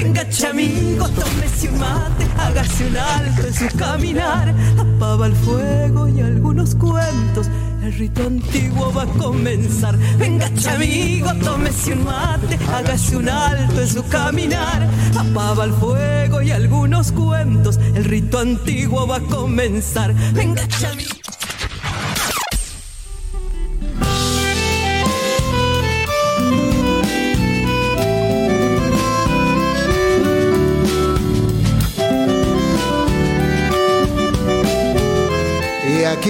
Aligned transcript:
Venga, 0.00 0.28
chamigo, 0.28 1.08
tómese 1.08 1.68
un 1.68 1.80
mate, 1.80 2.24
hágase 2.38 2.86
un 2.86 2.96
alto 2.96 3.46
en 3.48 3.54
su 3.54 3.76
caminar. 3.76 4.54
Apaba 4.78 5.26
el 5.26 5.34
fuego 5.34 6.06
y 6.06 6.20
algunos 6.20 6.76
cuentos. 6.76 7.48
El 7.82 7.92
rito 7.94 8.24
antiguo 8.24 8.92
va 8.92 9.02
a 9.02 9.06
comenzar. 9.06 9.96
Venga, 10.16 10.54
chamigo, 10.54 11.34
tómese 11.42 11.94
un 11.94 12.04
mate, 12.04 12.60
hágase 12.72 13.16
un 13.16 13.28
alto 13.28 13.80
en 13.80 13.88
su 13.88 14.06
caminar. 14.06 14.88
Apaba 15.16 15.64
el 15.64 15.72
fuego 15.72 16.42
y 16.42 16.52
algunos 16.52 17.10
cuentos. 17.10 17.80
El 17.96 18.04
rito 18.04 18.38
antiguo 18.38 19.04
va 19.04 19.16
a 19.16 19.20
comenzar. 19.20 20.14
Venga, 20.32 20.62
chamigo. 20.68 21.27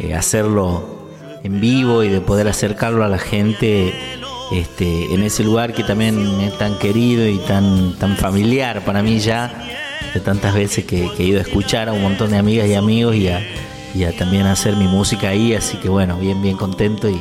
eh, 0.00 0.14
hacerlo 0.14 1.08
en 1.42 1.60
vivo 1.60 2.02
y 2.02 2.08
de 2.08 2.20
poder 2.20 2.48
acercarlo 2.48 3.04
a 3.04 3.08
la 3.08 3.18
gente 3.18 3.94
este, 4.52 5.12
en 5.12 5.22
ese 5.22 5.42
lugar 5.42 5.72
que 5.72 5.82
también 5.82 6.18
es 6.40 6.56
tan 6.58 6.78
querido 6.78 7.28
y 7.28 7.38
tan, 7.38 7.94
tan 7.98 8.16
familiar 8.16 8.84
para 8.84 9.02
mí 9.02 9.18
ya, 9.18 9.52
de 10.14 10.20
tantas 10.20 10.54
veces 10.54 10.84
que, 10.84 11.10
he 11.18 11.22
ido 11.22 11.38
a 11.38 11.42
escuchar 11.42 11.88
a 11.88 11.92
un 11.92 12.02
montón 12.02 12.30
de 12.30 12.38
amigas 12.38 12.68
y 12.68 12.74
amigos 12.74 13.16
y 13.16 13.28
a, 13.28 13.42
también 14.18 14.46
hacer 14.46 14.76
mi 14.76 14.86
música 14.86 15.30
ahí, 15.30 15.54
así 15.54 15.78
que 15.78 15.88
bueno, 15.88 16.18
bien, 16.18 16.40
bien 16.42 16.56
contento 16.56 17.08
y, 17.08 17.18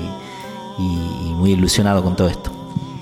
muy 0.77 1.51
ilusionado 1.51 2.03
con 2.03 2.15
todo 2.15 2.27
esto. 2.27 2.51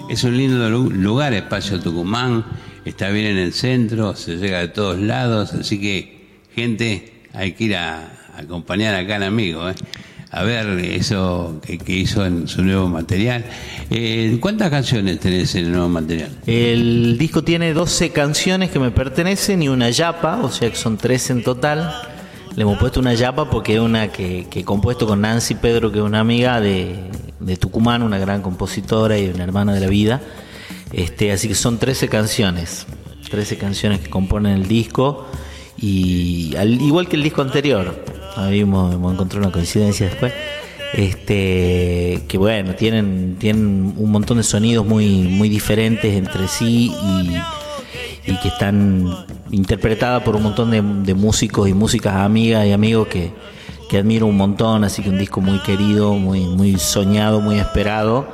Es 0.09 0.23
un 0.23 0.37
lindo 0.37 0.69
lugar, 0.69 1.33
Espacio 1.33 1.79
Tucumán, 1.79 2.45
está 2.85 3.09
bien 3.09 3.27
en 3.27 3.37
el 3.37 3.53
centro, 3.53 4.15
se 4.15 4.37
llega 4.37 4.59
de 4.59 4.67
todos 4.67 4.99
lados, 4.99 5.53
así 5.53 5.79
que 5.79 6.27
gente, 6.55 7.21
hay 7.33 7.53
que 7.53 7.63
ir 7.65 7.75
a, 7.75 8.11
acompañar 8.37 8.95
acá 8.95 9.15
al 9.17 9.23
amigo. 9.23 9.69
¿eh? 9.69 9.75
A 10.33 10.43
ver 10.43 10.67
eso 10.79 11.59
que, 11.61 11.79
hizo 11.93 12.25
en 12.25 12.47
su 12.47 12.63
nuevo 12.63 12.87
material. 12.87 13.45
Eh, 13.91 14.37
¿Cuántas 14.39 14.71
canciones 14.71 15.19
tenés 15.19 15.53
en 15.53 15.65
el 15.65 15.71
nuevo 15.73 15.89
material? 15.89 16.31
El 16.47 17.19
disco 17.19 17.43
tiene 17.43 17.71
12 17.71 18.09
canciones 18.09 18.71
que 18.71 18.79
me 18.79 18.89
pertenecen 18.89 19.61
y 19.61 19.69
una 19.69 19.91
yapa, 19.91 20.39
o 20.41 20.49
sea 20.49 20.71
que 20.71 20.75
son 20.75 20.97
13 20.97 21.33
en 21.33 21.43
total. 21.43 21.93
Le 22.55 22.63
hemos 22.63 22.79
puesto 22.79 22.99
una 22.99 23.13
yapa 23.13 23.47
porque 23.47 23.75
es 23.75 23.79
una 23.79 24.11
que, 24.11 24.47
he 24.51 24.63
compuesto 24.63 25.05
con 25.05 25.21
Nancy 25.21 25.53
Pedro, 25.53 25.91
que 25.91 25.99
es 25.99 26.03
una 26.03 26.21
amiga 26.21 26.59
de, 26.59 26.95
Tucumán, 27.59 28.01
una 28.01 28.17
gran 28.17 28.41
compositora 28.41 29.19
y 29.19 29.27
una 29.27 29.43
hermana 29.43 29.75
de 29.75 29.81
la 29.81 29.87
vida. 29.87 30.19
Este, 30.91 31.31
así 31.31 31.47
que 31.47 31.55
son 31.55 31.77
13 31.77 32.09
canciones, 32.09 32.87
13 33.29 33.57
canciones 33.57 33.99
que 33.99 34.09
componen 34.09 34.53
el 34.53 34.67
disco 34.67 35.27
y 35.77 36.55
al 36.55 36.81
igual 36.81 37.07
que 37.07 37.17
el 37.17 37.23
disco 37.23 37.43
anterior, 37.43 38.03
ahí 38.37 38.61
hemos, 38.61 38.93
encontrado 38.93 39.39
una 39.45 39.51
coincidencia 39.51 40.07
después, 40.07 40.33
este, 40.93 42.23
que 42.27 42.37
bueno, 42.37 42.75
tienen, 42.75 43.37
tienen 43.39 43.93
un 43.97 44.11
montón 44.11 44.37
de 44.37 44.43
sonidos 44.43 44.85
muy, 44.85 45.23
muy 45.23 45.49
diferentes 45.49 46.13
entre 46.15 46.47
sí 46.47 46.93
y, 48.25 48.37
que 48.41 48.47
están 48.47 49.07
interpretadas 49.51 50.23
por 50.23 50.35
un 50.35 50.43
montón 50.43 50.71
de, 50.71 51.13
músicos 51.13 51.69
y 51.69 51.73
músicas 51.73 52.15
amigas 52.15 52.65
y 52.65 52.71
amigos 52.71 53.07
que, 53.07 53.31
admiro 53.97 54.25
un 54.25 54.37
montón, 54.37 54.83
así 54.83 55.03
que 55.03 55.09
un 55.09 55.19
disco 55.19 55.39
muy 55.39 55.59
querido, 55.59 56.15
muy, 56.15 56.47
muy 56.47 56.79
soñado, 56.79 57.41
muy 57.41 57.59
esperado 57.59 58.25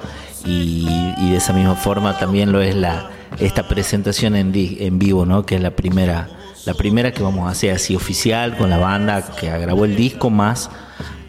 y, 0.45 0.85
de 1.19 1.35
esa 1.35 1.51
misma 1.51 1.75
forma 1.75 2.17
también 2.17 2.53
lo 2.53 2.61
es 2.61 2.75
la, 2.75 3.09
esta 3.39 3.67
presentación 3.67 4.37
en, 4.37 4.53
en 4.55 4.99
vivo, 4.99 5.25
¿no? 5.25 5.45
que 5.45 5.55
es 5.55 5.61
la 5.61 5.71
primera 5.71 6.29
la 6.69 6.75
primera 6.75 7.11
que 7.11 7.23
vamos 7.23 7.47
a 7.47 7.51
hacer 7.51 7.71
así 7.71 7.95
oficial 7.95 8.55
con 8.55 8.69
la 8.69 8.77
banda 8.77 9.23
que 9.35 9.49
grabó 9.49 9.85
el 9.85 9.95
disco, 9.95 10.29
más 10.29 10.69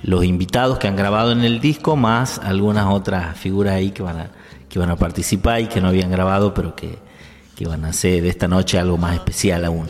los 0.02 0.22
invitados 0.22 0.76
que 0.78 0.86
han 0.86 0.96
grabado 0.96 1.32
en 1.32 1.40
el 1.40 1.60
disco, 1.60 1.96
más 1.96 2.38
algunas 2.44 2.92
otras 2.92 3.38
figuras 3.38 3.72
ahí 3.72 3.90
que 3.90 4.02
van 4.02 4.18
a, 4.18 4.30
que 4.68 4.78
van 4.78 4.90
a 4.90 4.96
participar 4.96 5.62
y 5.62 5.66
que 5.66 5.80
no 5.80 5.88
habían 5.88 6.10
grabado, 6.10 6.52
pero 6.52 6.76
que, 6.76 6.98
que 7.56 7.66
van 7.66 7.86
a 7.86 7.88
hacer 7.88 8.22
de 8.22 8.28
esta 8.28 8.48
noche 8.48 8.78
algo 8.78 8.98
más 8.98 9.14
especial 9.14 9.64
aún. 9.64 9.86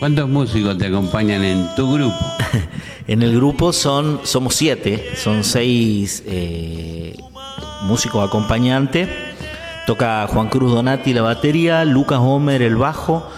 ¿Cuántos 0.00 0.28
músicos 0.28 0.76
te 0.76 0.88
acompañan 0.88 1.44
en 1.44 1.68
tu 1.76 1.92
grupo? 1.92 2.18
en 3.06 3.22
el 3.22 3.32
grupo 3.36 3.72
son 3.72 4.22
somos 4.24 4.56
siete, 4.56 5.12
son 5.14 5.44
seis 5.44 6.24
eh, 6.26 7.16
músicos 7.82 8.26
acompañantes. 8.26 9.08
Toca 9.86 10.26
Juan 10.26 10.48
Cruz 10.48 10.72
Donati 10.72 11.12
la 11.12 11.22
batería, 11.22 11.84
Lucas 11.84 12.18
Homer 12.20 12.60
el 12.60 12.74
bajo, 12.74 13.28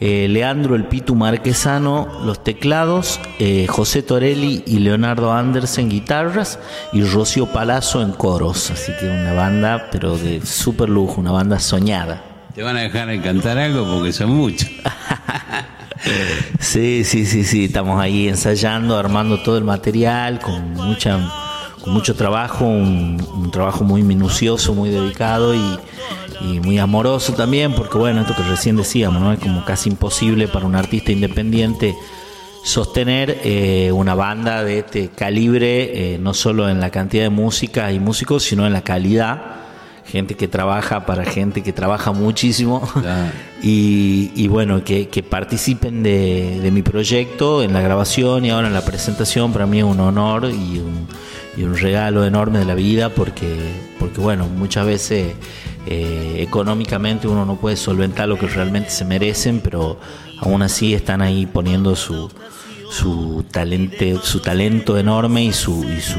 eh, 0.00 0.28
Leandro 0.28 0.74
El 0.74 0.84
Pitu 0.84 1.14
Marquesano 1.14 2.08
los 2.24 2.42
teclados, 2.42 3.20
eh, 3.38 3.66
José 3.68 4.02
Torelli 4.02 4.64
y 4.66 4.78
Leonardo 4.78 5.32
Andersen 5.32 5.90
guitarras 5.90 6.58
y 6.92 7.02
Rocío 7.02 7.46
Palazzo 7.46 8.00
en 8.00 8.12
coros. 8.12 8.70
Así 8.70 8.92
que 8.98 9.08
una 9.08 9.34
banda, 9.34 9.88
pero 9.92 10.16
de 10.16 10.44
súper 10.44 10.88
lujo, 10.88 11.20
una 11.20 11.32
banda 11.32 11.58
soñada. 11.58 12.22
¿Te 12.54 12.62
van 12.62 12.76
a 12.76 12.80
dejar 12.80 13.08
cantar 13.22 13.58
algo? 13.58 13.84
Porque 13.84 14.12
son 14.12 14.30
muchos. 14.30 14.70
sí, 16.58 17.04
sí, 17.04 17.26
sí, 17.26 17.44
sí. 17.44 17.66
Estamos 17.66 18.00
ahí 18.00 18.28
ensayando, 18.28 18.96
armando 18.96 19.42
todo 19.42 19.58
el 19.58 19.64
material 19.64 20.40
con 20.40 20.72
mucha 20.72 21.49
con 21.82 21.92
mucho 21.92 22.14
trabajo, 22.14 22.64
un 22.64 23.50
trabajo 23.52 23.84
muy 23.84 24.02
minucioso, 24.02 24.74
muy 24.74 24.90
dedicado 24.90 25.54
y, 25.54 25.78
y 26.40 26.60
muy 26.60 26.78
amoroso 26.78 27.34
también, 27.34 27.74
porque 27.74 27.98
bueno, 27.98 28.22
esto 28.22 28.34
que 28.34 28.42
recién 28.42 28.76
decíamos, 28.76 29.20
¿no? 29.20 29.32
Es 29.32 29.38
como 29.38 29.64
casi 29.64 29.90
imposible 29.90 30.48
para 30.48 30.66
un 30.66 30.74
artista 30.74 31.12
independiente 31.12 31.94
sostener 32.62 33.40
eh, 33.44 33.90
una 33.92 34.14
banda 34.14 34.64
de 34.64 34.80
este 34.80 35.08
calibre, 35.08 36.14
eh, 36.14 36.18
no 36.18 36.34
solo 36.34 36.68
en 36.68 36.80
la 36.80 36.90
cantidad 36.90 37.24
de 37.24 37.30
música 37.30 37.92
y 37.92 38.00
músicos, 38.00 38.42
sino 38.44 38.66
en 38.66 38.72
la 38.72 38.82
calidad. 38.82 39.59
Gente 40.10 40.34
que 40.34 40.48
trabaja 40.48 41.06
para 41.06 41.24
gente 41.24 41.62
que 41.62 41.72
trabaja 41.72 42.12
muchísimo 42.12 42.88
y, 43.62 44.48
bueno, 44.48 44.82
que, 44.82 45.24
participen 45.28 46.02
de, 46.02 46.68
mi 46.72 46.82
proyecto 46.82 47.62
en 47.62 47.72
la 47.72 47.80
grabación 47.80 48.44
y 48.44 48.50
ahora 48.50 48.68
en 48.68 48.74
la 48.74 48.84
presentación. 48.84 49.52
Para 49.52 49.66
mí 49.66 49.78
es 49.78 49.84
un 49.84 50.00
honor 50.00 50.46
y 50.46 50.78
un, 50.78 51.06
y 51.56 51.62
un 51.62 51.76
regalo 51.76 52.24
enorme 52.24 52.58
de 52.58 52.64
la 52.64 52.74
vida 52.74 53.10
porque, 53.10 53.56
porque 53.98 54.20
bueno, 54.20 54.46
muchas 54.46 54.86
veces 54.86 55.34
eh, 55.86 56.36
económicamente 56.40 57.28
uno 57.28 57.44
no 57.44 57.56
puede 57.56 57.76
solventar 57.76 58.28
lo 58.28 58.38
que 58.38 58.46
realmente 58.46 58.90
se 58.90 59.04
merecen, 59.04 59.60
pero 59.60 59.98
aún 60.40 60.62
así 60.62 60.94
están 60.94 61.22
ahí 61.22 61.46
poniendo 61.46 61.94
su, 61.96 62.30
su, 62.90 63.44
talento, 63.50 64.20
su 64.22 64.40
talento 64.40 64.98
enorme 64.98 65.44
y 65.44 65.52
su, 65.52 65.84
y 65.84 66.00
su 66.00 66.18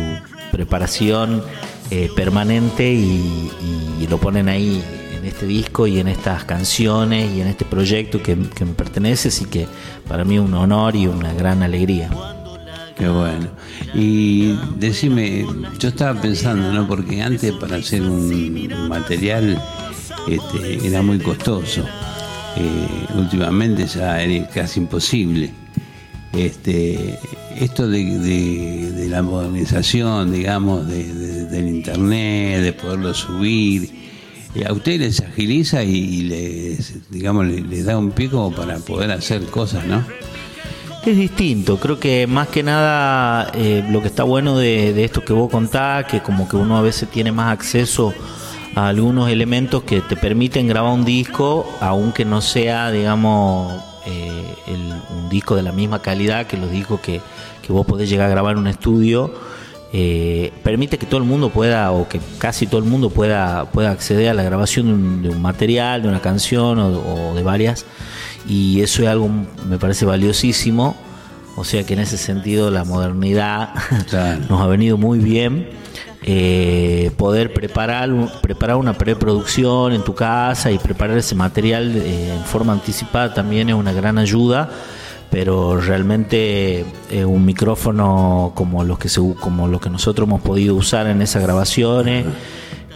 preparación 0.51 1.43
eh, 1.89 2.09
permanente 2.15 2.91
y, 2.93 3.51
lo 4.09 4.17
ponen 4.17 4.49
ahí 4.49 4.83
en 5.15 5.23
este 5.23 5.45
disco 5.45 5.87
y 5.87 5.99
en 5.99 6.09
estas 6.09 6.43
canciones 6.43 7.31
y 7.33 7.39
en 7.39 7.47
este 7.47 7.63
proyecto 7.63 8.21
que, 8.21 8.35
que 8.35 8.65
me 8.65 8.73
pertenece, 8.73 9.29
así 9.29 9.45
que 9.45 9.67
para 10.05 10.25
mí 10.25 10.37
un 10.37 10.53
honor 10.53 10.97
y 10.97 11.07
una 11.07 11.31
gran 11.33 11.63
alegría. 11.63 12.09
Qué 12.97 13.07
bueno. 13.07 13.47
Y 13.93 14.53
decime, 14.77 15.45
yo 15.79 15.89
estaba 15.89 16.19
pensando, 16.21 16.71
¿no? 16.71 16.87
Porque 16.87 17.21
antes 17.21 17.51
para 17.53 17.77
hacer 17.77 18.01
un 18.01 18.89
material 18.89 19.61
este, 20.27 20.87
era 20.87 21.01
muy 21.01 21.19
costoso. 21.19 21.83
Eh, 22.57 23.07
últimamente 23.15 23.85
ya 23.87 24.21
era 24.21 24.47
casi 24.49 24.81
imposible. 24.81 25.51
Este, 26.33 27.17
esto 27.59 27.87
de, 27.87 29.07
la 29.09 29.21
modernización, 29.21 30.31
digamos, 30.31 30.87
del 30.87 31.67
internet, 31.67 32.61
de 32.61 32.73
poderlo 32.73 33.13
subir, 33.13 34.01
eh, 34.55 34.65
a 34.67 34.73
ustedes 34.73 34.99
les 34.99 35.19
agiliza 35.21 35.83
y, 35.83 36.23
les, 36.23 37.09
digamos, 37.09 37.45
les, 37.45 37.85
da 37.85 37.97
un 37.97 38.11
pico 38.11 38.51
para 38.51 38.77
poder 38.79 39.11
hacer 39.11 39.45
cosas, 39.45 39.85
¿no? 39.85 40.03
Es 41.05 41.17
distinto, 41.17 41.77
creo 41.77 41.99
que 41.99 42.27
más 42.27 42.49
que 42.49 42.61
nada 42.61 43.51
eh, 43.55 43.83
lo 43.89 44.01
que 44.01 44.07
está 44.07 44.23
bueno 44.23 44.57
de, 44.57 45.03
esto 45.03 45.25
que 45.25 45.33
vos 45.33 45.49
contás, 45.49 46.05
que 46.05 46.21
como 46.21 46.47
que 46.47 46.57
uno 46.57 46.77
a 46.77 46.81
veces 46.81 47.09
tiene 47.09 47.31
más 47.31 47.51
acceso 47.51 48.13
a 48.75 48.87
algunos 48.87 49.29
elementos 49.29 49.83
que 49.83 50.01
te 50.01 50.15
permiten 50.15 50.67
grabar 50.67 50.93
un 50.93 51.03
disco, 51.03 51.67
aunque 51.81 52.23
no 52.23 52.41
sea, 52.41 52.91
digamos, 52.91 53.90
eh, 54.05 54.55
un 54.67 55.29
disco 55.29 55.55
de 55.55 55.63
la 55.63 55.71
misma 55.71 56.01
calidad 56.01 56.47
que 56.47 56.57
los 56.57 56.71
discos 56.71 56.99
que, 56.99 57.21
vos 57.69 57.85
podés 57.85 58.09
llegar 58.09 58.27
a 58.27 58.29
grabar 58.29 58.53
en 58.53 58.59
un 58.59 58.67
estudio. 58.67 59.33
Eh, 59.93 60.51
permite 60.63 60.97
que 60.97 61.05
todo 61.05 61.19
el 61.19 61.25
mundo 61.25 61.49
pueda, 61.49 61.91
o 61.91 62.07
que 62.07 62.19
casi 62.37 62.67
todo 62.67 62.79
el 62.79 62.85
mundo 62.85 63.09
pueda, 63.09 63.65
pueda 63.71 63.91
acceder 63.91 64.29
a 64.29 64.33
la 64.33 64.43
grabación 64.43 65.21
de 65.21 65.29
un, 65.29 65.41
material, 65.41 66.01
de 66.01 66.09
una 66.09 66.21
canción 66.21 66.79
o 66.79 67.33
de 67.33 67.43
varias 67.43 67.85
y 68.47 68.81
eso 68.81 69.03
es 69.03 69.09
algo, 69.09 69.29
me 69.67 69.77
parece 69.77 70.05
valiosísimo. 70.05 70.95
O 71.57 71.63
sea 71.63 71.83
que 71.83 71.93
en 71.93 71.99
ese 71.99 72.17
sentido 72.17 72.71
la 72.71 72.85
modernidad 72.85 73.73
nos 74.49 74.61
ha 74.61 74.67
venido 74.67 74.97
muy 74.97 75.19
bien. 75.19 75.69
Eh, 76.23 77.09
poder 77.17 77.51
preparar, 77.51 78.09
preparar 78.41 78.75
una 78.75 78.93
preproducción 78.93 79.93
en 79.93 80.03
tu 80.03 80.13
casa 80.13 80.69
y 80.71 80.77
preparar 80.77 81.17
ese 81.17 81.33
material 81.33 81.95
eh, 81.95 82.35
en 82.35 82.43
forma 82.43 82.73
anticipada 82.73 83.33
también 83.33 83.69
es 83.69 83.75
una 83.75 83.91
gran 83.91 84.19
ayuda 84.19 84.69
pero 85.31 85.81
realmente 85.81 86.85
eh, 87.09 87.25
un 87.25 87.43
micrófono 87.43 88.51
como 88.53 88.83
los 88.83 88.99
que 88.99 89.09
se, 89.09 89.19
como 89.39 89.67
los 89.67 89.81
que 89.81 89.89
nosotros 89.89 90.27
hemos 90.27 90.41
podido 90.41 90.75
usar 90.75 91.07
en 91.07 91.23
esas 91.23 91.41
grabaciones 91.41 92.25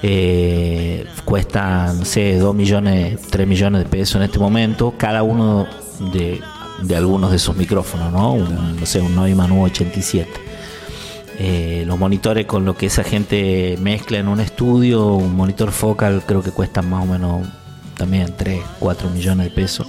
eh, 0.03 1.05
cuesta, 1.23 1.93
no 1.93 2.05
sé, 2.05 2.37
2 2.37 2.53
millones, 2.53 3.19
3 3.29 3.47
millones 3.47 3.83
de 3.83 3.89
pesos 3.89 4.17
en 4.17 4.23
este 4.23 4.37
momento, 4.37 4.93
cada 4.97 5.23
uno 5.23 5.65
de, 6.13 6.41
algunos 6.95 7.31
de 7.31 7.37
esos 7.37 7.55
micrófonos, 7.55 8.11
¿no? 8.11 8.33
Un, 8.33 8.79
no 8.79 8.85
sé, 8.85 9.01
un 9.01 9.15
Neumann 9.15 9.51
U87. 9.51 10.27
Eh, 11.37 11.83
los 11.85 11.99
monitores 11.99 12.45
con 12.45 12.63
lo 12.65 12.75
que 12.77 12.85
esa 12.85 13.03
gente 13.03 13.77
mezcla 13.81 14.17
en 14.17 14.27
un 14.27 14.39
estudio, 14.39 15.13
un 15.13 15.35
monitor 15.35 15.71
focal 15.71 16.23
creo 16.25 16.41
que 16.41 16.51
cuesta 16.51 16.81
más 16.81 17.03
o 17.03 17.05
menos 17.05 17.47
también 17.97 18.33
3, 18.37 18.63
4 18.79 19.09
millones 19.09 19.45
de 19.47 19.51
pesos. 19.51 19.87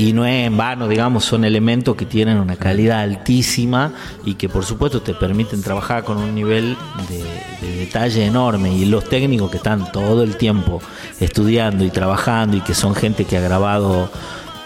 Y 0.00 0.14
no 0.14 0.24
es 0.24 0.46
en 0.46 0.56
vano, 0.56 0.88
digamos, 0.88 1.26
son 1.26 1.44
elementos 1.44 1.94
que 1.94 2.06
tienen 2.06 2.38
una 2.38 2.56
calidad 2.56 3.00
altísima 3.00 3.92
y 4.24 4.32
que 4.32 4.48
por 4.48 4.64
supuesto 4.64 5.02
te 5.02 5.12
permiten 5.12 5.62
trabajar 5.62 6.04
con 6.04 6.16
un 6.16 6.34
nivel 6.34 6.74
de, 7.10 7.76
detalle 7.80 8.24
enorme. 8.24 8.74
Y 8.74 8.86
los 8.86 9.04
técnicos 9.04 9.50
que 9.50 9.58
están 9.58 9.92
todo 9.92 10.22
el 10.22 10.36
tiempo 10.36 10.80
estudiando 11.20 11.84
y 11.84 11.90
trabajando 11.90 12.56
y 12.56 12.62
que 12.62 12.72
son 12.72 12.94
gente 12.94 13.26
que 13.26 13.36
ha 13.36 13.42
grabado 13.42 14.10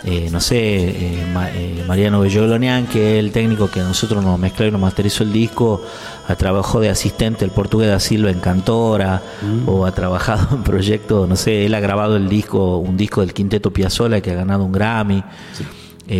eh, 0.06 0.28
no 0.30 0.38
sé, 0.38 0.58
eh, 0.58 1.24
eh, 1.54 1.84
Mariano 1.88 2.20
Bellolonian, 2.20 2.86
que 2.86 3.14
es 3.14 3.24
el 3.24 3.32
técnico 3.32 3.70
que 3.70 3.80
nosotros 3.80 4.22
nos 4.22 4.38
mezcló 4.38 4.66
y 4.66 4.70
nos 4.70 4.80
masterizó 4.80 5.24
el 5.24 5.32
disco, 5.32 5.80
ha 6.28 6.36
trabajado 6.36 6.80
de 6.80 6.90
asistente 6.90 7.42
el 7.46 7.50
portugués 7.50 7.88
da 7.88 7.98
Silva 7.98 8.30
en 8.30 8.38
Cantora, 8.40 9.22
mm. 9.40 9.66
o 9.66 9.86
ha 9.86 9.92
trabajado 9.92 10.56
en 10.56 10.62
proyectos, 10.62 11.26
no 11.26 11.36
sé, 11.36 11.64
él 11.64 11.74
ha 11.74 11.80
grabado 11.80 12.16
el 12.16 12.28
disco, 12.28 12.76
un 12.76 12.98
disco 12.98 13.22
del 13.22 13.32
Quinteto 13.32 13.72
Piazzolla 13.72 14.20
que 14.20 14.32
ha 14.32 14.34
ganado 14.34 14.64
un 14.64 14.72
Grammy. 14.72 15.24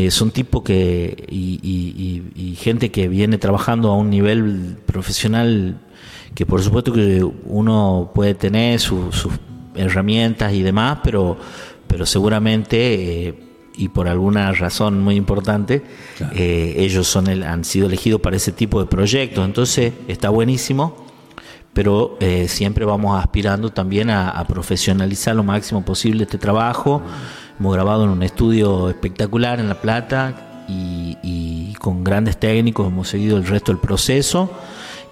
son 0.08 0.30
tipos 0.30 0.62
que 0.62 1.26
y, 1.30 2.56
gente 2.58 2.90
que 2.90 3.08
viene 3.08 3.36
trabajando 3.36 3.90
a 3.90 3.96
un 3.96 4.08
nivel 4.08 4.78
profesional 4.86 5.76
que 6.34 6.46
por 6.46 6.62
supuesto 6.62 6.90
que 6.90 7.22
uno 7.44 8.10
puede 8.14 8.32
tener 8.34 8.80
sus 8.80 9.28
herramientas 9.74 10.54
y 10.54 10.62
demás, 10.62 11.00
pero, 11.04 11.36
pero 11.86 12.06
seguramente 12.06 13.53
y 13.76 13.88
por 13.88 14.08
alguna 14.08 14.52
razón 14.52 15.02
muy 15.02 15.16
importante, 15.16 15.82
eh, 16.32 16.74
ellos 16.78 17.06
son 17.06 17.26
el, 17.26 17.42
han 17.42 17.64
sido 17.64 17.86
elegidos 17.86 18.20
para 18.20 18.36
ese 18.36 18.52
tipo 18.52 18.80
de 18.80 18.86
proyectos. 18.86 19.44
Entonces 19.44 19.92
está 20.08 20.30
buenísimo, 20.30 21.06
pero 21.72 22.16
eh, 22.20 22.46
siempre 22.48 22.84
vamos 22.84 23.20
aspirando 23.20 23.70
también 23.70 24.10
a, 24.10 24.44
profesionalizar 24.46 25.34
lo 25.34 25.42
máximo 25.42 25.84
posible 25.84 26.24
este 26.24 26.38
trabajo. 26.38 27.02
Hemos 27.58 27.74
grabado 27.74 28.04
en 28.04 28.10
un 28.10 28.22
estudio 28.22 28.88
espectacular 28.88 29.60
en 29.60 29.68
La 29.68 29.80
Plata 29.80 30.64
y, 30.68 31.74
con 31.80 32.02
grandes 32.02 32.38
técnicos 32.38 32.86
hemos 32.86 33.08
seguido 33.08 33.36
el 33.36 33.46
resto 33.46 33.70
del 33.70 33.78
proceso 33.78 34.50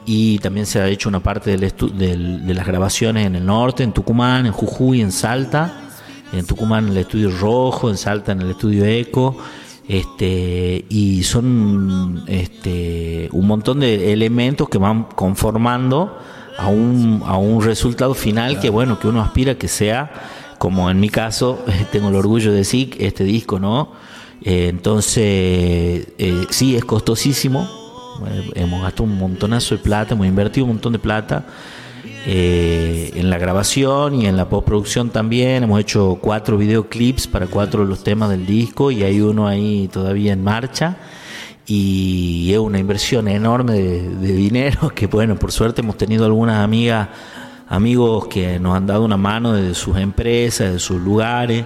y 0.07 0.39
también 0.39 0.65
se 0.65 0.81
ha 0.81 0.89
hecho 0.89 1.11
una 1.11 1.21
parte 1.21 1.55
del 1.55 1.71
de 1.99 2.55
las 2.55 2.67
grabaciones 2.67 3.27
en 3.27 3.37
el 3.37 3.45
norte, 3.45 3.83
en 3.83 3.93
Tucumán, 3.93 4.47
en 4.47 4.53
Jujuy, 4.53 5.03
en 5.03 5.13
Salta 5.13 5.92
en 6.33 6.47
Tucumán 6.47 6.87
en 6.87 6.93
el 6.93 6.99
estudio 6.99 7.31
Rojo, 7.31 7.91
en 7.91 7.97
Salta 7.97 8.33
en 8.33 8.43
el 8.43 8.51
estudio 8.51 8.85
Eco, 8.85 9.37
este, 9.89 10.85
y 10.89 11.23
son 11.25 12.25
este, 12.27 13.29
un 13.33 13.47
montón 13.47 13.81
de 13.81 14.13
elementos 14.13 14.69
que 14.69 14.79
van 14.79 15.05
conformando 15.05 16.19
a 16.57 16.69
un, 16.69 17.23
a 17.27 17.37
un 17.37 17.63
resultado 17.63 18.15
final 18.15 18.61
que 18.61 18.71
bueno, 18.71 18.99
que 18.99 19.09
uno 19.09 19.21
aspira 19.21 19.57
que 19.57 19.69
sea, 19.69 20.13
como 20.59 20.91
en 20.91 21.01
mi 21.01 21.09
caso, 21.09 21.65
tengo 21.93 22.09
el 22.09 22.15
orgullo 22.15 22.53
de 22.53 22.59
decir, 22.59 22.97
este 23.01 23.25
disco, 23.25 23.59
¿no? 23.59 23.93
Eh, 24.45 24.69
entonces, 24.69 26.07
eh, 26.19 26.47
sí, 26.51 26.77
es 26.77 26.85
costosísimo, 26.85 27.69
hemos 28.55 28.83
gastado 28.83 29.05
un 29.05 29.19
montonazo 29.19 29.77
de 29.77 29.83
plata, 29.83 30.15
hemos 30.15 30.27
invertido 30.27 30.65
un 30.65 30.73
montón 30.73 30.93
de 30.93 30.99
plata, 30.99 31.47
eh, 32.25 33.11
en 33.17 33.31
la 33.31 33.39
grabación 33.39 34.15
y 34.15 34.27
en 34.27 34.37
la 34.37 34.49
postproducción 34.49 35.11
también. 35.11 35.65
Hemos 35.65 35.81
hecho 35.81 36.19
cuatro 36.21 36.57
videoclips 36.57 37.27
para 37.27 37.47
cuatro 37.47 37.83
de 37.83 37.89
los 37.89 38.05
temas 38.05 38.31
del 38.31 38.47
disco 38.47 38.91
y 38.93 39.03
hay 39.03 39.21
uno 39.21 39.49
ahí 39.49 39.89
todavía 39.93 40.33
en 40.33 40.45
marcha. 40.45 40.97
Y 41.67 42.51
es 42.53 42.59
una 42.59 42.79
inversión 42.79 43.29
enorme 43.29 43.73
de, 43.73 44.33
dinero 44.35 44.91
que, 44.95 45.07
bueno, 45.07 45.37
por 45.37 45.53
suerte 45.53 45.81
hemos 45.81 45.97
tenido 45.97 46.25
algunas 46.25 46.63
amigas, 46.63 47.09
amigos 47.69 48.29
que 48.29 48.59
nos 48.61 48.77
han 48.77 48.87
dado 48.87 49.05
una 49.05 49.17
mano 49.17 49.53
de 49.53 49.75
sus 49.75 49.97
empresas, 49.97 50.73
de 50.73 50.79
sus 50.79 51.01
lugares. 51.01 51.65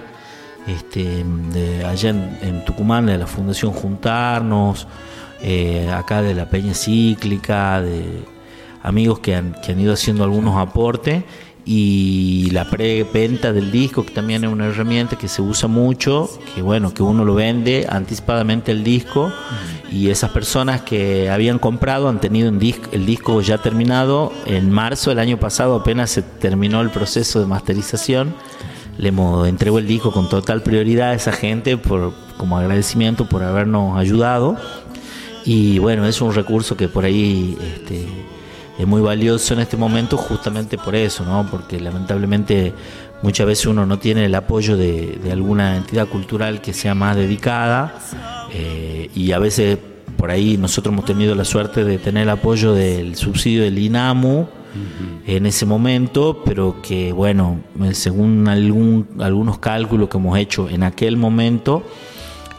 Este, 0.67 1.23
de 1.53 1.85
allá 1.85 2.09
en, 2.09 2.65
Tucumán, 2.65 3.05
de 3.05 3.17
la 3.17 3.25
Fundación 3.27 3.71
Juntarnos, 3.71 4.85
eh, 5.41 5.89
acá 5.93 6.21
de 6.21 6.33
la 6.33 6.49
Peña 6.49 6.73
Cíclica, 6.73 7.81
de, 7.81 8.25
amigos 8.83 9.19
que 9.19 9.35
han, 9.35 9.55
que 9.63 9.71
han 9.71 9.79
ido 9.79 9.93
haciendo 9.93 10.23
algunos 10.23 10.57
aportes 10.57 11.23
y 11.65 12.49
la 12.51 12.69
preventa 12.69 13.51
del 13.51 13.71
disco 13.71 14.05
que 14.05 14.13
también 14.13 14.45
es 14.45 14.49
una 14.49 14.67
herramienta 14.67 15.17
que 15.17 15.27
se 15.27 15.41
usa 15.41 15.67
mucho 15.67 16.29
que 16.55 16.61
bueno 16.61 16.93
que 16.93 17.03
uno 17.03 17.25
lo 17.25 17.35
vende 17.35 17.85
anticipadamente 17.89 18.71
el 18.71 18.85
disco 18.85 19.33
y 19.91 20.09
esas 20.09 20.31
personas 20.31 20.81
que 20.81 21.29
habían 21.29 21.59
comprado 21.59 22.09
han 22.09 22.19
tenido 22.19 22.49
un 22.49 22.59
disco, 22.59 22.89
el 22.91 23.05
disco 23.05 23.41
ya 23.41 23.57
terminado. 23.57 24.33
En 24.45 24.69
marzo 24.69 25.09
del 25.11 25.19
año 25.19 25.39
pasado 25.39 25.75
apenas 25.75 26.11
se 26.11 26.21
terminó 26.21 26.81
el 26.81 26.89
proceso 26.89 27.39
de 27.39 27.45
masterización. 27.45 28.35
Le 28.97 29.09
entregó 29.47 29.79
el 29.79 29.87
disco 29.87 30.11
con 30.11 30.27
total 30.27 30.61
prioridad 30.61 31.11
a 31.11 31.13
esa 31.13 31.31
gente 31.31 31.77
por 31.77 32.13
como 32.37 32.57
agradecimiento 32.57 33.29
por 33.29 33.43
habernos 33.43 33.97
ayudado. 33.97 34.57
Y 35.45 35.79
bueno, 35.79 36.05
es 36.05 36.19
un 36.19 36.33
recurso 36.33 36.75
que 36.75 36.89
por 36.89 37.05
ahí 37.05 37.57
este, 37.61 38.05
es 38.77 38.85
muy 38.85 39.01
valioso 39.01 39.53
en 39.53 39.61
este 39.61 39.77
momento 39.77 40.17
justamente 40.17 40.77
por 40.77 40.95
eso, 40.95 41.25
¿no? 41.25 41.47
Porque 41.49 41.79
lamentablemente 41.79 42.73
muchas 43.21 43.47
veces 43.47 43.65
uno 43.65 43.85
no 43.85 43.97
tiene 43.97 44.25
el 44.25 44.35
apoyo 44.35 44.77
de, 44.77 45.19
alguna 45.31 45.77
entidad 45.77 46.07
cultural 46.07 46.61
que 46.61 46.73
sea 46.73 46.93
más 46.93 47.15
dedicada 47.15 47.99
eh, 48.53 49.09
y 49.15 49.31
a 49.31 49.39
veces 49.39 49.79
por 50.17 50.31
ahí 50.31 50.57
nosotros 50.57 50.93
hemos 50.93 51.05
tenido 51.05 51.35
la 51.35 51.45
suerte 51.45 51.83
de 51.83 51.97
tener 51.97 52.23
el 52.23 52.29
apoyo 52.29 52.73
del 52.73 53.15
subsidio 53.15 53.63
del 53.63 53.77
INAMU 53.77 54.47
en 55.25 55.45
ese 55.47 55.65
momento, 55.65 56.43
pero 56.45 56.81
que 56.83 57.11
bueno, 57.11 57.61
según 57.93 58.47
algún, 58.47 59.07
algunos 59.19 59.57
cálculos 59.57 60.07
que 60.07 60.17
hemos 60.17 60.37
hecho 60.37 60.69
en 60.69 60.83
aquel 60.83 61.17
momento, 61.17 61.83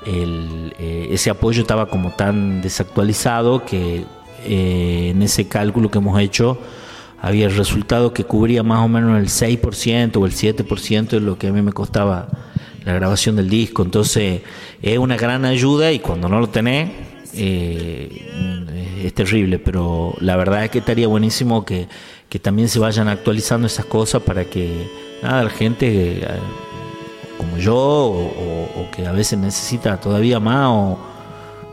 eh, 0.05 1.09
ese 1.11 1.31
apoyo 1.31 1.63
estaba 1.63 1.87
como 1.87 2.13
tan 2.13 2.61
desactualizado 2.61 3.65
que 3.65 4.05
eh, 4.49 5.11
en 5.11 5.23
ese 5.23 5.47
cálculo 5.49 5.91
que 5.91 5.99
hemos 5.99 6.21
hecho 6.21 6.59
había 7.21 7.47
el 7.47 7.57
resultado 7.57 8.13
que 8.13 8.25
cubría 8.25 8.63
más 8.63 8.85
o 8.85 8.89
menos 8.89 9.19
el 9.19 9.27
6% 9.27 10.17
o 10.17 10.27
el 10.27 10.33
7% 10.33 11.09
de 11.09 11.21
lo 11.21 11.37
que 11.37 11.49
a 11.49 11.53
mí 11.53 11.63
me 11.63 11.73
costaba 11.73 12.29
la 12.85 12.93
grabación 12.93 13.37
del 13.37 13.51
disco. 13.51 13.83
Entonces 13.83 14.43
es 14.81 14.99
una 14.99 15.17
gran 15.17 15.45
ayuda 15.45 15.93
y 15.93 15.99
cuando 15.99 16.29
no 16.29 16.41
lo 16.41 16.49
tenés 16.49 16.91
eh, 17.35 19.03
es 19.05 19.13
terrible, 19.15 19.59
pero 19.59 20.15
la 20.21 20.37
verdad 20.37 20.65
es 20.65 20.71
que 20.71 20.79
estaría 20.79 21.09
buenísimo 21.09 21.65
que, 21.65 21.89
que 22.29 22.39
también 22.39 22.69
se 22.69 22.79
vayan 22.79 23.09
actualizando 23.09 23.67
esas 23.67 23.85
cosas 23.87 24.23
para 24.23 24.45
que 24.45 24.89
nada, 25.23 25.45
la 25.45 25.51
gente 25.51 26.23
como 27.39 27.57
yo 27.57 27.77
o, 27.77 28.91
que 28.95 29.07
a 29.07 29.13
veces 29.13 29.39
necesita 29.39 29.99
todavía 29.99 30.41
más 30.41 30.67
o 30.69 30.99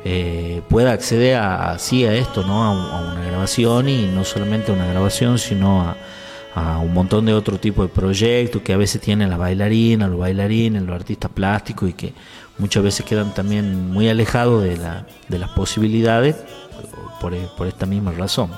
eh, 0.08 0.62
pueda 0.70 0.92
acceder 0.92 1.36
a, 1.36 1.72
así 1.72 2.06
a 2.06 2.14
esto, 2.14 2.44
¿no? 2.46 2.64
A, 2.64 3.12
una 3.12 3.26
grabación 3.26 3.90
y 3.90 4.06
no 4.06 4.24
solamente 4.24 4.72
a 4.72 4.76
una 4.76 4.86
grabación, 4.86 5.40
sino 5.40 5.82
a, 6.54 6.78
un 6.78 6.94
montón 6.94 7.26
de 7.26 7.34
otro 7.34 7.58
tipo 7.58 7.82
de 7.82 7.90
proyectos 7.90 8.62
que 8.62 8.72
a 8.72 8.78
veces 8.78 9.02
tienen 9.02 9.32
la 9.32 9.38
bailarina, 9.38 10.08
los 10.08 10.20
bailarines, 10.20 10.84
los 10.84 10.96
artistas 10.96 11.32
plásticos 11.34 11.90
y 11.90 11.94
que 11.94 12.14
muchas 12.60 12.84
veces 12.84 13.04
quedan 13.06 13.34
también 13.34 13.92
muy 13.92 14.08
alejados 14.08 14.64
de, 14.64 14.78
la, 14.78 15.08
de 15.28 15.40
las 15.40 15.50
posibilidades 15.50 16.36
por, 17.20 17.68
esta 17.68 17.88
misma 17.88 18.12
razón. 18.12 18.52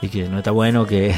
Y 0.00 0.08
que 0.08 0.28
no 0.28 0.38
está 0.38 0.50
bueno 0.50 0.86
que, 0.86 1.14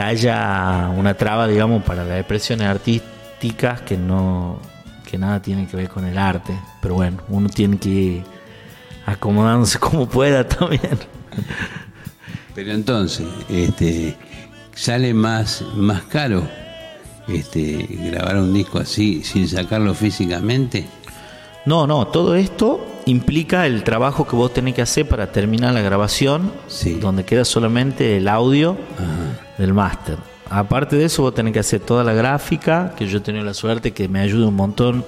haya 0.00 0.88
una 0.96 1.14
traba, 1.14 1.46
digamos, 1.46 1.84
para 1.84 2.02
las 2.02 2.18
expresiones 2.18 2.66
artísticas 2.66 3.82
que 3.82 3.98
no 3.98 4.58
que 5.08 5.18
nada 5.18 5.40
tienen 5.40 5.66
que 5.66 5.76
ver 5.76 5.88
con 5.88 6.06
el 6.06 6.16
arte, 6.16 6.58
pero 6.80 6.94
bueno, 6.94 7.18
uno 7.28 7.48
tiene 7.48 7.76
que 7.76 8.24
acomodándose 9.06 9.78
como 9.78 10.08
pueda 10.08 10.46
también. 10.46 10.98
Pero 12.54 12.72
entonces, 12.72 13.26
este 13.48 14.16
sale 14.74 15.14
más 15.14 15.62
más 15.76 16.02
caro 16.02 16.42
este 17.28 17.86
grabar 18.10 18.36
un 18.36 18.52
disco 18.52 18.78
así 18.78 19.22
sin 19.24 19.48
sacarlo 19.48 19.94
físicamente. 19.94 20.86
No, 21.66 21.86
no, 21.86 22.06
todo 22.08 22.34
esto 22.34 22.86
implica 23.06 23.66
el 23.66 23.84
trabajo 23.84 24.26
que 24.26 24.36
vos 24.36 24.52
tenés 24.52 24.74
que 24.74 24.82
hacer 24.82 25.08
para 25.08 25.32
terminar 25.32 25.72
la 25.72 25.80
grabación, 25.80 26.52
donde 27.00 27.24
queda 27.24 27.44
solamente 27.46 28.18
el 28.18 28.28
audio 28.28 28.76
del 29.56 29.72
máster 29.72 30.18
aparte 30.50 30.96
de 30.96 31.06
eso, 31.06 31.22
vos 31.22 31.34
tenés 31.34 31.52
que 31.52 31.58
hacer 31.58 31.80
toda 31.80 32.04
la 32.04 32.12
gráfica, 32.12 32.94
que 32.96 33.06
yo 33.06 33.18
he 33.18 33.20
tenido 33.20 33.44
la 33.44 33.54
suerte 33.54 33.92
que 33.92 34.08
me 34.08 34.20
ayude 34.20 34.46
un 34.46 34.54
montón. 34.54 35.04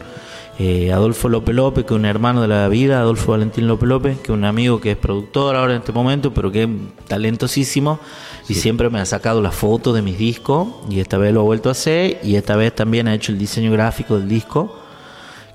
Eh, 0.59 0.91
Adolfo 0.91 1.29
López 1.29 1.55
López, 1.55 1.85
que 1.85 1.93
es 1.93 1.99
un 1.99 2.07
hermano 2.07 2.41
de 2.41 2.49
la 2.49 2.67
vida, 2.69 3.01
Adolfo 3.01 3.33
Valentín 3.33 3.67
López 3.67 3.89
López, 3.89 4.17
que 4.19 4.25
es 4.25 4.31
un 4.31 4.47
amigo 4.47 4.81
que 4.81 4.93
es 4.93 4.97
productor 4.97 5.55
ahora 5.55 5.75
en 5.75 5.81
este 5.81 5.93
momento, 5.93 6.33
pero 6.33 6.51
que 6.51 6.63
es 6.63 6.69
talentosísimo 7.07 8.01
y 8.49 8.55
siempre 8.55 8.89
me 8.89 8.99
ha 8.99 9.05
sacado 9.05 9.43
la 9.43 9.51
foto 9.51 9.93
de 9.93 10.01
mis 10.01 10.17
discos 10.17 10.69
y 10.89 11.01
esta 11.01 11.19
vez 11.19 11.35
lo 11.35 11.41
ha 11.41 11.45
vuelto 11.45 11.69
a 11.69 11.73
hacer 11.73 12.21
y 12.23 12.37
esta 12.37 12.57
vez 12.57 12.75
también 12.75 13.07
ha 13.07 13.15
hecho 13.15 13.33
el 13.33 13.39
diseño 13.39 13.71
gráfico 13.71 14.19
del 14.19 14.31
disco, 14.31 14.79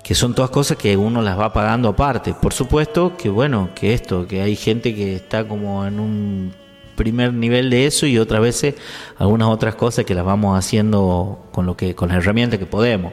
que 0.04 0.14
son 0.14 0.34
todas 0.34 0.50
cosas 0.50 0.76
que 0.76 0.96
uno 0.96 1.20
las 1.20 1.36
va 1.36 1.52
pagando 1.52 1.88
aparte. 1.88 2.32
Por 2.34 2.52
supuesto 2.52 3.16
que 3.16 3.28
bueno, 3.28 3.70
que 3.74 3.94
esto, 3.94 4.28
que 4.28 4.40
hay 4.40 4.54
gente 4.54 4.94
que 4.94 5.16
está 5.16 5.48
como 5.48 5.84
en 5.84 5.98
un 5.98 6.54
primer 6.94 7.34
nivel 7.34 7.70
de 7.70 7.86
eso 7.86 8.06
y 8.06 8.18
otras 8.18 8.40
veces 8.40 8.76
algunas 9.18 9.48
otras 9.48 9.74
cosas 9.74 10.04
que 10.04 10.14
las 10.14 10.24
vamos 10.24 10.56
haciendo 10.56 11.48
con 11.50 11.66
lo 11.66 11.76
que 11.76 11.96
con 11.96 12.10
las 12.10 12.18
herramientas 12.18 12.60
que 12.60 12.66
podemos. 12.66 13.12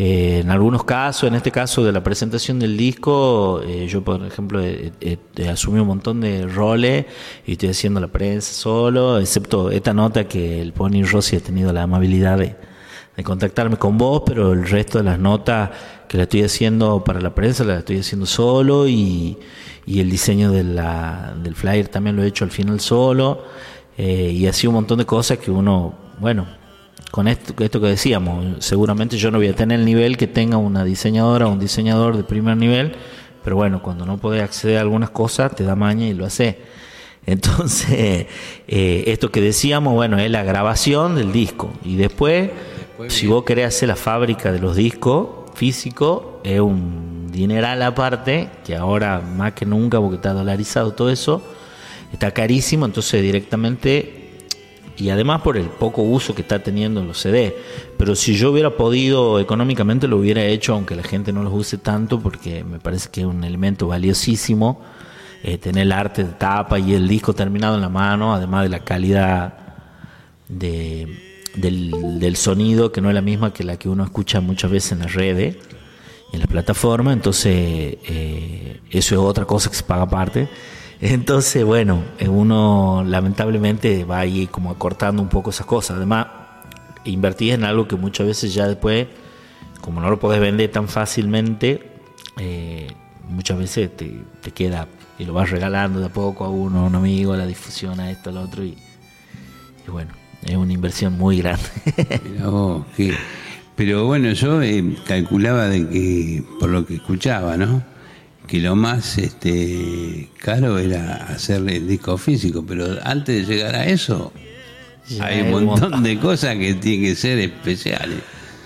Eh, 0.00 0.38
en 0.44 0.50
algunos 0.52 0.84
casos, 0.84 1.24
en 1.24 1.34
este 1.34 1.50
caso 1.50 1.82
de 1.82 1.90
la 1.90 2.04
presentación 2.04 2.60
del 2.60 2.76
disco, 2.76 3.60
eh, 3.66 3.88
yo 3.88 4.04
por 4.04 4.24
ejemplo 4.24 4.62
asumido 5.50 5.82
un 5.82 5.88
montón 5.88 6.20
de 6.20 6.46
roles 6.46 7.04
y 7.44 7.52
estoy 7.52 7.70
haciendo 7.70 7.98
la 7.98 8.06
prensa 8.06 8.52
solo, 8.52 9.18
excepto 9.18 9.72
esta 9.72 9.92
nota 9.92 10.28
que 10.28 10.62
el 10.62 10.72
Pony 10.72 11.02
Rossi 11.02 11.34
ha 11.34 11.40
tenido 11.40 11.72
la 11.72 11.82
amabilidad 11.82 12.38
de, 12.38 12.54
de 13.16 13.24
contactarme 13.24 13.76
con 13.76 13.98
vos, 13.98 14.22
pero 14.24 14.52
el 14.52 14.68
resto 14.68 14.98
de 14.98 15.04
las 15.04 15.18
notas 15.18 15.70
que 16.06 16.16
la 16.16 16.22
estoy 16.22 16.44
haciendo 16.44 17.02
para 17.02 17.20
la 17.20 17.34
prensa 17.34 17.64
la 17.64 17.78
estoy 17.78 17.98
haciendo 17.98 18.26
solo 18.26 18.86
y, 18.86 19.36
y 19.84 19.98
el 19.98 20.08
diseño 20.08 20.52
de 20.52 20.62
la, 20.62 21.34
del 21.42 21.56
flyer 21.56 21.88
también 21.88 22.14
lo 22.14 22.22
he 22.22 22.28
hecho 22.28 22.44
al 22.44 22.52
final 22.52 22.78
solo. 22.78 23.42
Eh, 23.96 24.30
y 24.32 24.46
así 24.46 24.68
un 24.68 24.74
montón 24.74 24.98
de 24.98 25.06
cosas 25.06 25.38
que 25.38 25.50
uno, 25.50 25.92
bueno, 26.20 26.46
con 27.10 27.28
esto, 27.28 27.54
esto 27.62 27.80
que 27.80 27.86
decíamos, 27.88 28.64
seguramente 28.64 29.16
yo 29.16 29.30
no 29.30 29.38
voy 29.38 29.48
a 29.48 29.54
tener 29.54 29.80
el 29.80 29.86
nivel 29.86 30.16
que 30.16 30.26
tenga 30.26 30.56
una 30.56 30.84
diseñadora 30.84 31.46
o 31.46 31.52
un 31.52 31.58
diseñador 31.58 32.16
de 32.16 32.24
primer 32.24 32.56
nivel, 32.56 32.92
pero 33.42 33.56
bueno, 33.56 33.82
cuando 33.82 34.04
no 34.04 34.18
podés 34.18 34.42
acceder 34.42 34.78
a 34.78 34.82
algunas 34.82 35.10
cosas 35.10 35.54
te 35.54 35.64
da 35.64 35.74
maña 35.74 36.06
y 36.06 36.14
lo 36.14 36.26
hace. 36.26 36.58
Entonces, 37.26 38.26
eh, 38.68 39.04
esto 39.06 39.30
que 39.30 39.40
decíamos, 39.40 39.94
bueno, 39.94 40.18
es 40.18 40.30
la 40.30 40.44
grabación 40.44 41.14
del 41.14 41.32
disco 41.32 41.72
y 41.84 41.96
después, 41.96 42.50
si 43.08 43.26
vos 43.26 43.44
querés 43.44 43.66
hacer 43.66 43.88
la 43.88 43.96
fábrica 43.96 44.52
de 44.52 44.58
los 44.58 44.76
discos 44.76 45.50
físicos, 45.54 46.22
es 46.44 46.60
un 46.60 47.30
dineral 47.30 47.82
aparte, 47.82 48.48
que 48.64 48.76
ahora 48.76 49.20
más 49.20 49.52
que 49.52 49.66
nunca, 49.66 50.00
porque 50.00 50.16
está 50.16 50.32
dolarizado 50.32 50.92
todo 50.92 51.10
eso, 51.10 51.42
está 52.12 52.30
carísimo, 52.32 52.86
entonces 52.86 53.22
directamente, 53.22 54.17
y 54.98 55.10
además 55.10 55.42
por 55.42 55.56
el 55.56 55.66
poco 55.66 56.02
uso 56.02 56.34
que 56.34 56.42
está 56.42 56.62
teniendo 56.62 57.02
los 57.02 57.18
CD, 57.18 57.56
pero 57.96 58.14
si 58.14 58.34
yo 58.34 58.50
hubiera 58.50 58.76
podido 58.76 59.38
económicamente 59.38 60.08
lo 60.08 60.18
hubiera 60.18 60.44
hecho, 60.44 60.74
aunque 60.74 60.96
la 60.96 61.02
gente 61.02 61.32
no 61.32 61.42
los 61.42 61.52
use 61.52 61.78
tanto, 61.78 62.20
porque 62.20 62.64
me 62.64 62.78
parece 62.78 63.08
que 63.10 63.20
es 63.20 63.26
un 63.26 63.44
elemento 63.44 63.88
valiosísimo, 63.88 64.80
eh, 65.42 65.58
tener 65.58 65.82
el 65.82 65.92
arte 65.92 66.24
de 66.24 66.32
tapa 66.32 66.78
y 66.78 66.94
el 66.94 67.06
disco 67.06 67.32
terminado 67.32 67.76
en 67.76 67.80
la 67.80 67.88
mano, 67.88 68.34
además 68.34 68.64
de 68.64 68.68
la 68.70 68.80
calidad 68.80 69.54
de, 70.48 71.06
del, 71.54 72.18
del, 72.18 72.36
sonido, 72.36 72.90
que 72.90 73.00
no 73.00 73.08
es 73.08 73.14
la 73.14 73.22
misma 73.22 73.52
que 73.52 73.62
la 73.62 73.76
que 73.76 73.88
uno 73.88 74.02
escucha 74.02 74.40
muchas 74.40 74.70
veces 74.70 74.92
en 74.92 74.98
las 75.00 75.14
redes 75.14 75.56
en 76.32 76.40
la 76.40 76.46
plataforma, 76.46 77.12
entonces 77.12 77.52
eh, 77.54 78.80
eso 78.90 79.14
es 79.14 79.20
otra 79.20 79.44
cosa 79.44 79.70
que 79.70 79.76
se 79.76 79.82
paga 79.82 80.02
aparte. 80.02 80.48
Entonces, 81.00 81.64
bueno, 81.64 82.02
uno 82.28 83.04
lamentablemente 83.06 84.04
va 84.04 84.20
ahí 84.20 84.48
como 84.48 84.70
acortando 84.70 85.22
un 85.22 85.28
poco 85.28 85.50
esas 85.50 85.66
cosas. 85.66 85.96
Además, 85.96 86.26
invertís 87.04 87.54
en 87.54 87.64
algo 87.64 87.86
que 87.86 87.96
muchas 87.96 88.26
veces 88.26 88.52
ya 88.52 88.66
después, 88.66 89.06
como 89.80 90.00
no 90.00 90.10
lo 90.10 90.18
podés 90.18 90.40
vender 90.40 90.70
tan 90.70 90.88
fácilmente, 90.88 91.92
eh, 92.36 92.88
muchas 93.28 93.58
veces 93.58 93.90
te, 93.96 94.24
queda 94.52 94.88
y 95.18 95.24
lo 95.24 95.34
vas 95.34 95.50
regalando 95.50 96.00
de 96.00 96.06
a 96.06 96.12
poco 96.12 96.44
a 96.44 96.48
uno, 96.48 96.80
a 96.80 96.84
un 96.84 96.94
amigo, 96.94 97.32
a 97.32 97.36
la 97.36 97.46
difusión, 97.46 98.00
a 98.00 98.10
esto, 98.10 98.30
al 98.30 98.38
otro. 98.38 98.64
Y, 98.64 98.76
bueno, 99.86 100.12
es 100.44 100.56
una 100.56 100.72
inversión 100.72 101.16
muy 101.16 101.38
grande. 101.38 101.64
Pero 103.76 104.06
bueno, 104.06 104.32
yo 104.32 104.60
eh, 104.62 104.96
calculaba 105.06 105.68
de 105.68 105.88
que, 105.88 106.42
por 106.58 106.68
lo 106.68 106.84
que 106.84 106.96
escuchaba, 106.96 107.56
¿no? 107.56 107.82
Que 108.48 108.58
lo 108.60 108.74
más 108.74 109.18
este, 109.18 110.30
caro 110.38 110.78
era 110.78 111.26
hacer 111.28 111.68
el 111.68 111.86
disco 111.86 112.16
físico, 112.16 112.64
pero 112.66 112.86
antes 113.04 113.46
de 113.46 113.54
llegar 113.54 113.76
a 113.76 113.86
eso, 113.86 114.32
hay 115.20 115.42
un 115.42 115.64
montón 115.64 116.02
de 116.02 116.18
cosas 116.18 116.56
que 116.56 116.74
tienen 116.74 117.10
que 117.10 117.14
ser 117.14 117.38
especiales. 117.38 118.18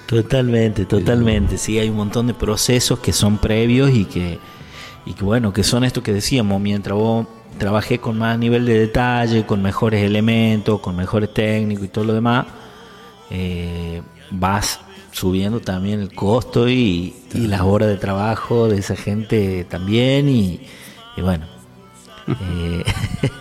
Totalmente, 0.07 0.85
totalmente. 0.85 1.59
Sí, 1.59 1.79
hay 1.79 1.89
un 1.89 1.97
montón 1.97 2.29
de 2.29 2.35
procesos 2.35 3.01
que 3.01 3.13
son 3.13 3.39
previos 3.39 3.91
y 3.93 4.05
que, 4.05 4.39
y 5.05 5.15
que 5.15 5.25
bueno, 5.25 5.53
que 5.53 5.65
son 5.65 5.85
esto 5.85 6.03
que 6.03 6.13
decíamos, 6.13 6.61
mientras 6.61 6.97
vos 6.97 7.27
trabajé 7.59 7.99
con 7.99 8.19
más 8.19 8.39
nivel 8.39 8.67
de 8.67 8.79
detalle, 8.79 9.47
con 9.47 9.63
mejores 9.63 10.05
elementos, 10.05 10.81
con 10.81 10.97
mejores 10.97 11.33
técnicos 11.35 11.87
y 11.87 11.89
todo 11.89 12.05
lo 12.05 12.15
demás, 12.15 12.47
eh, 13.31 14.03
vas 14.31 14.81
subiendo 15.13 15.61
también 15.61 16.01
el 16.01 16.13
costo 16.13 16.69
y, 16.69 17.15
las 17.35 17.61
horas 17.61 17.89
de 17.89 17.97
trabajo 17.97 18.69
de 18.69 18.79
esa 18.79 18.97
gente 18.97 19.65
también 19.69 20.29
y, 20.29 20.61
bueno 21.17 21.47
eh, 22.27 22.85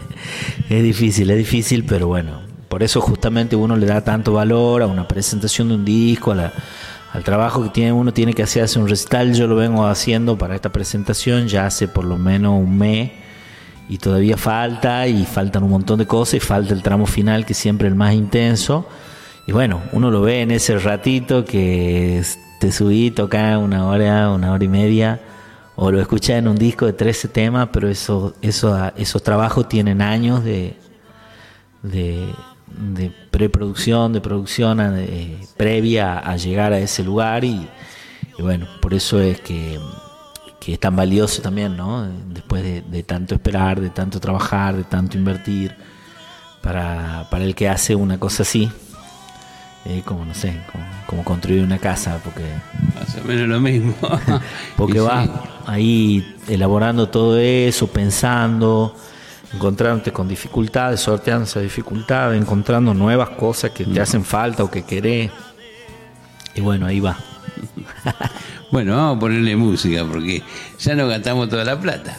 es 0.69 0.83
difícil 0.83 1.29
es 1.31 1.37
difícil 1.37 1.85
pero 1.85 2.07
bueno 2.07 2.51
por 2.71 2.83
eso 2.83 3.01
justamente 3.01 3.57
uno 3.57 3.75
le 3.75 3.85
da 3.85 4.01
tanto 4.01 4.31
valor 4.31 4.81
a 4.81 4.87
una 4.87 5.05
presentación 5.05 5.67
de 5.67 5.75
un 5.75 5.83
disco 5.83 6.31
al 6.31 7.23
trabajo 7.25 7.63
que 7.63 7.69
tiene 7.69 7.91
uno 7.91 8.13
tiene 8.13 8.33
que 8.33 8.43
hacer, 8.43 8.63
hacer 8.63 8.81
un 8.81 8.87
recital. 8.87 9.33
Yo 9.33 9.45
lo 9.45 9.57
vengo 9.57 9.85
haciendo 9.85 10.37
para 10.37 10.55
esta 10.55 10.71
presentación 10.71 11.49
ya 11.49 11.65
hace 11.65 11.89
por 11.89 12.05
lo 12.05 12.17
menos 12.17 12.53
un 12.57 12.77
mes 12.77 13.11
y 13.89 13.97
todavía 13.97 14.37
falta 14.37 15.05
y 15.05 15.25
faltan 15.25 15.63
un 15.63 15.71
montón 15.71 15.99
de 15.99 16.07
cosas 16.07 16.35
y 16.35 16.39
falta 16.39 16.73
el 16.73 16.81
tramo 16.81 17.07
final 17.07 17.45
que 17.45 17.51
es 17.51 17.59
siempre 17.59 17.89
el 17.89 17.95
más 17.95 18.13
intenso. 18.13 18.87
Y 19.47 19.51
bueno, 19.51 19.81
uno 19.91 20.11
lo 20.11 20.21
ve 20.21 20.41
en 20.41 20.51
ese 20.51 20.77
ratito 20.77 21.43
que 21.45 22.21
te 22.59 22.71
subí, 22.71 23.11
toca 23.11 23.57
una 23.57 23.87
hora, 23.87 24.29
una 24.29 24.51
hora 24.51 24.63
y 24.63 24.67
media, 24.67 25.19
o 25.75 25.91
lo 25.91 25.99
escuchas 25.99 26.37
en 26.37 26.47
un 26.47 26.55
disco 26.55 26.85
de 26.85 26.93
13 26.93 27.27
temas, 27.29 27.69
pero 27.73 27.89
eso, 27.89 28.35
eso, 28.41 28.91
esos 28.95 29.23
trabajos 29.23 29.67
tienen 29.67 30.01
años 30.01 30.43
de, 30.43 30.75
de, 31.81 33.11
preproducción, 33.31 34.13
de 34.13 34.21
producción 34.21 34.79
previa 35.57 36.19
a 36.19 36.37
llegar 36.37 36.71
a 36.73 36.79
ese 36.79 37.03
lugar 37.03 37.43
y, 37.43 37.67
bueno, 38.37 38.67
por 38.79 38.93
eso 38.93 39.19
es 39.19 39.41
que, 39.41 39.79
es 40.67 40.79
tan 40.79 40.95
valioso 40.95 41.41
también, 41.41 41.75
¿no? 41.75 42.07
Después 42.27 42.63
de, 42.63 43.03
tanto 43.03 43.33
esperar, 43.33 43.81
de 43.81 43.89
tanto 43.89 44.19
trabajar, 44.19 44.77
de 44.77 44.83
tanto 44.83 45.17
invertir, 45.17 45.75
para, 46.61 47.27
para 47.31 47.43
el 47.43 47.55
que 47.55 47.67
hace 47.67 47.95
una 47.95 48.19
cosa 48.19 48.43
así, 48.43 48.69
eh, 49.85 50.03
como 50.05 50.25
no 50.25 50.33
sé, 50.33 50.53
como, 51.07 51.23
construir 51.23 51.63
una 51.63 51.79
casa, 51.79 52.19
porque... 52.23 52.43
Más 52.95 53.17
o 53.17 53.27
menos 53.27 53.47
lo 53.47 53.59
mismo. 53.59 53.95
porque 54.77 54.99
vas 54.99 55.29
ahí 55.65 56.35
elaborando 56.47 57.09
todo 57.09 57.37
eso, 57.39 57.87
pensando, 57.87 58.95
encontrándote 59.53 60.11
con 60.11 60.27
dificultades, 60.27 60.99
sorteando 60.99 61.45
esas 61.45 61.63
dificultades, 61.63 62.39
encontrando 62.39 62.93
nuevas 62.93 63.29
cosas 63.31 63.71
que 63.71 63.85
te 63.85 63.99
mm. 63.99 64.03
hacen 64.03 64.23
falta 64.23 64.63
o 64.63 64.69
que 64.69 64.83
querés. 64.83 65.31
Y 66.53 66.61
bueno, 66.61 66.85
ahí 66.85 66.99
va. 66.99 67.17
bueno, 68.71 68.95
vamos 68.95 69.17
a 69.17 69.19
ponerle 69.19 69.55
música 69.55 70.05
porque 70.05 70.43
ya 70.79 70.95
no 70.95 71.07
gastamos 71.07 71.49
toda 71.49 71.63
la 71.63 71.79
plata. 71.79 72.15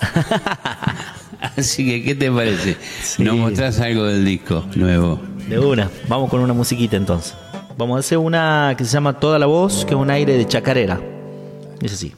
Así 1.57 1.85
que, 1.85 2.02
¿qué 2.02 2.14
te 2.14 2.31
parece? 2.31 2.76
¿Nos 3.19 3.37
mostrás 3.37 3.81
algo 3.81 4.04
del 4.04 4.25
disco 4.25 4.64
nuevo? 4.75 5.21
De 5.49 5.59
una, 5.59 5.90
vamos 6.09 6.31
con 6.31 6.40
una 6.40 6.52
musiquita 6.52 6.97
entonces. 6.97 7.35
Vamos 7.76 7.97
a 7.97 8.00
hacer 8.00 8.19
una 8.19 8.75
que 8.76 8.85
se 8.85 8.91
llama 8.93 9.19
Toda 9.19 9.38
la 9.38 9.47
Voz, 9.47 9.85
que 9.85 9.95
es 9.95 10.00
un 10.00 10.11
aire 10.11 10.37
de 10.37 10.47
chacarera. 10.47 11.00
Es 11.81 11.95
así. 11.95 12.12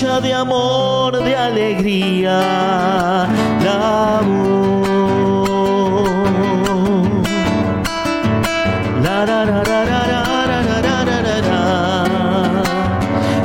De 0.00 0.32
amor, 0.32 1.22
de 1.22 1.36
alegría, 1.36 2.40
la 3.62 4.22
voz. 4.26 5.28
La, 9.02 9.26
la, 9.26 9.44
la, 9.44 9.62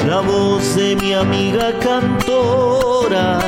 la 0.08 0.22
voz 0.22 0.76
de 0.76 0.96
mi 0.96 1.14
amiga 1.14 1.78
cantora 1.80 3.40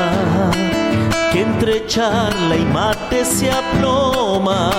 entre 1.34 1.86
charla 1.86 2.56
y 2.58 2.66
mate 2.66 3.24
se 3.24 3.50
aploma, 3.50 4.70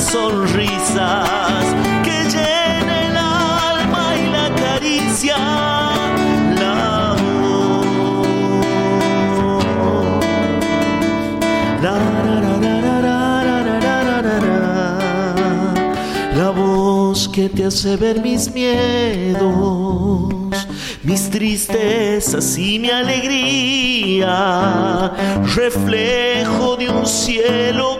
sonrisas 0.00 1.30
la 16.36 16.50
voz 16.50 17.28
que 17.28 17.48
te 17.48 17.64
hace 17.66 17.96
ver 17.96 18.20
mis 18.20 18.50
miedos, 18.52 20.32
mis 21.02 21.30
tristezas 21.30 22.56
y 22.58 22.78
mi 22.78 22.90
alegría, 22.90 24.32
reflejo 25.54 26.76
de 26.76 26.88
un 26.88 27.06
cielo 27.06 27.99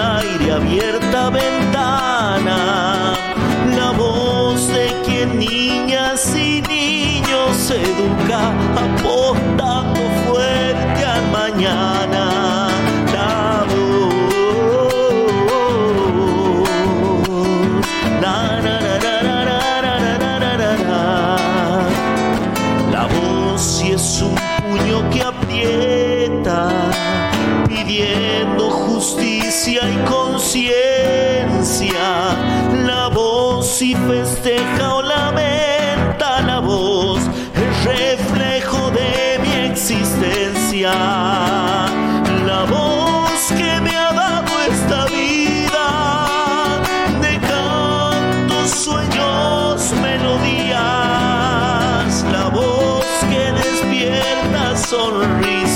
aire 0.00 0.52
abierta 0.52 1.09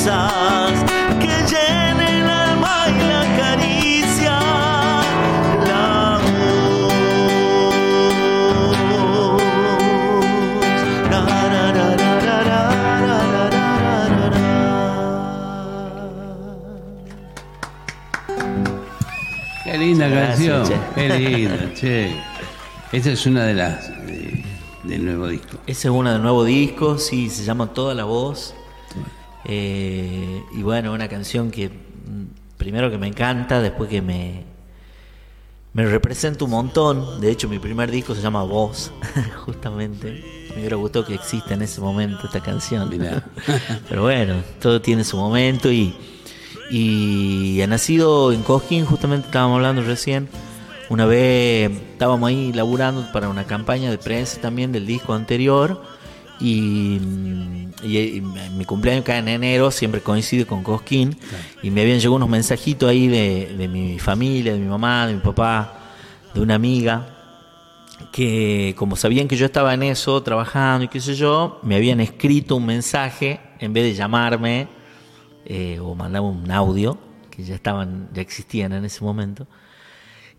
que 0.04 1.34
llenen 1.48 2.00
el 2.00 2.28
alma 2.28 2.84
y 2.88 2.98
la 3.08 3.24
caricia. 3.38 4.38
El 5.62 5.70
amor. 5.72 6.92
Qué 19.64 19.78
linda 19.78 20.10
canción, 20.10 20.68
qué 20.94 21.08
linda, 21.18 21.72
che. 21.74 22.14
esa 22.92 23.10
es 23.10 23.24
una 23.24 23.44
de 23.46 23.54
las 23.54 23.90
del 24.82 25.02
nuevo 25.02 25.28
disco. 25.28 25.56
Esa 25.66 25.88
es 25.88 25.94
una 25.94 26.12
del 26.12 26.20
nuevo 26.20 26.44
disco, 26.44 26.98
sí, 26.98 27.30
se 27.30 27.42
llama 27.42 27.72
Toda 27.72 27.94
la 27.94 28.04
Voz. 28.04 28.54
Eh, 29.44 30.42
y 30.52 30.62
bueno, 30.62 30.92
una 30.92 31.08
canción 31.08 31.50
que 31.50 31.68
mm, 31.68 32.56
primero 32.56 32.90
que 32.90 32.98
me 32.98 33.06
encanta, 33.06 33.60
después 33.60 33.90
que 33.90 34.00
me, 34.00 34.44
me 35.72 35.86
representa 35.86 36.44
un 36.44 36.50
montón. 36.50 37.20
De 37.20 37.30
hecho, 37.30 37.48
mi 37.48 37.58
primer 37.58 37.90
disco 37.90 38.14
se 38.14 38.22
llama 38.22 38.42
Voz, 38.44 38.92
justamente. 39.44 40.24
Me 40.50 40.60
hubiera 40.60 40.76
gustado 40.76 41.04
que 41.04 41.14
exista 41.14 41.54
en 41.54 41.62
ese 41.62 41.80
momento 41.80 42.26
esta 42.26 42.40
canción. 42.40 42.90
Pero 43.88 44.02
bueno, 44.02 44.42
todo 44.60 44.80
tiene 44.80 45.04
su 45.04 45.16
momento 45.16 45.70
y, 45.70 45.94
y 46.70 47.60
ha 47.60 47.66
nacido 47.66 48.32
en 48.32 48.42
Cosquín, 48.42 48.84
justamente 48.86 49.26
estábamos 49.26 49.56
hablando 49.56 49.82
recién. 49.82 50.28
Una 50.90 51.06
vez 51.06 51.70
estábamos 51.92 52.28
ahí 52.28 52.52
laburando 52.52 53.10
para 53.10 53.28
una 53.28 53.44
campaña 53.44 53.90
de 53.90 53.98
prensa 53.98 54.40
también 54.40 54.70
del 54.70 54.86
disco 54.86 55.14
anterior 55.14 55.82
y, 56.48 56.98
y- 57.82 57.98
y 58.16 58.20
mi 58.56 58.64
cumpleaños 58.64 59.04
cae 59.04 59.18
en 59.18 59.28
enero, 59.28 59.70
siempre 59.70 60.00
coincide 60.00 60.44
con 60.46 60.62
Cosquín 60.62 61.16
y 61.62 61.70
me 61.70 61.80
habían 61.82 61.98
llegado 61.98 62.16
unos 62.16 62.28
mensajitos 62.28 62.88
ahí 62.88 63.08
de, 63.08 63.54
de 63.56 63.68
mi 63.68 63.98
familia, 63.98 64.52
de 64.52 64.58
mi 64.58 64.68
mamá, 64.68 65.06
de 65.06 65.14
mi 65.14 65.20
papá, 65.20 65.78
de 66.34 66.40
una 66.40 66.54
amiga 66.56 67.10
que 68.12 68.74
como 68.76 68.96
sabían 68.96 69.28
que 69.28 69.36
yo 69.36 69.46
estaba 69.46 69.72
en 69.74 69.82
eso, 69.84 70.22
trabajando 70.22 70.84
y 70.84 70.88
qué 70.88 71.00
sé 71.00 71.14
yo, 71.14 71.58
me 71.62 71.76
habían 71.76 72.00
escrito 72.00 72.56
un 72.56 72.66
mensaje 72.66 73.40
en 73.58 73.72
vez 73.72 73.84
de 73.84 73.94
llamarme 73.94 74.68
eh, 75.46 75.78
o 75.80 75.94
mandar 75.94 76.22
un 76.22 76.50
audio, 76.50 76.98
que 77.30 77.42
ya 77.44 77.54
estaban, 77.54 78.08
ya 78.12 78.22
existían 78.22 78.72
en 78.72 78.84
ese 78.84 79.02
momento, 79.04 79.46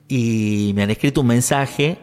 y 0.07 0.71
me 0.75 0.83
han 0.83 0.91
escrito 0.91 1.21
un 1.21 1.27
mensaje 1.27 1.97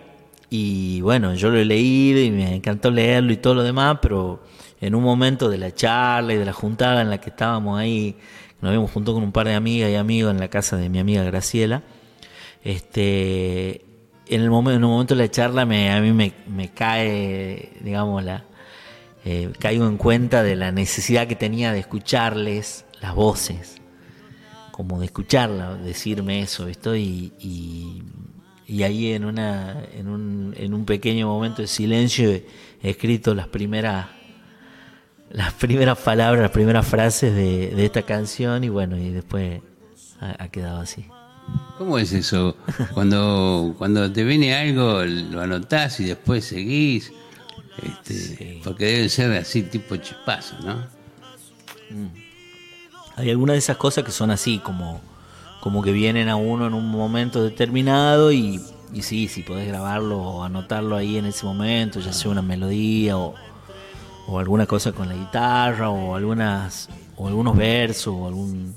y 0.55 1.01
bueno, 1.01 1.35
yo 1.35 1.49
lo 1.49 1.59
he 1.59 1.65
leído 1.65 2.21
y 2.21 2.31
me 2.31 2.57
encantó 2.57 2.91
leerlo 2.91 3.33
y 3.33 3.39
todo 3.39 3.55
lo 3.55 3.63
demás, 3.63 3.97
pero 4.03 4.43
en 4.83 4.95
un 4.95 5.03
momento 5.03 5.49
de 5.49 5.57
la 5.57 5.75
charla 5.75 6.35
y 6.35 6.37
de 6.37 6.45
la 6.45 6.53
juntada 6.53 7.01
en 7.01 7.09
la 7.09 7.19
que 7.19 7.31
estábamos 7.31 7.81
ahí, 7.81 8.17
nos 8.61 8.69
habíamos 8.69 8.91
juntado 8.91 9.15
con 9.15 9.25
un 9.25 9.33
par 9.33 9.47
de 9.47 9.55
amigas 9.55 9.89
y 9.91 9.95
amigos 9.95 10.31
en 10.31 10.41
la 10.41 10.49
casa 10.49 10.77
de 10.77 10.91
mi 10.91 10.99
amiga 10.99 11.23
Graciela, 11.25 11.83
este, 12.63 13.83
en 14.27 14.43
el 14.43 14.51
momento, 14.51 14.77
en 14.77 14.85
un 14.85 14.91
momento 14.91 15.15
de 15.15 15.23
la 15.23 15.31
charla 15.31 15.65
me, 15.65 15.91
a 15.91 16.03
mí 16.03 16.13
me, 16.13 16.35
me 16.47 16.69
cae, 16.69 17.73
digamos, 17.81 18.23
la, 18.23 18.45
eh, 19.25 19.53
caigo 19.59 19.87
en 19.87 19.97
cuenta 19.97 20.43
de 20.43 20.55
la 20.55 20.71
necesidad 20.71 21.29
que 21.29 21.35
tenía 21.35 21.73
de 21.73 21.79
escucharles 21.79 22.85
las 23.01 23.15
voces, 23.15 23.81
como 24.71 25.01
de 25.01 25.07
escucharla, 25.07 25.77
decirme 25.77 26.43
eso, 26.43 26.67
¿viste? 26.67 26.99
Y, 26.99 27.33
y, 27.39 28.03
y 28.67 28.83
ahí 28.85 29.13
en, 29.13 29.25
una, 29.25 29.83
en, 29.95 30.09
un, 30.09 30.55
en 30.57 30.75
un 30.75 30.85
pequeño 30.85 31.27
momento 31.27 31.63
de 31.63 31.69
silencio 31.69 32.31
he, 32.31 32.45
escrito 32.83 33.35
las 33.35 33.49
primeras 33.49 34.07
las 35.31 35.53
primeras 35.55 35.99
palabras, 35.99 36.43
las 36.43 36.51
primeras 36.51 36.87
frases 36.87 37.35
de, 37.35 37.69
de 37.75 37.85
esta 37.87 38.03
canción 38.03 38.65
y 38.65 38.69
bueno, 38.69 38.99
y 38.99 39.11
después 39.11 39.61
ha- 40.21 40.43
ha 40.45 40.49
quedado 40.49 40.81
así. 40.81 41.07
¿Cómo 41.79 41.99
es 41.99 42.13
eso? 42.13 42.57
Cuando, 42.95 43.75
cuando 43.79 44.13
te 44.13 44.25
viene 44.25 44.55
algo, 44.55 45.03
lo 45.05 45.41
anotás 45.41 45.99
y 46.01 46.05
después 46.05 46.45
seguís. 46.45 47.13
Este, 47.83 48.61
Porque 48.63 48.85
deben 48.85 49.09
ser 49.11 49.33
así, 49.33 49.63
tipo 49.63 49.97
chispazo, 49.97 50.57
¿no? 50.61 50.87
Hay 53.17 53.31
algunas 53.31 53.55
de 53.55 53.59
esas 53.59 53.77
cosas 53.77 54.05
que 54.05 54.11
son 54.11 54.31
así, 54.31 54.59
como, 54.59 55.01
como 55.63 55.81
que 55.81 55.93
vienen 55.93 56.29
a 56.29 56.35
uno 56.35 56.67
en 56.67 56.75
un 56.75 56.91
momento 56.91 57.41
determinado 57.41 58.33
y, 58.33 58.61
y 58.93 59.03
sí, 59.03 59.29
si 59.29 59.45
podés 59.45 59.69
grabarlo 59.69 60.21
o 60.21 60.43
anotarlo 60.43 60.97
ahí 60.97 61.19
en 61.19 61.27
ese 61.27 61.47
momento, 61.47 62.01
ya 62.01 62.13
sea 62.13 62.33
una 62.33 62.43
melodía 62.43 63.17
o, 63.17 63.37
o 64.27 64.39
alguna 64.41 64.67
cosa 64.67 64.91
con 64.91 65.09
la 65.09 65.15
guitarra 65.15 65.89
o 65.89 66.17
algunas 66.17 66.89
o 67.17 67.29
algunos 67.29 67.57
versos 67.57 68.13
o 68.13 68.27
algún 68.27 68.75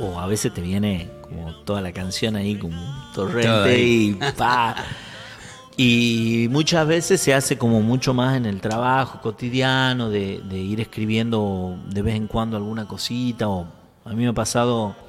o 0.00 0.18
a 0.18 0.26
veces 0.26 0.52
te 0.52 0.60
viene 0.60 1.08
como 1.22 1.54
toda 1.64 1.80
la 1.80 1.92
canción 1.92 2.34
ahí 2.34 2.56
como 2.56 2.76
un 2.76 3.12
torrente 3.14 3.70
ahí. 3.70 4.18
y 4.20 4.32
pa 4.36 4.74
y 5.76 6.48
muchas 6.50 6.84
veces 6.88 7.20
se 7.20 7.32
hace 7.32 7.58
como 7.58 7.80
mucho 7.80 8.12
más 8.12 8.36
en 8.36 8.44
el 8.44 8.60
trabajo 8.60 9.20
cotidiano 9.20 10.10
de, 10.10 10.40
de 10.48 10.58
ir 10.58 10.80
escribiendo 10.80 11.78
de 11.88 12.02
vez 12.02 12.16
en 12.16 12.26
cuando 12.26 12.56
alguna 12.56 12.88
cosita 12.88 13.48
o 13.48 13.68
a 14.04 14.10
mí 14.10 14.24
me 14.24 14.28
ha 14.28 14.32
pasado 14.32 15.05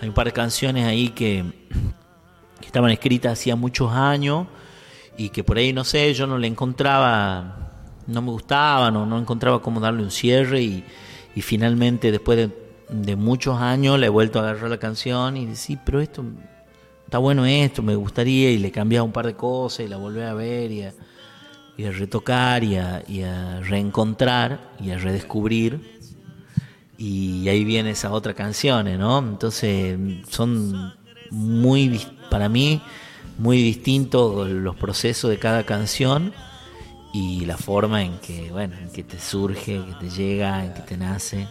hay 0.00 0.08
un 0.08 0.14
par 0.14 0.26
de 0.26 0.32
canciones 0.32 0.86
ahí 0.86 1.10
que, 1.10 1.44
que 2.60 2.66
estaban 2.66 2.90
escritas 2.90 3.32
hacía 3.32 3.56
muchos 3.56 3.92
años 3.92 4.46
y 5.16 5.30
que 5.30 5.44
por 5.44 5.58
ahí 5.58 5.72
no 5.72 5.84
sé 5.84 6.12
yo 6.14 6.26
no 6.26 6.38
le 6.38 6.46
encontraba 6.46 7.72
no 8.06 8.22
me 8.22 8.30
gustaban 8.30 8.96
o 8.96 9.06
no 9.06 9.18
encontraba 9.18 9.62
cómo 9.62 9.80
darle 9.80 10.02
un 10.02 10.10
cierre 10.10 10.60
y, 10.62 10.84
y 11.34 11.42
finalmente 11.42 12.12
después 12.12 12.38
de, 12.38 12.50
de 12.88 13.16
muchos 13.16 13.60
años 13.60 13.98
le 13.98 14.06
he 14.06 14.10
vuelto 14.10 14.38
a 14.38 14.42
agarrar 14.42 14.70
la 14.70 14.78
canción 14.78 15.36
y 15.36 15.46
decir 15.46 15.78
pero 15.84 16.00
esto 16.00 16.24
está 17.06 17.18
bueno 17.18 17.46
esto, 17.46 17.82
me 17.82 17.94
gustaría, 17.94 18.50
y 18.50 18.58
le 18.58 18.72
cambiaba 18.72 19.04
un 19.04 19.12
par 19.12 19.26
de 19.26 19.34
cosas 19.34 19.86
y 19.86 19.88
la 19.88 19.96
volví 19.96 20.20
a 20.20 20.34
ver 20.34 20.72
y 20.72 20.82
a, 20.82 20.92
y 21.76 21.84
a 21.84 21.92
retocar 21.92 22.64
y 22.64 22.76
a, 22.76 23.02
y 23.06 23.22
a 23.22 23.60
reencontrar 23.60 24.72
y 24.80 24.90
a 24.90 24.98
redescubrir. 24.98 25.95
Y 26.98 27.48
ahí 27.48 27.64
viene 27.64 27.90
esa 27.90 28.10
otra 28.12 28.34
canción, 28.34 28.98
¿no? 28.98 29.18
Entonces 29.18 29.98
son 30.30 30.94
muy, 31.30 32.00
para 32.30 32.48
mí, 32.48 32.80
muy 33.38 33.62
distintos 33.62 34.48
los 34.48 34.76
procesos 34.76 35.30
de 35.30 35.38
cada 35.38 35.64
canción 35.64 36.32
y 37.12 37.44
la 37.44 37.56
forma 37.56 38.02
en 38.02 38.18
que, 38.18 38.50
bueno, 38.50 38.76
en 38.78 38.90
que 38.90 39.02
te 39.02 39.18
surge, 39.18 39.82
que 39.84 39.94
te 40.00 40.10
llega, 40.10 40.64
en 40.64 40.74
que 40.74 40.80
te 40.80 40.96
nace. 40.96 41.46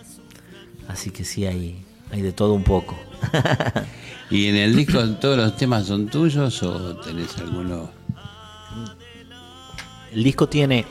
Así 0.88 1.10
que 1.12 1.24
sí, 1.24 1.46
hay, 1.46 1.84
hay 2.12 2.22
de 2.22 2.32
todo 2.32 2.54
un 2.54 2.64
poco. 2.64 2.96
¿Y 4.30 4.48
en 4.48 4.56
el 4.56 4.76
disco 4.76 5.04
todos 5.16 5.38
los 5.38 5.56
temas 5.58 5.86
son 5.86 6.08
tuyos 6.08 6.62
o 6.64 6.96
tenés 6.98 7.38
alguno? 7.38 7.90
El 10.12 10.24
disco 10.24 10.48
tiene 10.48 10.86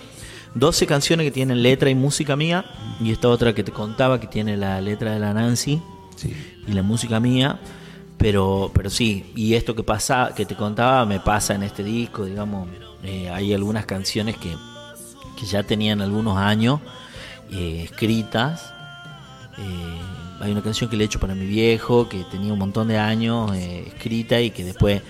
12 0.55 0.87
canciones 0.87 1.25
que 1.25 1.31
tienen 1.31 1.63
letra 1.63 1.91
y 1.91 1.95
música 1.95 2.37
mía 2.37 2.65
y 3.01 3.11
esta 3.11 3.29
otra 3.29 3.55
que 3.55 3.65
te 3.65 3.73
contaba 3.73 4.21
que 4.21 4.27
tiene 4.27 4.57
la 4.57 4.81
letra 4.81 5.13
de 5.13 5.19
la 5.21 5.35
Nancy 5.35 5.81
Sí. 6.17 6.33
y 6.67 6.73
la 6.73 6.83
música 6.83 7.19
mía. 7.21 7.59
Pero, 8.19 8.71
pero 8.73 8.89
sí, 8.89 9.33
y 9.35 9.55
esto 9.55 9.75
que 9.75 9.83
pasa, 9.83 10.33
que 10.35 10.47
te 10.47 10.55
contaba 10.55 11.05
me 11.05 11.19
pasa 11.21 11.55
en 11.55 11.63
este 11.65 11.83
disco, 11.83 12.25
digamos, 12.25 12.69
eh, 13.03 13.29
hay 13.29 13.53
algunas 13.53 13.85
canciones 13.85 14.37
que, 14.37 14.55
que 15.39 15.45
ya 15.47 15.63
tenían 15.65 16.01
algunos 16.01 16.39
años 16.39 16.81
eh, 17.51 17.83
escritas. 17.85 18.73
Eh, 19.59 19.99
hay 20.41 20.53
una 20.53 20.63
canción 20.63 20.89
que 20.89 20.97
le 20.97 21.05
he 21.05 21.07
hecho 21.07 21.19
para 21.21 21.35
mi 21.35 21.45
viejo, 21.47 22.09
que 22.09 22.25
tenía 22.31 22.53
un 22.53 22.59
montón 22.61 22.89
de 22.89 22.99
años 22.99 23.53
escrita 23.55 24.41
y 24.41 24.51
que 24.51 24.65
después, 24.65 25.03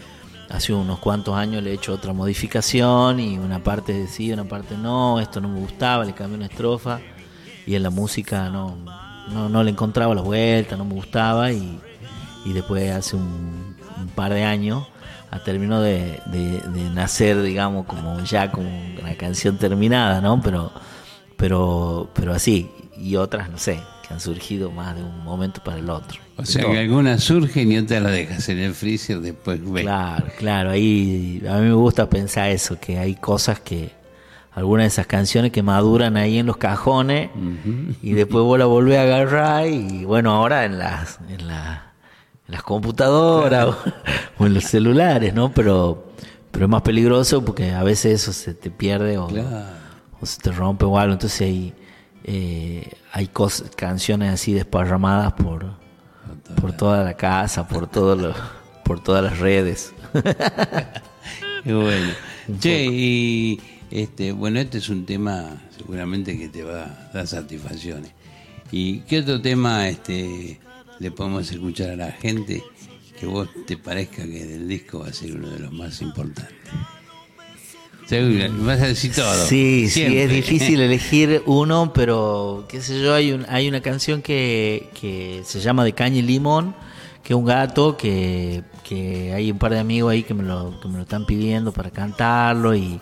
hace 0.55 0.73
unos 0.73 0.99
cuantos 1.01 1.35
años, 1.37 1.63
le 1.63 1.71
he 1.71 1.75
hecho 1.75 1.93
otra 1.93 2.13
modificación 2.13 3.19
y 3.21 3.39
una 3.39 3.59
parte 3.63 4.07
sí, 4.07 4.33
una 4.33 4.45
parte 4.45 4.77
no, 4.77 5.21
esto 5.21 5.41
no 5.41 5.49
me 5.49 5.59
gustaba, 5.61 6.05
le 6.05 6.13
cambié 6.13 6.37
una 6.37 6.47
estrofa 6.47 7.01
y 7.67 7.75
en 7.75 7.83
la 7.83 7.91
música 7.91 8.49
no, 8.51 8.77
no, 9.33 9.49
no 9.49 9.63
le 9.63 9.71
encontraba 9.71 10.15
la 10.15 10.23
vuelta, 10.23 10.77
no 10.77 10.85
me 10.85 10.95
gustaba 10.95 11.51
y, 11.53 11.79
y 12.45 12.53
después 12.53 12.91
hace 12.93 13.17
un, 13.17 13.75
par 14.15 14.33
de 14.35 14.45
años 14.45 14.87
ah, 15.31 15.41
terminó 15.41 15.81
de, 15.81 16.21
de- 16.27 16.61
de 16.61 16.91
nacer, 16.91 17.43
digamos, 17.43 17.87
como 17.87 18.21
ya 18.21 18.51
como 18.53 18.69
una 19.01 19.15
canción 19.17 19.57
terminada, 19.59 20.21
¿no? 20.21 20.41
Pero, 20.41 20.71
pero, 21.37 22.11
pero 22.15 22.33
así, 22.35 22.71
y 22.97 23.17
otras, 23.17 23.51
no 23.51 23.59
sé, 23.59 23.81
que 24.07 24.15
han 24.15 24.21
surgido 24.21 24.71
más 24.71 24.95
de 24.97 25.03
un 25.03 25.25
momento 25.25 25.63
para 25.63 25.79
el 25.79 25.89
otro. 25.91 26.19
O 26.37 26.45
sea 26.45 26.65
que 26.71 26.79
algunas 26.79 27.23
surgen 27.25 27.73
y 27.73 27.79
otras 27.79 28.03
las 28.03 28.13
dejas 28.13 28.49
en 28.49 28.59
el 28.59 28.75
freezer, 28.75 29.21
después 29.21 29.61
ves. 29.71 29.83
Claro, 29.85 30.27
claro, 30.39 30.71
ahí 30.71 31.43
a 31.49 31.55
mí 31.59 31.67
me 31.69 31.73
gusta 31.75 32.09
pensar 32.11 32.51
eso, 32.51 32.79
que 32.81 32.99
hay 32.99 33.15
cosas 33.15 33.61
que, 33.61 33.93
algunas 34.53 34.85
de 34.85 34.89
esas 34.89 35.07
canciones 35.07 35.51
que 35.53 35.63
maduran 35.63 36.17
ahí 36.17 36.39
en 36.39 36.47
los 36.47 36.57
cajones 36.59 37.31
y 38.03 38.13
después 38.13 38.45
vos 38.45 38.59
la 38.59 38.67
volvés 38.67 38.99
a 38.99 39.03
agarrar 39.03 39.67
y 39.67 40.05
bueno, 40.05 40.33
ahora 40.33 40.65
en 40.65 40.79
las, 40.79 41.19
en 41.29 41.47
la- 41.49 41.91
en 42.47 42.53
las 42.53 42.63
computadoras 42.63 43.67
o, 43.69 43.77
o 44.39 44.47
en 44.47 44.55
los 44.55 44.65
celulares, 44.65 45.33
¿no? 45.35 45.51
Pero, 45.53 46.13
pero 46.51 46.67
es 46.67 46.71
más 46.71 46.83
peligroso 46.83 47.45
porque 47.45 47.73
a 47.73 47.83
veces 47.83 48.21
eso 48.23 48.33
se 48.33 48.53
te 48.55 48.71
pierde 48.71 49.17
o, 49.19 49.27
Claro. 49.29 49.65
o 50.21 50.27
se 50.27 50.41
te 50.41 50.53
rompe 50.53 50.85
o 50.85 50.99
algo, 50.99 51.15
entonces 51.15 51.41
hay, 51.41 51.73
eh, 52.25 52.91
hay 53.13 53.27
cos- 53.29 53.71
canciones 53.77 54.33
así 54.33 54.53
desparramadas 54.53 55.33
por, 55.35 55.75
por 56.61 56.73
toda 56.77 57.05
la 57.05 57.15
casa, 57.15 57.69
por 57.69 57.87
todo 57.87 58.17
lo- 58.17 58.35
por 58.85 59.03
todas 59.03 59.23
las 59.25 59.39
redes. 59.39 59.93
Bueno. 61.65 62.13
Che, 62.61 62.85
y 62.85 63.59
este, 63.91 64.33
bueno, 64.33 64.61
este 64.61 64.77
es 64.79 64.91
un 64.91 65.07
tema 65.07 65.63
seguramente 65.75 66.37
que 66.37 66.49
te 66.51 66.63
va 66.63 66.85
a 66.85 67.11
dar 67.15 67.27
satisfacciones. 67.27 68.13
¿Y 68.71 69.01
qué 69.01 69.21
otro 69.21 69.41
tema 69.41 69.89
este, 69.89 70.61
le 70.99 71.11
podemos 71.11 71.51
escuchar 71.51 71.91
a 71.91 71.97
la 71.97 72.13
gente 72.13 72.63
que 72.63 72.75
que 73.21 73.27
vos 73.27 73.49
te 73.67 73.79
parezca 73.79 74.25
que 74.25 74.45
del 74.45 74.67
disco 74.69 74.99
va 74.99 75.07
a 75.09 75.13
ser 75.15 75.35
uno 75.37 75.49
de 75.49 75.61
los 75.61 75.73
más 75.73 76.03
importantes? 76.03 76.53
Seguro, 78.07 78.45
vas 78.65 78.83
a 78.83 78.87
decir 78.87 79.15
todo. 79.15 79.47
Sí, 79.47 79.89
sí, 79.89 80.03
es 80.03 80.31
difícil 80.31 80.81
elegir 80.81 81.43
uno, 81.47 81.93
pero 81.95 82.67
qué 82.69 82.81
sé 82.81 83.01
yo, 83.01 83.15
hay, 83.15 83.33
un, 83.33 83.47
hay 83.49 83.67
una 83.69 83.81
canción 83.81 84.21
que, 84.21 84.91
que 85.01 85.43
se 85.45 85.61
llama 85.61 85.85
De 85.85 85.93
Caña 85.93 86.19
y 86.19 86.23
Limón, 86.23 86.75
que 87.23 87.33
es 87.33 87.37
un 87.37 87.47
gato 87.47 87.97
que, 87.97 88.63
que 88.83 89.33
hay 89.33 89.51
un 89.51 89.59
par 89.59 89.73
de 89.73 89.79
amigos 89.79 90.13
ahí 90.13 90.23
que 90.23 90.35
me 90.35 90.43
lo, 90.43 90.79
que 90.81 90.89
me 90.89 90.97
lo 90.97 91.03
están 91.03 91.25
pidiendo 91.25 91.73
para 91.73 91.91
cantarlo 91.91 92.75
y, 92.75 93.01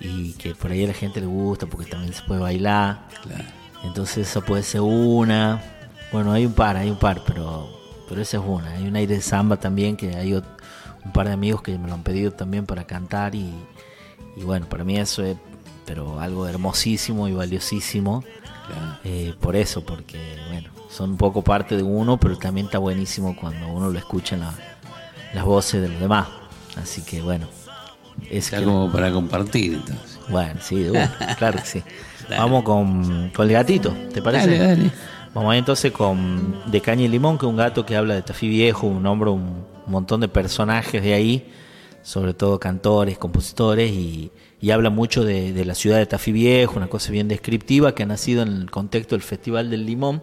y 0.00 0.32
que 0.34 0.54
por 0.54 0.70
ahí 0.70 0.84
a 0.84 0.88
la 0.88 0.94
gente 0.94 1.20
le 1.20 1.26
gusta 1.26 1.66
porque 1.66 1.90
también 1.90 2.12
se 2.12 2.22
puede 2.22 2.40
bailar. 2.40 3.08
Claro. 3.22 3.44
Entonces 3.84 4.28
esa 4.28 4.42
puede 4.42 4.62
ser 4.62 4.82
una. 4.82 5.62
Bueno, 6.12 6.32
hay 6.32 6.44
un 6.44 6.52
par, 6.52 6.76
hay 6.76 6.90
un 6.90 6.98
par, 6.98 7.22
pero, 7.26 7.68
pero 8.08 8.20
esa 8.20 8.36
es 8.36 8.42
una. 8.46 8.72
Hay 8.72 8.86
un 8.86 8.96
aire 8.96 9.14
de 9.14 9.22
samba 9.22 9.56
también 9.56 9.96
que 9.96 10.14
hay 10.14 10.34
un 10.34 11.12
par 11.14 11.26
de 11.26 11.32
amigos 11.32 11.62
que 11.62 11.78
me 11.78 11.88
lo 11.88 11.94
han 11.94 12.02
pedido 12.02 12.32
también 12.32 12.66
para 12.66 12.84
cantar 12.84 13.34
y, 13.34 13.54
y 14.36 14.42
bueno, 14.42 14.66
para 14.68 14.84
mí 14.84 14.96
eso 14.98 15.24
es 15.24 15.36
pero 15.84 16.18
algo 16.20 16.46
hermosísimo 16.48 17.28
y 17.28 17.32
valiosísimo. 17.32 18.22
Claro. 18.66 18.98
eh, 19.04 19.32
por 19.40 19.54
eso, 19.54 19.84
porque 19.84 20.18
bueno, 20.50 20.70
son 20.90 21.10
un 21.10 21.16
poco 21.16 21.42
parte 21.42 21.76
de 21.76 21.84
uno, 21.84 22.18
pero 22.18 22.36
también 22.36 22.66
está 22.66 22.78
buenísimo 22.78 23.36
cuando 23.36 23.68
uno 23.68 23.90
lo 23.90 23.98
escucha 23.98 24.34
en 24.34 24.40
la- 24.40 24.54
las 25.34 25.44
voces 25.44 25.80
de 25.82 25.88
los 25.88 26.00
demás. 26.00 26.26
Así 26.76 27.02
que 27.02 27.22
bueno, 27.22 27.46
es 28.28 28.46
Está 28.46 28.58
que- 28.58 28.64
como 28.64 28.90
para 28.90 29.12
compartir 29.12 29.74
entonces. 29.74 30.18
bueno, 30.28 30.58
sí, 30.60 30.82
de 30.82 30.90
una, 30.90 31.14
claro 31.38 31.58
que 31.60 31.64
sí. 31.66 31.82
Vamos 32.28 32.64
con, 32.64 33.30
con 33.30 33.46
el 33.46 33.52
gatito, 33.52 33.94
¿te 34.12 34.20
parece? 34.20 34.58
Dale, 34.58 34.76
dale. 34.76 34.90
Vamos 35.32 35.52
ahí 35.52 35.58
entonces 35.60 35.92
con 35.92 36.62
De 36.68 36.80
Caña 36.80 37.02
y 37.04 37.08
Limón, 37.08 37.38
que 37.38 37.46
es 37.46 37.50
un 37.50 37.56
gato 37.56 37.86
que 37.86 37.94
habla 37.94 38.14
de 38.14 38.22
Tafí 38.22 38.48
Viejo, 38.48 38.88
un 38.88 39.06
hombre, 39.06 39.30
un 39.30 39.64
montón 39.86 40.20
de 40.22 40.26
personajes 40.28 41.00
de 41.04 41.14
ahí, 41.14 41.52
sobre 42.06 42.34
todo 42.34 42.60
cantores, 42.60 43.18
compositores, 43.18 43.90
y, 43.90 44.30
habla 44.72 44.90
mucho 44.90 45.24
de, 45.24 45.64
la 45.64 45.74
ciudad 45.74 45.98
de 45.98 46.06
Tafí 46.06 46.32
Viejo, 46.32 46.76
una 46.76 46.88
cosa 46.88 47.12
bien 47.12 47.28
descriptiva 47.28 47.94
que 47.94 48.02
ha 48.02 48.06
nacido 48.06 48.42
en 48.42 48.48
el 48.48 48.70
contexto 48.70 49.14
del 49.14 49.22
Festival 49.22 49.70
del 49.70 49.86
Limón, 49.86 50.22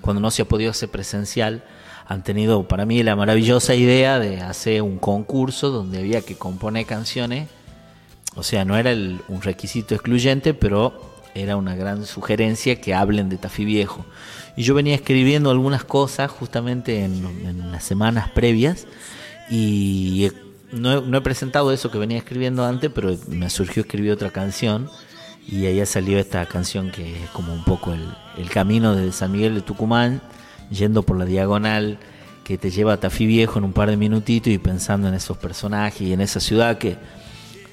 cuando 0.00 0.20
no 0.20 0.30
se 0.30 0.42
ha 0.42 0.44
podido 0.46 0.70
hacer 0.70 0.88
presencial. 0.88 1.64
Han 2.06 2.22
tenido 2.24 2.66
para 2.68 2.86
mí 2.86 3.02
la 3.02 3.16
maravillosa 3.16 3.74
idea 3.74 4.18
de 4.18 4.40
hacer 4.40 4.82
un 4.82 4.98
concurso 4.98 5.70
donde 5.70 5.98
había 5.98 6.22
que 6.22 6.36
componer 6.36 6.86
canciones 6.86 7.48
o 8.34 8.42
sea, 8.42 8.64
no 8.64 8.78
era 8.78 8.92
un 8.92 9.42
requisito 9.42 9.94
excluyente, 9.94 10.54
pero 10.54 10.94
era 11.34 11.56
una 11.56 11.74
gran 11.74 12.06
sugerencia 12.06 12.80
que 12.80 12.94
hablen 12.94 13.28
de 13.28 13.36
Tafí 13.36 13.64
Viejo. 13.64 14.06
Y 14.56 14.62
yo 14.62 14.74
venía 14.74 14.94
escribiendo 14.94 15.50
algunas 15.50 15.84
cosas 15.84 16.30
justamente 16.30 17.04
en, 17.04 17.26
en 17.46 17.72
las 17.72 17.84
semanas 17.84 18.30
previas 18.30 18.86
y 19.50 20.30
no, 20.72 20.92
he, 20.98 21.02
no 21.02 21.18
he 21.18 21.20
presentado 21.20 21.72
eso 21.72 21.90
que 21.90 21.98
venía 21.98 22.18
escribiendo 22.18 22.64
antes, 22.64 22.90
pero 22.94 23.16
me 23.28 23.48
surgió 23.50 23.82
escribir 23.82 24.12
otra 24.12 24.30
canción. 24.30 24.88
Y 25.46 25.66
ahí 25.66 25.80
ha 25.80 25.86
salido 25.86 26.20
esta 26.20 26.46
canción 26.46 26.90
que 26.90 27.24
es 27.24 27.30
como 27.30 27.52
un 27.52 27.64
poco 27.64 27.92
el, 27.92 28.04
el 28.38 28.48
camino 28.50 28.94
de 28.94 29.10
San 29.12 29.32
Miguel 29.32 29.54
de 29.56 29.60
Tucumán, 29.62 30.22
yendo 30.70 31.02
por 31.02 31.18
la 31.18 31.24
diagonal 31.24 31.98
que 32.44 32.58
te 32.58 32.70
lleva 32.70 32.94
a 32.94 32.96
Tafí 33.00 33.26
Viejo 33.26 33.58
en 33.58 33.64
un 33.64 33.72
par 33.72 33.88
de 33.90 33.96
minutitos 33.96 34.52
y 34.52 34.58
pensando 34.58 35.08
en 35.08 35.14
esos 35.14 35.36
personajes 35.38 36.00
y 36.02 36.12
en 36.12 36.20
esa 36.20 36.40
ciudad 36.40 36.78
que 36.78 36.96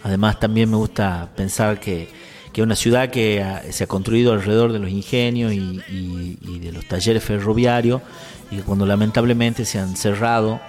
Además 0.01 0.39
también 0.39 0.69
me 0.71 0.77
gusta 0.77 1.27
pensar 1.35 1.77
que, 1.79 2.07
que 2.53 2.61
una 2.61 2.77
ciudad 2.77 3.09
que 3.09 3.45
se 3.71 3.83
ha 3.83 3.87
construido 3.87 4.31
alrededor 4.31 4.71
de 4.71 4.79
los 4.79 4.89
ingenios 4.89 5.51
y, 5.51 5.81
y- 5.89 6.37
y 6.41 6.59
de 6.59 6.71
los 6.71 6.85
talleres 6.87 7.21
ferroviarios 7.21 8.01
y 8.49 8.55
que 8.55 8.61
cuando 8.63 8.85
lamentablemente 8.85 9.65
se 9.65 9.77
han 9.77 9.97
cerrado 9.97 10.61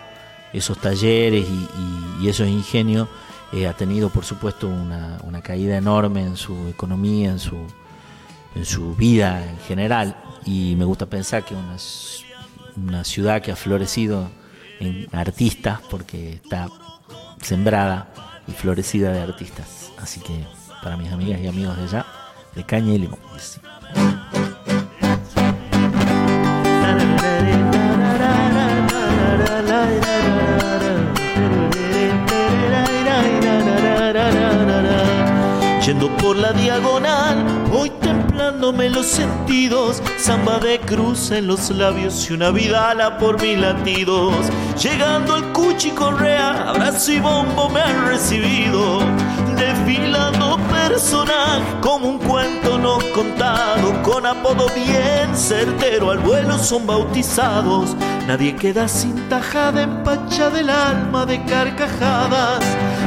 esos 0.53 0.79
talleres 0.79 1.47
y, 1.49 1.53
y- 1.53 2.25
y 2.25 2.29
esos 2.29 2.49
ingenios 2.49 3.09
eh, 3.53 3.67
ha 3.67 3.73
tenido 3.73 4.11
por 4.11 4.25
supuesto 4.25 4.69
una, 4.69 5.19
una 5.25 5.41
caída 5.43 5.77
enorme 5.77 6.23
en 6.23 6.37
su 6.37 6.69
economía, 6.69 7.31
en 7.31 7.39
su, 7.39 7.57
en 8.55 8.65
su 8.65 8.95
vida 8.95 9.45
en 9.49 9.59
general 9.61 10.17
y 10.45 10.75
me 10.77 10.85
gusta 10.85 11.07
pensar 11.07 11.45
que 11.45 11.55
una, 11.55 11.77
una 12.77 13.05
ciudad 13.05 13.43
que 13.43 13.53
ha 13.53 13.57
florecido 13.57 14.31
en 14.81 15.07
artistas 15.13 15.81
porque 15.91 16.35
está 16.35 16.69
sembrada 17.43 18.09
y 18.47 18.53
florecida 18.53 19.13
de 19.13 19.21
artistas. 19.21 19.91
Así 19.99 20.21
que 20.21 20.45
para 20.83 20.97
mis 20.97 21.13
amigas 21.13 21.41
y 21.41 21.47
amigos 21.47 21.77
de 21.77 21.85
allá, 21.85 22.07
de 22.55 22.65
caña 22.65 22.95
y 22.95 22.99
limón. 22.99 23.19
Yendo 35.85 36.15
por 36.19 36.37
la 36.37 36.53
diagonal, 36.53 37.43
voy 37.71 37.89
templándome 37.89 38.91
los 38.91 39.07
sentidos. 39.07 40.03
Samba 40.19 40.59
de 40.59 40.79
cruz 40.79 41.31
en 41.31 41.47
los 41.47 41.71
labios 41.71 42.29
y 42.29 42.35
una 42.35 42.51
vidala 42.51 43.17
por 43.17 43.41
mis 43.41 43.59
latidos. 43.59 44.35
Llegando 44.83 45.37
al 45.37 45.53
Cuchi 45.53 45.91
Correa, 45.93 46.69
abrazo 46.69 47.13
y 47.13 47.19
bombo 47.21 47.71
me 47.71 47.81
han 47.81 48.07
recibido. 48.07 49.01
Desfilando 49.57 50.50
personal 50.91 51.63
como 51.81 52.09
un 52.09 52.19
cuento 52.19 52.77
no 52.77 52.99
contado. 53.15 54.03
Con 54.03 54.27
apodo 54.27 54.67
bien 54.75 55.37
certero, 55.37 56.11
al 56.11 56.19
vuelo 56.19 56.59
son 56.59 56.85
bautizados. 56.85 57.95
Nadie 58.27 58.57
queda 58.57 58.89
sin 58.89 59.29
tajada, 59.29 59.83
empacha 59.83 60.51
del 60.51 60.69
alma 60.69 61.25
de 61.27 61.45
carcajadas. 61.45 62.65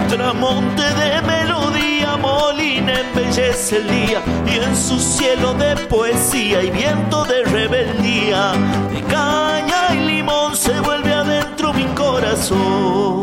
Tramonte 0.08 0.84
de 1.02 1.22
melodía, 1.24 2.15
molina 2.17 3.02
embellece 3.02 3.78
el 3.78 3.88
día 3.89 4.22
y 4.48 4.63
en 4.63 4.76
su 4.78 4.98
cielo 4.98 5.54
de 5.56 5.76
poesía 5.88 6.63
y 6.63 6.69
viento 6.69 7.26
de 7.26 7.43
rebeldía, 7.43 8.54
de 8.93 9.02
caña 9.04 9.93
y 9.93 10.00
limón 10.08 10.56
se 10.56 10.80
vuelve 10.80 11.13
adentro 11.13 11.74
mi 11.74 11.86
corazón. 11.88 13.22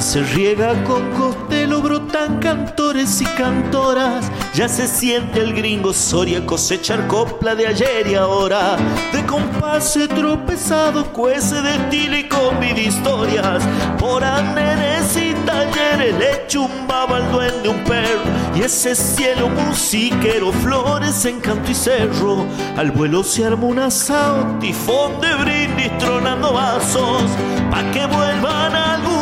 Se 0.00 0.22
riega 0.22 0.82
con 0.84 1.10
costelo, 1.12 1.80
brotan 1.80 2.40
cantores 2.40 3.20
y 3.20 3.24
cantoras. 3.24 4.30
Ya 4.52 4.68
se 4.68 4.88
siente 4.88 5.40
el 5.40 5.54
gringo 5.54 5.92
Soria 5.92 6.44
cosechar 6.44 7.06
copla 7.06 7.54
de 7.54 7.68
ayer 7.68 8.08
y 8.08 8.14
ahora. 8.14 8.76
De 9.12 9.24
compase 9.24 10.08
tropezado, 10.08 11.04
cuece 11.12 11.62
de 11.62 11.76
estilo 11.76 12.16
y 12.16 12.28
combi 12.28 12.72
de 12.72 12.82
historias. 12.82 13.62
Por 13.98 14.24
andenes 14.24 15.16
y 15.16 15.32
talleres 15.46 16.18
le 16.18 16.46
chumbaba 16.48 17.18
al 17.18 17.32
duende 17.32 17.68
un 17.68 17.84
perro. 17.84 18.22
Y 18.54 18.62
ese 18.62 18.94
cielo 18.96 19.48
musiquero, 19.48 20.52
flores 20.52 21.24
en 21.24 21.40
canto 21.40 21.70
y 21.70 21.74
cerro. 21.74 22.46
Al 22.76 22.90
vuelo 22.90 23.22
se 23.22 23.44
arma 23.44 23.66
un 23.66 23.78
asado, 23.78 24.58
tifón 24.60 25.20
de 25.20 25.34
brindis 25.36 25.96
tronando 25.98 26.52
vasos. 26.52 27.22
Pa' 27.70 27.90
que 27.92 28.06
vuelvan 28.06 28.74
algún 28.74 29.13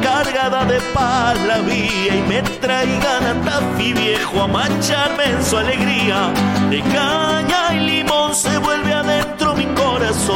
cargada 0.00 0.64
de 0.64 0.80
paz 0.94 1.38
la 1.46 1.58
vía 1.60 2.16
y 2.16 2.22
me 2.28 2.42
traigan 2.60 3.26
a 3.26 3.34
Tafi 3.44 3.92
viejo 3.92 4.42
a 4.42 4.46
mancharme 4.46 5.24
en 5.24 5.44
su 5.44 5.56
alegría. 5.56 6.32
De 6.70 6.80
caña 6.80 7.74
y 7.74 7.80
limón 7.80 8.34
se 8.34 8.58
vuelve 8.58 8.92
adentro 8.92 9.54
mi 9.54 9.66
corazón. 9.66 10.26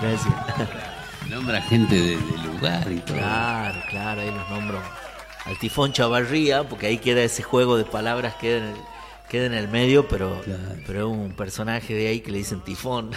Gracias. 0.00 0.34
Nombra 1.28 1.62
gente 1.62 1.94
de, 1.94 2.16
de 2.16 2.38
lugar 2.46 2.90
y 2.90 2.98
todo. 3.00 3.16
Claro, 3.16 3.80
claro, 3.88 4.20
ahí 4.20 4.30
los 4.30 4.50
nombro. 4.50 4.80
Al 5.44 5.58
tifón 5.58 5.92
Chavarría, 5.92 6.62
porque 6.64 6.86
ahí 6.86 6.98
queda 6.98 7.22
ese 7.22 7.42
juego 7.42 7.76
de 7.76 7.84
palabras, 7.84 8.34
el, 8.42 8.74
queda 9.32 9.46
en 9.46 9.54
el 9.54 9.66
medio, 9.66 10.06
pero, 10.08 10.42
pero 10.86 10.98
es 11.10 11.16
un 11.16 11.32
personaje 11.32 11.94
de 11.94 12.06
ahí 12.06 12.20
que 12.20 12.30
le 12.30 12.36
dicen 12.36 12.60
tifón. 12.60 13.12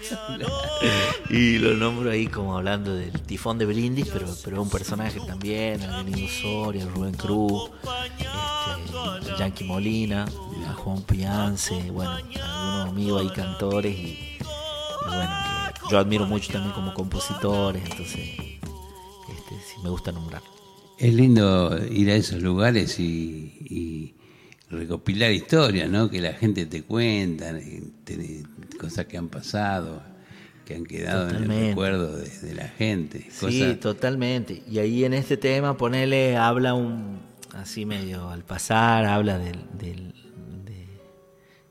y 1.30 1.58
lo 1.58 1.74
nombro 1.74 2.10
ahí 2.10 2.26
como 2.26 2.56
hablando 2.56 2.92
del 2.92 3.12
tifón 3.22 3.56
de 3.56 3.66
Brindis, 3.66 4.08
pero, 4.12 4.26
pero 4.42 4.56
es 4.56 4.62
un 4.62 4.68
personaje 4.68 5.20
también, 5.24 5.80
el 5.80 6.04
Benito 6.04 6.32
Soria, 6.42 6.86
Rubén 6.86 7.14
Cruz, 7.14 7.70
este, 9.20 9.38
Yankee 9.38 9.62
Molina, 9.62 10.26
a 10.68 10.72
Juan 10.72 11.02
Piance, 11.02 11.88
bueno, 11.92 12.16
algunos 12.16 12.88
amigos 12.88 13.20
ahí 13.22 13.28
cantores 13.28 13.96
y, 13.96 14.08
y 14.08 14.38
bueno, 15.06 15.30
que 15.74 15.88
yo 15.88 15.98
admiro 15.98 16.26
mucho 16.26 16.52
también 16.52 16.74
como 16.74 16.92
compositores, 16.94 17.84
entonces 17.84 18.18
este, 18.18 19.54
sí 19.64 19.76
me 19.84 19.90
gusta 19.90 20.10
nombrar. 20.10 20.42
Es 20.98 21.14
lindo 21.14 21.78
ir 21.90 22.10
a 22.10 22.16
esos 22.16 22.42
lugares 22.42 22.98
y, 22.98 23.54
y 23.70 24.19
recopilar 24.70 25.32
historias, 25.32 25.90
¿no? 25.90 26.08
Que 26.08 26.20
la 26.20 26.32
gente 26.32 26.66
te 26.66 26.82
cuenta, 26.82 27.52
te- 28.04 28.44
cosas 28.78 29.06
que 29.06 29.16
han 29.16 29.28
pasado. 29.28 30.02
que 30.64 30.76
han 30.76 30.86
quedado 30.86 31.28
en 31.30 31.50
el 31.50 31.68
recuerdo 31.68 32.16
de, 32.16 32.54
la 32.54 32.68
gente. 32.68 33.26
Sí, 33.30 33.76
totalmente. 33.80 34.62
Y 34.70 34.78
ahí 34.78 35.04
en 35.04 35.14
este 35.14 35.36
tema, 35.36 35.76
ponele, 35.76 36.36
habla 36.36 36.74
un 36.74 37.18
así 37.54 37.84
medio 37.84 38.28
al 38.30 38.44
pasar, 38.44 39.04
habla 39.06 39.38
del, 39.38 39.58
del 39.76 40.14
de, 40.64 40.86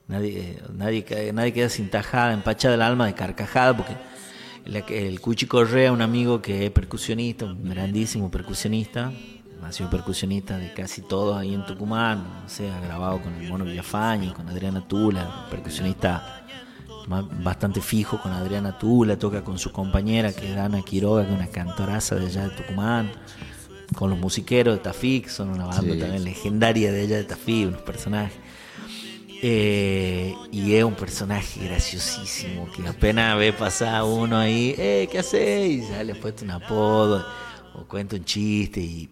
nadie, 0.09 0.59
nadie, 0.73 1.31
nadie 1.33 1.53
queda 1.53 1.69
sin 1.69 1.89
tajada, 1.89 2.33
empachada 2.33 2.75
el 2.75 2.81
alma 2.81 3.05
de 3.05 3.13
carcajada, 3.13 3.77
porque 3.77 3.95
el 4.89 5.21
Cuchi 5.21 5.45
Correa, 5.45 5.93
un 5.93 6.01
amigo 6.01 6.41
que 6.41 6.65
es 6.65 6.71
percusionista, 6.71 7.45
un 7.45 7.69
grandísimo 7.69 8.29
percusionista, 8.29 9.13
ha 9.63 9.71
sido 9.71 9.89
percusionista 9.89 10.57
de 10.57 10.73
casi 10.73 11.01
todo 11.01 11.37
ahí 11.37 11.53
en 11.53 11.65
Tucumán, 11.65 12.23
no 12.43 12.49
sé, 12.49 12.69
ha 12.71 12.79
grabado 12.79 13.21
con 13.21 13.33
el 13.35 13.47
Mono 13.49 13.65
Villafañe, 13.65 14.33
con 14.33 14.47
Adriana 14.49 14.87
Tula, 14.87 15.47
percusionista 15.49 16.45
bastante 17.07 17.81
fijo 17.81 18.21
con 18.21 18.31
Adriana 18.31 18.77
Tula, 18.77 19.17
toca 19.17 19.43
con 19.43 19.57
su 19.57 19.71
compañera 19.71 20.31
que 20.31 20.51
es 20.51 20.57
Ana 20.57 20.81
Quiroga, 20.81 21.23
que 21.23 21.31
es 21.31 21.35
una 21.35 21.47
cantoraza 21.47 22.15
de 22.15 22.27
allá 22.27 22.47
de 22.47 22.55
Tucumán, 22.55 23.11
con 23.95 24.09
los 24.09 24.19
musiqueros 24.19 24.75
de 24.75 24.83
Tafí, 24.83 25.21
que 25.21 25.29
son 25.29 25.49
una 25.49 25.65
banda 25.65 25.97
también 25.97 26.23
legendaria 26.23 26.91
de 26.91 27.01
allá 27.01 27.17
de 27.17 27.23
Tafí, 27.23 27.65
unos 27.65 27.81
personajes. 27.81 28.37
Eh, 29.41 30.35
y 30.51 30.73
es 30.73 30.83
un 30.83 30.95
personaje 30.95 31.63
graciosísimo 31.65 32.69
que 32.71 32.85
apenas 32.85 33.37
ve 33.37 33.53
pasar 33.53 34.03
uno 34.03 34.37
ahí, 34.37 34.75
eh, 34.77 35.07
¿qué 35.09 35.19
hacéis? 35.19 35.85
Y 35.85 35.89
ya 35.89 36.03
le 36.03 36.11
has 36.11 36.17
puesto 36.17 36.43
un 36.43 36.51
apodo 36.51 37.25
o 37.73 37.85
cuenta 37.85 38.17
un 38.17 38.25
chiste 38.25 38.81
y, 38.81 39.09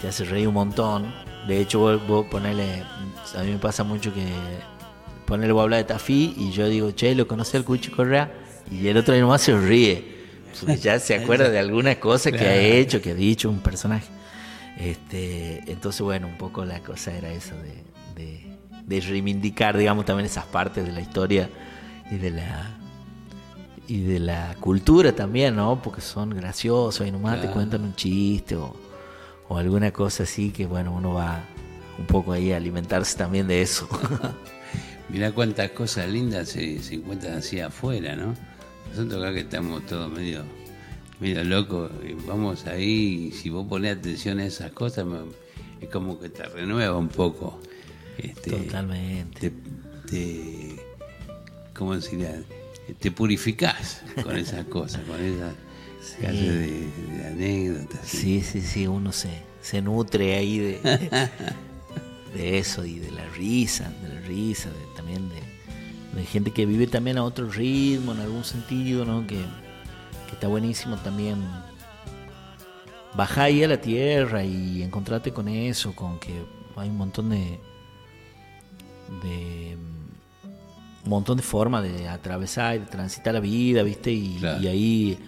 te 0.00 0.08
hace 0.08 0.24
reír 0.24 0.48
un 0.48 0.54
montón. 0.54 1.12
De 1.46 1.60
hecho, 1.60 1.78
vos, 1.78 2.06
vos 2.06 2.26
ponerle, 2.26 2.82
a 3.36 3.42
mí 3.42 3.52
me 3.52 3.58
pasa 3.58 3.84
mucho 3.84 4.12
que 4.12 4.26
ponerle 5.26 5.52
vos 5.52 5.62
hablar 5.62 5.78
de 5.78 5.84
Tafí 5.84 6.34
y 6.36 6.50
yo 6.50 6.68
digo, 6.68 6.90
che, 6.92 7.14
¿lo 7.14 7.26
conoce 7.26 7.56
el 7.56 7.64
Cuchi 7.64 7.90
Correa? 7.90 8.32
Y 8.70 8.86
el 8.88 8.96
otro 8.96 9.16
nomás 9.16 9.42
se 9.42 9.56
ríe. 9.56 10.20
ya 10.80 10.98
se 10.98 11.14
acuerda 11.14 11.48
de 11.48 11.58
alguna 11.58 12.00
cosa 12.00 12.32
que 12.32 12.44
ha 12.44 12.56
hecho, 12.56 13.00
que 13.00 13.10
ha 13.10 13.14
dicho 13.14 13.48
un 13.48 13.60
personaje. 13.60 14.08
Este, 14.78 15.62
entonces, 15.70 16.00
bueno, 16.00 16.26
un 16.26 16.38
poco 16.38 16.64
la 16.64 16.80
cosa 16.80 17.12
era 17.12 17.30
eso 17.30 17.54
de 17.56 17.90
de 18.90 19.00
reivindicar, 19.00 19.76
digamos, 19.76 20.04
también 20.04 20.26
esas 20.26 20.44
partes 20.46 20.84
de 20.84 20.90
la 20.90 21.00
historia 21.00 21.48
y 22.10 22.16
de 22.16 22.30
la 22.30 22.76
y 23.90 24.02
de 24.02 24.20
la 24.20 24.54
cultura 24.60 25.12
también, 25.12 25.56
¿no? 25.56 25.82
Porque 25.82 26.00
son 26.00 26.30
graciosos 26.30 27.04
y 27.04 27.10
nomás 27.10 27.42
te 27.42 27.48
cuentan 27.48 27.82
un 27.82 27.96
chiste 27.96 28.54
o, 28.54 28.76
alguna 29.50 29.90
cosa 29.90 30.22
así 30.22 30.52
que, 30.52 30.64
bueno, 30.64 30.94
uno 30.94 31.14
va 31.14 31.42
un 31.98 32.06
poco 32.06 32.32
ahí 32.32 32.52
a 32.52 32.56
alimentarse 32.56 33.18
también 33.18 33.48
de 33.48 33.62
eso. 33.62 33.88
Mirá 35.08 35.32
cuántas 35.32 35.72
cosas 35.72 36.08
lindas 36.08 36.50
se, 36.50 36.80
se 36.80 36.94
encuentran 36.94 37.38
así 37.38 37.58
afuera, 37.58 38.14
¿no? 38.14 38.36
Nosotros 38.90 39.24
acá 39.24 39.34
que 39.34 39.40
estamos 39.40 39.84
todos 39.86 40.08
medio, 40.08 40.44
medio 41.18 41.42
locos, 41.42 41.90
vamos 42.28 42.68
ahí 42.68 43.30
y 43.30 43.32
si 43.32 43.50
vos 43.50 43.66
pones 43.66 43.96
atención 43.96 44.38
a 44.38 44.46
esas 44.46 44.70
cosas, 44.70 45.04
es 45.80 45.88
como 45.88 46.20
que 46.20 46.28
te 46.28 46.44
renueva 46.44 46.96
un 46.96 47.08
poco. 47.08 47.58
Este, 48.18 48.52
Totalmente. 48.52 49.52
Te, 50.08 50.76
¿Cómo 51.74 51.94
Te 52.98 53.10
purificás 53.10 54.02
con 54.22 54.36
esas 54.36 54.64
cosas, 54.66 55.02
con 55.06 55.20
esas 55.22 55.54
de, 56.20 56.88
anécdotas. 57.26 58.00
¿sí? 58.04 58.42
sí, 58.42 58.60
sí, 58.60 58.86
uno 58.86 59.12
se, 59.12 59.30
se 59.60 59.82
nutre 59.82 60.36
ahí 60.36 60.58
de, 60.58 60.80
de 62.34 62.58
eso 62.58 62.84
y 62.84 62.98
de 62.98 63.10
la 63.10 63.24
risa, 63.30 63.92
de 64.02 64.14
la 64.14 64.20
risa, 64.20 64.70
también 64.96 65.28
de, 65.28 66.24
gente 66.24 66.50
que 66.50 66.66
vive 66.66 66.86
también 66.86 67.18
a 67.18 67.24
otro 67.24 67.48
ritmo 67.50 68.12
en 68.12 68.20
algún 68.20 68.44
sentido, 68.44 69.04
¿no? 69.04 69.26
Que, 69.26 69.36
que 69.36 70.32
está 70.34 70.48
buenísimo 70.48 70.96
también 70.98 71.38
bajar 73.14 73.46
ahí 73.46 73.64
a 73.64 73.68
la 73.68 73.80
tierra 73.80 74.44
y 74.44 74.82
encontrarte 74.82 75.32
con 75.32 75.48
eso, 75.48 75.94
con 75.94 76.18
que 76.18 76.32
hay 76.76 76.88
un 76.88 76.96
montón 76.96 77.30
de, 77.30 77.58
de 79.22 79.76
un 81.04 81.10
montón 81.10 81.36
de 81.36 81.42
formas 81.42 81.82
de 81.82 82.08
atravesar 82.08 82.76
y 82.76 82.78
de 82.80 82.86
transitar 82.86 83.34
la 83.34 83.40
vida, 83.40 83.82
¿viste? 83.82 84.12
Y, 84.12 84.38
ahí 84.44 85.18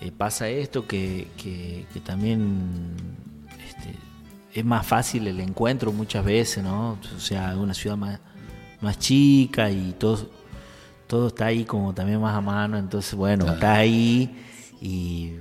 eh, 0.00 0.12
pasa 0.12 0.48
esto 0.48 0.86
que, 0.86 1.28
que, 1.36 1.86
también 2.00 2.94
este, 3.66 3.94
es 4.58 4.64
más 4.64 4.86
fácil 4.86 5.26
el 5.26 5.40
encuentro 5.40 5.92
muchas 5.92 6.24
veces, 6.24 6.62
¿no? 6.62 6.98
O 7.16 7.20
sea, 7.20 7.56
una 7.56 7.74
ciudad 7.74 7.96
más, 7.96 8.20
más 8.80 8.98
chica 8.98 9.70
y 9.70 9.94
todo, 9.98 10.28
todo 11.06 11.28
está 11.28 11.46
ahí 11.46 11.64
como 11.64 11.94
también 11.94 12.20
más 12.20 12.34
a 12.34 12.40
mano, 12.40 12.76
entonces 12.76 13.14
bueno, 13.14 13.50
está 13.52 13.74
ahí 13.74 14.42
y, 14.80 15.32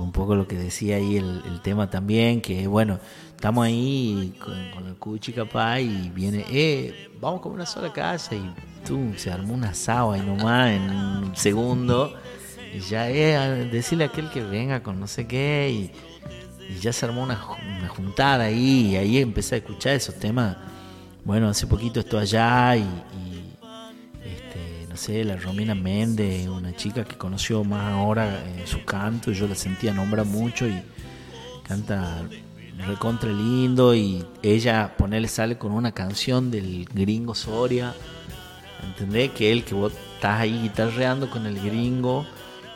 un 0.00 0.12
poco 0.12 0.34
lo 0.34 0.46
que 0.46 0.56
decía 0.56 0.96
ahí 0.96 1.16
el, 1.16 1.60
tema 1.62 1.90
también, 1.90 2.40
que 2.40 2.66
bueno, 2.66 2.98
estamos 3.34 3.66
ahí 3.66 4.34
con, 4.38 4.86
el 4.86 4.94
cuchi 4.96 5.32
capaz 5.32 5.80
y 5.80 6.10
viene, 6.10 6.44
eh, 6.50 7.10
vamos 7.20 7.40
con 7.40 7.52
una 7.52 7.66
sola 7.66 7.92
casa 7.92 8.34
y 8.34 8.54
tú, 8.86 9.12
se 9.16 9.30
armó 9.30 9.54
una 9.54 9.70
asado 9.70 10.12
ahí 10.12 10.22
nomás 10.22 10.70
en 10.70 10.90
un 10.90 11.36
segundo 11.36 12.14
y 12.74 12.80
ya 12.80 13.10
es 13.10 13.70
decirle 13.70 14.04
a 14.04 14.06
aquel 14.08 14.30
que 14.30 14.42
venga 14.42 14.82
con 14.82 14.98
no 14.98 15.06
sé 15.06 15.26
qué 15.26 15.70
y, 15.70 15.92
ya 16.80 16.92
se 16.92 17.04
armó 17.04 17.24
una, 17.24 17.36
una, 17.78 17.88
juntada 17.88 18.44
ahí 18.44 18.92
y 18.92 18.96
ahí 18.96 19.18
empecé 19.18 19.56
a 19.56 19.58
escuchar 19.58 19.94
esos 19.94 20.14
temas. 20.14 20.56
Bueno, 21.24 21.48
hace 21.48 21.66
poquito 21.66 21.98
estoy 21.98 22.20
allá 22.20 22.76
y, 22.76 22.84
este, 25.00 25.12
no 25.12 25.18
sé, 25.18 25.24
la 25.24 25.36
Romina 25.36 25.74
Méndez, 25.74 26.46
una 26.48 26.74
chica 26.74 27.04
que 27.04 27.16
conoció 27.16 27.64
más 27.64 27.92
ahora 27.92 28.44
en 28.58 28.66
su 28.66 28.84
canto, 28.84 29.32
yo 29.32 29.46
la 29.46 29.54
sentía 29.54 29.92
nombra 29.92 30.24
mucho 30.24 30.66
y 30.66 30.82
canta 31.66 32.22
recontra 32.86 33.30
lindo 33.30 33.94
y 33.94 34.24
ella 34.42 34.94
ponerle 34.96 35.28
sale 35.28 35.58
con 35.58 35.72
una 35.72 35.92
canción 35.92 36.50
del 36.50 36.86
gringo 36.92 37.34
Soria. 37.34 37.94
¿Entendés? 38.82 39.30
Que 39.32 39.52
él 39.52 39.64
que 39.64 39.74
vos 39.74 39.92
estás 40.14 40.40
ahí 40.40 40.62
guitarreando 40.62 41.28
con 41.28 41.46
el 41.46 41.60
gringo 41.60 42.26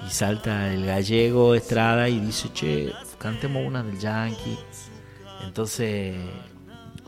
y 0.06 0.10
salta 0.10 0.72
el 0.72 0.84
gallego 0.84 1.54
Estrada 1.54 2.10
y 2.10 2.20
dice, 2.20 2.50
che, 2.52 2.92
cantemos 3.18 3.66
una 3.66 3.82
del 3.82 3.98
Yankee. 3.98 4.58
Entonces, 5.42 6.16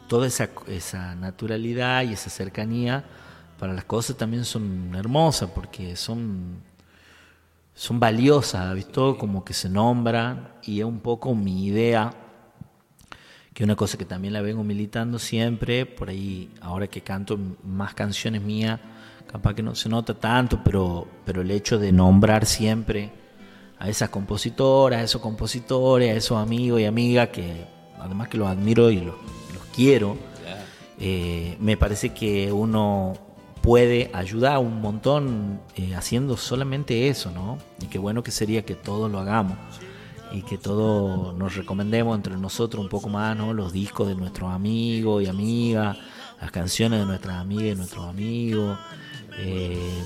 toda 0.09 0.27
esa, 0.27 0.49
esa 0.67 1.15
naturalidad 1.15 2.05
y 2.05 2.15
esa 2.15 2.31
cercanía 2.31 3.05
para 3.59 3.73
las 3.73 3.85
cosas 3.85 4.17
también 4.17 4.45
son 4.45 4.95
hermosas 4.95 5.51
porque 5.55 5.97
son, 5.97 6.63
son 7.75 8.01
valiosas, 8.01 8.75
visto? 8.75 9.17
Como 9.17 9.45
que 9.45 9.55
se 9.55 9.69
nombran 9.69 10.49
y 10.63 10.81
es 10.81 10.85
un 10.85 11.01
poco 11.01 11.35
mi 11.35 11.67
idea 11.67 12.13
que 13.55 13.65
una 13.65 13.75
cosa 13.75 13.97
que 13.97 14.05
también 14.05 14.35
la 14.35 14.43
vengo 14.43 14.63
militando 14.63 15.19
siempre, 15.19 15.87
por 15.87 16.11
ahí 16.11 16.51
ahora 16.61 16.89
que 16.89 17.01
canto 17.01 17.39
más 17.65 17.95
canciones 17.95 18.43
mías, 18.43 18.79
capaz 19.27 19.55
que 19.55 19.63
no 19.63 19.75
se 19.75 19.89
nota 19.89 20.13
tanto, 20.13 20.61
pero, 20.63 21.09
pero 21.25 21.41
el 21.41 21.51
hecho 21.51 21.79
de 21.79 21.91
nombrar 21.91 22.45
siempre 22.45 23.11
a 23.79 23.89
esas 23.89 24.11
compositoras, 24.11 25.01
a 25.01 25.03
esos 25.05 25.23
compositores, 25.23 26.11
a 26.11 26.17
esos 26.17 26.39
amigos 26.39 26.83
y 26.83 26.85
amigas 26.85 27.31
que 27.31 27.67
además 27.99 28.29
que 28.29 28.37
los 28.37 28.49
admiro 28.49 28.91
y 28.91 29.01
los, 29.01 29.15
quiero, 29.75 30.17
eh, 30.99 31.57
me 31.61 31.77
parece 31.77 32.11
que 32.11 32.51
uno 32.51 33.15
puede 33.67 34.11
ayudar 34.13 34.59
un 34.59 34.81
montón 34.81 35.61
eh, 35.75 35.97
haciendo 35.97 36.37
solamente 36.37 37.09
eso, 37.09 37.33
¿no? 37.33 37.59
Y 37.83 37.87
qué 37.87 37.99
bueno 37.99 38.23
que 38.23 38.31
sería 38.31 38.65
que 38.65 38.77
todos 38.77 39.11
lo 39.11 39.19
hagamos 39.19 39.59
y 40.31 40.43
que 40.43 40.57
todos 40.57 41.35
nos 41.35 41.57
recomendemos 41.57 42.15
entre 42.15 42.37
nosotros 42.37 42.81
un 42.81 42.89
poco 42.89 43.09
más, 43.09 43.37
¿no? 43.37 43.53
Los 43.53 43.73
discos 43.73 44.07
de 44.07 44.15
nuestros 44.15 44.53
amigos 44.53 45.25
y 45.25 45.27
amigas, 45.27 45.99
las 46.41 46.53
canciones 46.53 47.01
de 47.01 47.07
nuestras 47.07 47.39
amigas 47.39 47.75
y 47.75 47.75
nuestros 47.75 48.07
amigos. 48.07 48.79
Eh, 49.37 50.01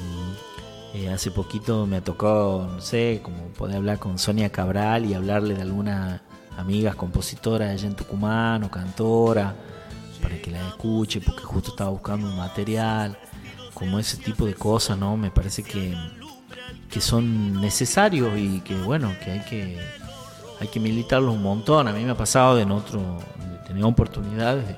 eh, 0.94 1.10
hace 1.10 1.30
poquito 1.30 1.86
me 1.86 2.00
tocó, 2.00 2.66
no 2.66 2.80
sé, 2.80 3.20
como 3.22 3.48
poder 3.48 3.76
hablar 3.76 3.98
con 3.98 4.18
Sonia 4.18 4.48
Cabral 4.48 5.04
y 5.04 5.12
hablarle 5.12 5.54
de 5.54 5.60
algunas 5.60 6.22
amigas 6.56 6.94
compositoras 6.94 7.68
allá 7.68 7.88
en 7.88 7.94
Tucumán 7.94 8.64
o 8.64 8.70
cantora, 8.70 9.54
para 10.22 10.40
que 10.40 10.50
la 10.50 10.66
escuche, 10.66 11.20
porque 11.20 11.42
justo 11.42 11.72
estaba 11.72 11.90
buscando 11.90 12.26
un 12.26 12.38
material, 12.38 13.18
como 13.80 13.98
ese 13.98 14.18
tipo 14.18 14.46
de 14.46 14.54
cosas, 14.54 14.96
¿no? 14.96 15.16
Me 15.16 15.32
parece 15.32 15.64
que, 15.64 15.96
que 16.88 17.00
son 17.00 17.60
necesarios 17.60 18.38
y 18.38 18.60
que, 18.60 18.76
bueno, 18.76 19.12
que 19.24 19.32
hay 19.32 19.40
que 19.40 20.00
hay 20.60 20.68
que 20.68 20.78
militarlo 20.78 21.32
un 21.32 21.42
montón. 21.42 21.88
A 21.88 21.92
mí 21.92 22.04
me 22.04 22.10
ha 22.12 22.16
pasado 22.16 22.60
en 22.60 22.70
otro, 22.70 23.18
tenía 23.66 23.86
oportunidades 23.86 24.76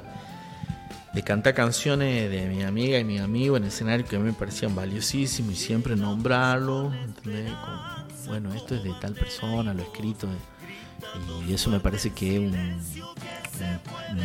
de, 1.12 1.22
cantar 1.22 1.54
canciones 1.54 2.30
de 2.30 2.46
mi 2.46 2.62
amiga 2.62 2.98
y 2.98 3.04
mi 3.04 3.18
amigo 3.18 3.56
en 3.56 3.64
escenario 3.64 4.06
que 4.06 4.16
a 4.16 4.18
mí 4.18 4.24
me 4.24 4.32
parecían 4.32 4.74
valiosísimos 4.74 5.52
y 5.52 5.56
siempre 5.56 5.94
nombrarlo, 5.94 6.90
bueno, 8.26 8.54
esto 8.54 8.74
es 8.76 8.82
de 8.82 8.92
tal 9.00 9.14
persona, 9.14 9.74
lo 9.74 9.82
he 9.82 9.86
escrito. 9.86 10.28
Y 11.46 11.52
eso 11.52 11.68
me 11.68 11.80
parece 11.80 12.10
que 12.10 12.36
es 12.36 12.40
un, 12.40 12.78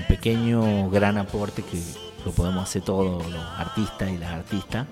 pequeño 0.07 0.89
gran 0.89 1.17
aporte 1.17 1.63
que 1.63 1.81
lo 2.25 2.31
podemos 2.31 2.63
hacer 2.63 2.81
todos 2.81 3.25
los 3.31 3.43
artistas 3.57 4.09
y 4.11 4.17
las 4.17 4.31
artistas 4.31 4.87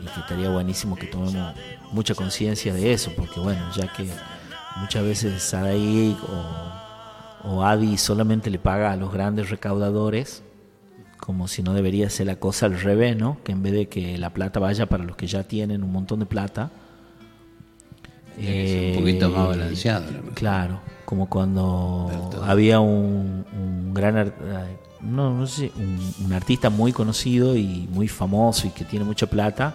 y 0.00 0.06
que 0.06 0.20
estaría 0.20 0.48
buenísimo 0.48 0.96
que 0.96 1.06
tomemos 1.06 1.54
mucha 1.92 2.14
conciencia 2.14 2.72
de 2.72 2.92
eso, 2.92 3.12
porque 3.16 3.40
bueno, 3.40 3.60
ya 3.74 3.92
que 3.92 4.08
muchas 4.76 5.04
veces 5.04 5.42
Sadaí 5.42 6.16
o, 7.44 7.50
o 7.50 7.64
Adi 7.64 7.96
solamente 7.98 8.50
le 8.50 8.58
paga 8.58 8.92
a 8.92 8.96
los 8.96 9.12
grandes 9.12 9.50
recaudadores, 9.50 10.42
como 11.18 11.48
si 11.48 11.62
no 11.62 11.74
debería 11.74 12.08
ser 12.08 12.26
la 12.28 12.36
cosa 12.36 12.66
al 12.66 12.80
revés, 12.80 13.16
¿no? 13.16 13.38
Que 13.44 13.52
en 13.52 13.62
vez 13.62 13.72
de 13.72 13.88
que 13.88 14.16
la 14.18 14.30
plata 14.30 14.58
vaya 14.58 14.86
para 14.86 15.04
los 15.04 15.16
que 15.16 15.26
ya 15.26 15.44
tienen 15.44 15.82
un 15.82 15.92
montón 15.92 16.20
de 16.20 16.26
plata, 16.26 16.70
un 18.38 18.94
poquito 18.96 19.28
más 19.28 19.44
eh, 19.44 19.48
balanceado. 19.48 20.06
Claro, 20.34 20.80
como 21.04 21.28
cuando 21.28 22.30
había 22.42 22.80
un, 22.80 23.44
un 23.52 23.92
gran 23.92 24.16
eh, 24.16 24.32
no, 25.02 25.32
no 25.34 25.46
sé, 25.46 25.70
un, 25.76 25.98
un 26.26 26.32
artista 26.32 26.70
muy 26.70 26.92
conocido 26.92 27.56
y 27.56 27.88
muy 27.92 28.08
famoso 28.08 28.66
y 28.66 28.70
que 28.70 28.84
tiene 28.84 29.04
mucha 29.04 29.26
plata 29.26 29.74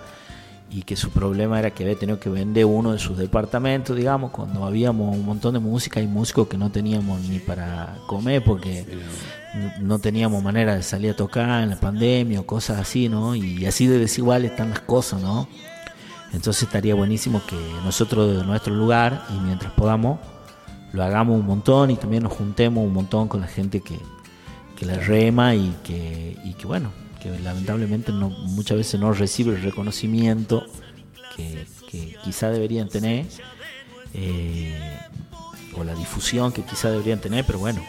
y 0.69 0.82
que 0.82 0.95
su 0.95 1.09
problema 1.11 1.59
era 1.59 1.71
que 1.71 1.84
había 1.84 1.97
tenido 1.97 2.19
que 2.19 2.30
vender 2.30 2.65
uno 2.65 2.91
de 2.91 2.99
sus 2.99 3.17
departamentos, 3.17 3.95
digamos, 3.95 4.32
cuando 4.32 4.65
habíamos 4.65 5.15
un 5.15 5.26
montón 5.26 5.53
de 5.53 5.59
música 5.59 6.01
y 6.01 6.07
músicos 6.07 6.47
que 6.47 6.57
no 6.57 6.71
teníamos 6.71 7.21
ni 7.21 7.39
para 7.39 7.95
comer 8.07 8.43
porque 8.43 8.86
no- 9.80 9.99
teníamos 9.99 10.43
manera 10.43 10.76
de 10.76 10.84
salir 10.84 11.11
a 11.11 11.15
tocar 11.15 11.63
en 11.63 11.69
la 11.69 11.80
pandemia 11.80 12.39
o 12.41 12.45
cosas 12.45 12.80
así, 12.80 13.07
¿no? 13.09 13.36
Y 13.36 13.65
así 13.65 13.88
de 13.88 13.99
desigual 13.99 14.43
están 14.43 14.71
las 14.71 14.82
cosas, 14.82 15.21
¿no? 15.21 15.47
Entonces 16.34 16.63
estaría 16.63 16.95
buenísimo 16.95 17.41
que 17.47 17.55
nosotros 17.86 18.36
de 18.38 18.43
nuestro 18.43 18.73
lugar 18.76 19.23
y 19.34 19.39
mientras 19.39 19.71
podamos 19.73 20.19
lo 20.91 21.03
hagamos 21.03 21.39
un 21.39 21.45
montón 21.45 21.91
y 21.91 21.95
también 21.95 22.23
nos 22.23 22.34
juntemos 22.34 22.84
un 22.84 22.93
montón 22.93 23.28
con 23.28 23.39
la 23.41 23.47
gente 23.47 23.82
que, 23.82 23.97
que 24.76 24.86
la 24.86 24.95
rema 24.95 25.55
y 25.55 25.73
que, 25.84 26.38
y 26.43 26.53
que 26.53 26.67
bueno, 26.67 26.91
que 27.21 27.38
lamentablemente 27.39 28.11
no, 28.11 28.30
muchas 28.30 28.78
veces 28.78 28.99
no 28.99 29.11
recibe 29.13 29.55
el 29.55 29.61
reconocimiento 29.61 30.65
que, 31.36 31.65
que 31.89 32.15
quizá 32.23 32.49
deberían 32.49 32.89
tener 32.89 33.26
eh, 34.13 34.97
o 35.78 35.84
la 35.84 35.93
difusión 35.95 36.51
que 36.51 36.63
quizá 36.63 36.89
deberían 36.91 37.19
tener, 37.19 37.45
pero 37.45 37.59
bueno, 37.59 37.82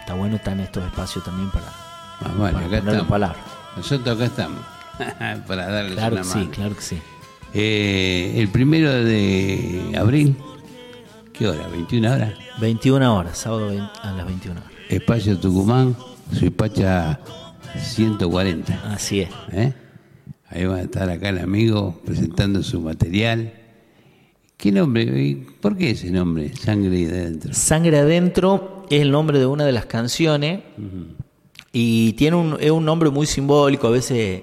está 0.00 0.14
bueno 0.14 0.36
estar 0.36 0.52
en 0.54 0.60
estos 0.60 0.84
espacios 0.84 1.24
también 1.24 1.50
para, 1.50 1.66
Ah, 2.22 2.32
bueno, 2.36 2.60
para 2.60 2.78
acá 2.78 3.08
palabra. 3.08 3.38
Nosotros 3.76 4.14
acá 4.16 4.26
estamos. 4.26 4.60
Para 5.46 5.66
darles 5.70 5.94
Claro 5.94 6.16
una 6.16 6.22
que 6.22 6.28
mano. 6.28 6.42
sí, 6.42 6.48
claro 6.48 6.76
que 6.76 6.82
sí. 6.82 6.98
Eh, 7.54 8.34
el 8.36 8.48
primero 8.48 8.92
de 8.92 9.94
abril, 9.98 10.36
¿qué 11.32 11.48
hora? 11.48 11.66
¿21 11.70 12.14
horas? 12.14 12.34
21 12.60 13.16
horas, 13.16 13.38
sábado 13.38 13.68
20 13.68 13.90
a 14.02 14.12
las 14.12 14.26
21 14.26 14.60
horas. 14.60 14.72
Espacio 14.90 15.38
Tucumán, 15.38 15.96
Suipacha 16.32 17.20
140. 17.78 18.92
Así 18.92 19.20
es. 19.20 19.30
¿eh? 19.52 19.74
Ahí 20.48 20.64
va 20.64 20.76
a 20.76 20.82
estar 20.82 21.08
acá 21.08 21.28
el 21.28 21.38
amigo 21.38 22.00
presentando 22.04 22.62
su 22.62 22.80
material. 22.80 23.52
¿Qué 24.56 24.72
nombre? 24.72 25.46
¿Por 25.60 25.76
qué 25.76 25.90
ese 25.90 26.10
nombre? 26.10 26.54
Sangre 26.54 27.06
de 27.06 27.20
adentro. 27.20 27.54
Sangre 27.54 27.98
Adentro 27.98 28.84
es 28.90 29.00
el 29.00 29.10
nombre 29.10 29.38
de 29.38 29.46
una 29.46 29.64
de 29.64 29.72
las 29.72 29.86
canciones 29.86 30.60
y 31.72 32.12
tiene 32.14 32.36
un, 32.36 32.56
es 32.60 32.70
un 32.70 32.84
nombre 32.84 33.10
muy 33.10 33.26
simbólico, 33.26 33.86
a 33.86 33.90
veces 33.90 34.42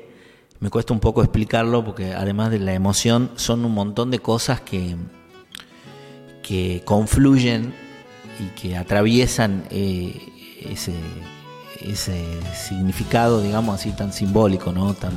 me 0.60 0.70
cuesta 0.70 0.94
un 0.94 1.00
poco 1.00 1.22
explicarlo 1.22 1.84
porque 1.86 2.14
además 2.14 2.50
de 2.50 2.60
la 2.60 2.74
emoción 2.74 3.30
son 3.36 3.64
un 3.64 3.74
montón 3.74 4.10
de 4.10 4.20
cosas 4.20 4.62
que, 4.62 4.96
que 6.42 6.82
confluyen 6.84 7.74
y 8.40 8.60
que 8.60 8.78
atraviesan 8.78 9.66
eh, 9.70 10.20
ese, 10.68 10.94
ese 11.82 12.26
significado, 12.54 13.42
digamos 13.42 13.80
así, 13.80 13.92
tan 13.92 14.14
simbólico, 14.14 14.72
¿no? 14.72 14.94
tan, 14.94 15.14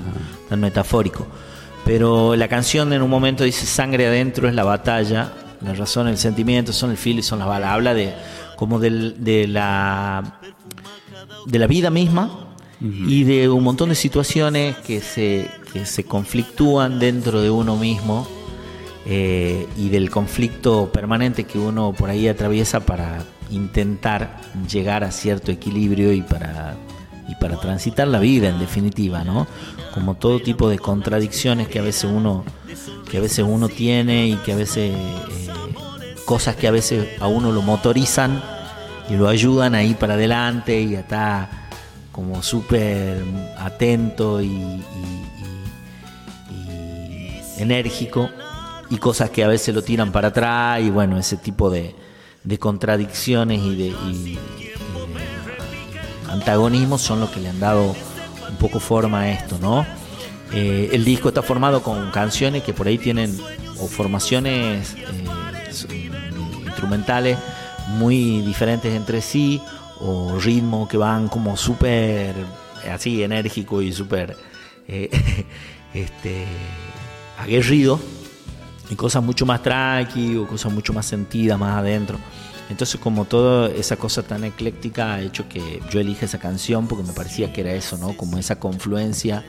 tan 0.49 0.61
metafórico. 0.61 1.27
Pero 1.85 2.37
la 2.37 2.49
canción 2.49 2.93
en 2.93 3.03
un 3.03 3.11
momento 3.11 3.45
dice 3.45 3.67
sangre 3.67 4.07
adentro 4.07 4.49
es 4.49 4.55
la 4.55 4.65
batalla, 4.65 5.33
la 5.61 5.75
razón, 5.75 6.09
el 6.09 6.19
sentimiento, 6.19 6.73
son 6.73 6.91
el 6.91 6.97
filo 6.97 7.21
y 7.21 7.23
son 7.23 7.39
las 7.39 7.49
balas. 7.49 7.71
Habla 7.71 7.95
de 7.95 8.15
como 8.57 8.79
de 8.79 9.47
la 9.49 10.41
de 11.47 11.59
la 11.59 11.67
vida 11.67 11.91
misma 11.91 12.51
y 12.81 13.25
de 13.25 13.49
un 13.51 13.63
montón 13.63 13.91
de 13.91 13.95
situaciones 13.95 14.77
que 14.77 15.03
se, 15.03 15.51
que 15.71 15.85
se 15.85 16.05
conflictúan 16.05 16.99
dentro 16.99 17.43
de 17.43 17.51
uno 17.51 17.77
mismo 17.77 18.27
eh, 19.05 19.67
y 19.77 19.91
del 19.91 20.11
conflicto 20.11 20.91
permanente 20.91 21.45
que 21.45 21.59
uno 21.59 21.93
por 21.93 22.09
ahí 22.09 22.27
atraviesa 22.27 22.81
para 22.81 23.23
intentar 23.51 24.41
llegar 24.71 25.05
a 25.05 25.11
cierto 25.13 25.51
equilibrio 25.51 26.13
y 26.13 26.23
para, 26.23 26.75
y 27.29 27.35
para 27.37 27.59
transitar 27.61 28.09
la 28.09 28.19
vida 28.19 28.49
en 28.49 28.59
definitiva, 28.59 29.25
¿no? 29.25 29.47
Como 29.95 30.15
todo 30.15 30.41
tipo 30.41 30.69
de 30.69 30.79
contradicciones 30.79 31.69
que 31.69 31.79
a 31.79 31.83
veces 31.83 32.05
uno, 32.05 32.45
que 33.11 33.19
a 33.19 33.21
veces 33.21 33.45
uno 33.49 33.69
tiene 33.69 34.29
y 34.29 34.35
que 34.37 34.53
a 34.53 34.57
veces 34.57 34.93
eh, 34.95 35.49
cosas 36.25 36.57
que 36.57 36.69
a 36.69 36.71
veces 36.71 37.09
a 37.21 37.27
uno 37.27 37.51
lo 37.53 37.63
motorizan 37.63 38.43
y 39.09 39.15
lo 39.17 39.29
ayudan 39.29 39.75
a 39.75 39.83
ir 39.83 39.97
para 39.97 40.15
adelante 40.15 40.81
y 40.81 40.95
a 40.95 41.01
estar 41.01 41.49
como 42.13 42.43
súper 42.43 43.23
atento 43.59 44.41
y- 44.41 44.47
y- 44.47 44.85
y 46.51 47.63
enérgico 47.63 48.31
y 48.91 48.97
cosas 48.97 49.31
que 49.31 49.45
a 49.45 49.49
veces 49.49 49.75
lo 49.75 49.83
tiran 49.83 50.13
para 50.13 50.29
atrás 50.29 50.81
y 50.81 50.91
bueno, 50.91 51.19
ese 51.19 51.37
tipo 51.37 51.71
de, 51.71 51.95
de 52.45 52.59
contradicciones 52.59 53.61
y 53.63 53.75
de, 53.77 53.87
y- 53.89 54.35
de 54.35 54.39
antagonismos 56.31 57.01
son 57.03 57.21
los 57.21 57.31
que 57.31 57.41
le 57.41 57.49
han 57.49 57.61
dado 57.61 57.95
un 58.49 58.57
poco 58.59 58.81
forma 58.81 59.21
a 59.23 59.31
esto, 59.33 59.59
¿no? 59.61 59.85
Eh, 60.53 60.91
el 60.93 61.05
disco 61.05 61.29
está 61.29 61.43
formado 61.43 61.83
con 61.83 62.11
canciones 62.11 62.63
que 62.63 62.73
por 62.73 62.87
ahí 62.89 62.99
tienen 62.99 63.37
o 63.79 63.87
formaciones 63.87 64.95
eh, 64.97 66.11
instrumentales 66.67 67.39
muy 67.99 68.41
diferentes 68.43 68.93
entre 68.95 69.21
sí 69.21 69.61
o 70.01 70.39
ritmos 70.39 70.89
que 70.89 70.97
van 70.97 71.29
como 71.29 71.57
súper 71.57 72.35
eh, 72.85 72.91
así 72.93 73.23
enérgico 73.23 73.81
y 73.83 73.93
súper 73.93 74.37
eh, 74.89 75.11
este, 75.95 76.47
aguerrido 77.39 78.01
y 78.91 78.97
cosas 78.97 79.23
mucho 79.23 79.47
más 79.47 79.63
tranqui 79.63 80.37
o 80.37 80.47
cosas 80.47 80.73
mucho 80.73 80.93
más 80.93 81.07
sentidas 81.07 81.59
más 81.59 81.79
adentro. 81.79 82.19
Entonces 82.69 83.01
como 83.01 83.25
toda 83.25 83.69
esa 83.71 83.97
cosa 83.97 84.23
tan 84.23 84.45
ecléctica 84.45 85.15
ha 85.15 85.21
hecho 85.23 85.49
que 85.49 85.81
yo 85.91 85.99
elija 86.01 86.27
esa 86.27 86.39
canción 86.39 86.87
porque 86.87 87.05
me 87.07 87.13
parecía 87.13 87.53
que 87.53 87.63
era 87.63 87.73
eso, 87.73 87.97
¿no? 87.99 88.17
Como 88.17 88.39
esa 88.39 88.59
confluencia 88.61 89.45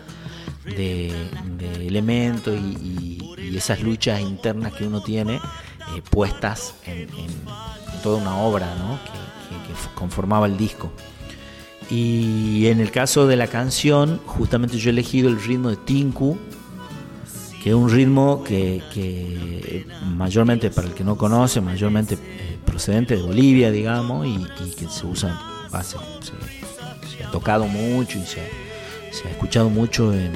de, 0.66 1.12
de 1.58 1.88
elementos 1.88 2.56
y, 2.56 3.18
y- 3.38 3.50
y 3.52 3.58
esas 3.58 3.82
luchas 3.82 4.22
internas 4.22 4.74
que 4.74 4.86
uno 4.86 5.02
tiene 5.04 5.36
eh, 5.36 6.02
puestas 6.10 6.74
en, 6.86 7.00
en- 7.02 8.02
toda 8.02 8.18
una 8.22 8.38
obra, 8.38 8.74
¿no? 8.76 8.98
Que, 9.04 9.12
que- 9.12 9.74
que 9.74 9.96
conformaba 9.96 10.48
el 10.48 10.58
disco. 10.58 10.92
Y 11.90 12.68
en 12.68 12.80
el 12.80 12.90
caso 12.92 13.28
de 13.28 13.36
la 13.36 13.48
canción, 13.48 14.20
justamente 14.26 14.78
yo 14.78 14.90
he 14.90 14.94
elegido 14.94 15.30
el 15.30 15.42
ritmo 15.44 15.70
de 15.70 15.76
Tinku, 15.78 16.38
que 17.62 17.70
es 17.70 17.76
un 17.76 17.90
ritmo 17.90 18.44
que, 18.44 19.86
mayormente, 20.16 20.70
para 20.72 20.88
el 20.88 20.94
que 20.94 21.04
no 21.04 21.16
conoce, 21.18 21.62
mayormente 21.62 22.16
eh, 22.16 22.58
procedente 22.66 23.16
de 23.16 23.22
Bolivia, 23.22 23.70
digamos, 23.72 24.26
y, 24.26 24.38
que 24.76 24.88
se 24.88 25.06
usa, 25.06 25.40
hace- 25.72 25.98
se, 27.18 27.24
ha 27.24 27.30
tocado 27.32 27.68
mucho 27.68 28.18
y 28.18 28.24
se, 28.26 28.42
se 29.12 29.28
ha 29.28 29.32
escuchado 29.32 29.70
mucho 29.70 30.12
en 30.14 30.32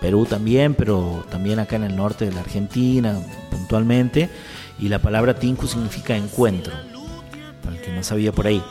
Perú 0.00 0.26
también, 0.26 0.74
pero 0.74 1.24
también 1.30 1.58
acá 1.58 1.76
en 1.76 1.84
el 1.84 1.96
norte 1.96 2.26
de 2.26 2.32
la 2.32 2.40
Argentina, 2.40 3.18
puntualmente, 3.50 4.28
y 4.78 4.88
la 4.88 4.98
palabra 5.00 5.34
Tinku 5.38 5.66
significa 5.66 6.14
encuentro, 6.16 6.72
para 7.64 7.76
el 7.76 7.82
que 7.82 7.92
no 7.92 8.02
sabía 8.02 8.30
por 8.32 8.46
ahí. 8.46 8.62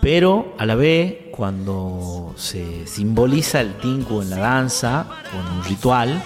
Pero 0.00 0.54
a 0.58 0.66
la 0.66 0.74
vez, 0.76 1.16
cuando 1.32 2.32
se 2.36 2.86
simboliza 2.86 3.60
el 3.60 3.74
tinku 3.78 4.22
en 4.22 4.30
la 4.30 4.36
danza 4.36 5.06
o 5.34 5.40
en 5.40 5.58
un 5.58 5.64
ritual, 5.64 6.22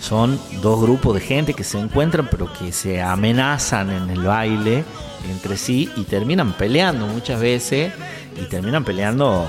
son 0.00 0.38
dos 0.60 0.80
grupos 0.80 1.14
de 1.14 1.20
gente 1.20 1.54
que 1.54 1.64
se 1.64 1.78
encuentran 1.78 2.28
pero 2.30 2.52
que 2.52 2.72
se 2.72 3.00
amenazan 3.00 3.90
en 3.90 4.10
el 4.10 4.22
baile 4.22 4.84
entre 5.30 5.56
sí 5.56 5.90
y 5.96 6.04
terminan 6.04 6.52
peleando 6.52 7.06
muchas 7.06 7.40
veces 7.40 7.92
y 8.36 8.44
terminan 8.46 8.84
peleando 8.84 9.46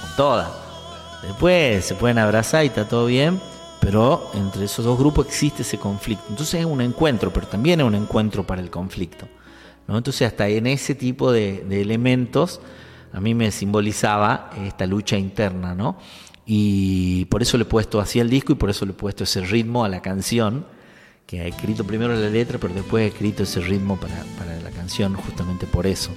con 0.00 0.16
todas. 0.16 0.50
Después 1.22 1.84
se 1.84 1.94
pueden 1.94 2.18
abrazar 2.18 2.64
y 2.64 2.68
está 2.68 2.88
todo 2.88 3.06
bien, 3.06 3.40
pero 3.80 4.30
entre 4.34 4.64
esos 4.64 4.84
dos 4.84 4.98
grupos 4.98 5.26
existe 5.26 5.62
ese 5.62 5.78
conflicto. 5.78 6.24
Entonces 6.28 6.60
es 6.60 6.66
un 6.66 6.80
encuentro, 6.80 7.32
pero 7.32 7.46
también 7.46 7.80
es 7.80 7.86
un 7.86 7.94
encuentro 7.94 8.44
para 8.44 8.60
el 8.60 8.70
conflicto. 8.70 9.26
¿no? 9.86 9.96
Entonces 9.96 10.26
hasta 10.26 10.48
en 10.48 10.66
ese 10.66 10.94
tipo 10.94 11.32
de, 11.32 11.64
de 11.68 11.80
elementos 11.80 12.60
a 13.12 13.20
mí 13.20 13.34
me 13.34 13.50
simbolizaba 13.50 14.50
esta 14.64 14.86
lucha 14.86 15.16
interna, 15.16 15.74
¿no? 15.74 15.98
Y 16.46 17.24
por 17.26 17.42
eso 17.42 17.56
le 17.56 17.62
he 17.62 17.66
puesto 17.66 18.00
así 18.00 18.18
al 18.20 18.28
disco 18.28 18.52
y 18.52 18.56
por 18.56 18.68
eso 18.70 18.84
le 18.84 18.92
he 18.92 18.94
puesto 18.94 19.24
ese 19.24 19.40
ritmo 19.42 19.84
a 19.84 19.88
la 19.88 20.02
canción, 20.02 20.66
que 21.26 21.42
he 21.42 21.48
escrito 21.48 21.84
primero 21.84 22.14
la 22.14 22.28
letra, 22.28 22.58
pero 22.58 22.74
después 22.74 23.04
he 23.04 23.06
escrito 23.08 23.44
ese 23.44 23.60
ritmo 23.60 23.96
para, 23.98 24.24
para 24.38 24.56
la 24.60 24.70
canción 24.70 25.14
justamente 25.14 25.66
por 25.66 25.86
eso. 25.86 26.10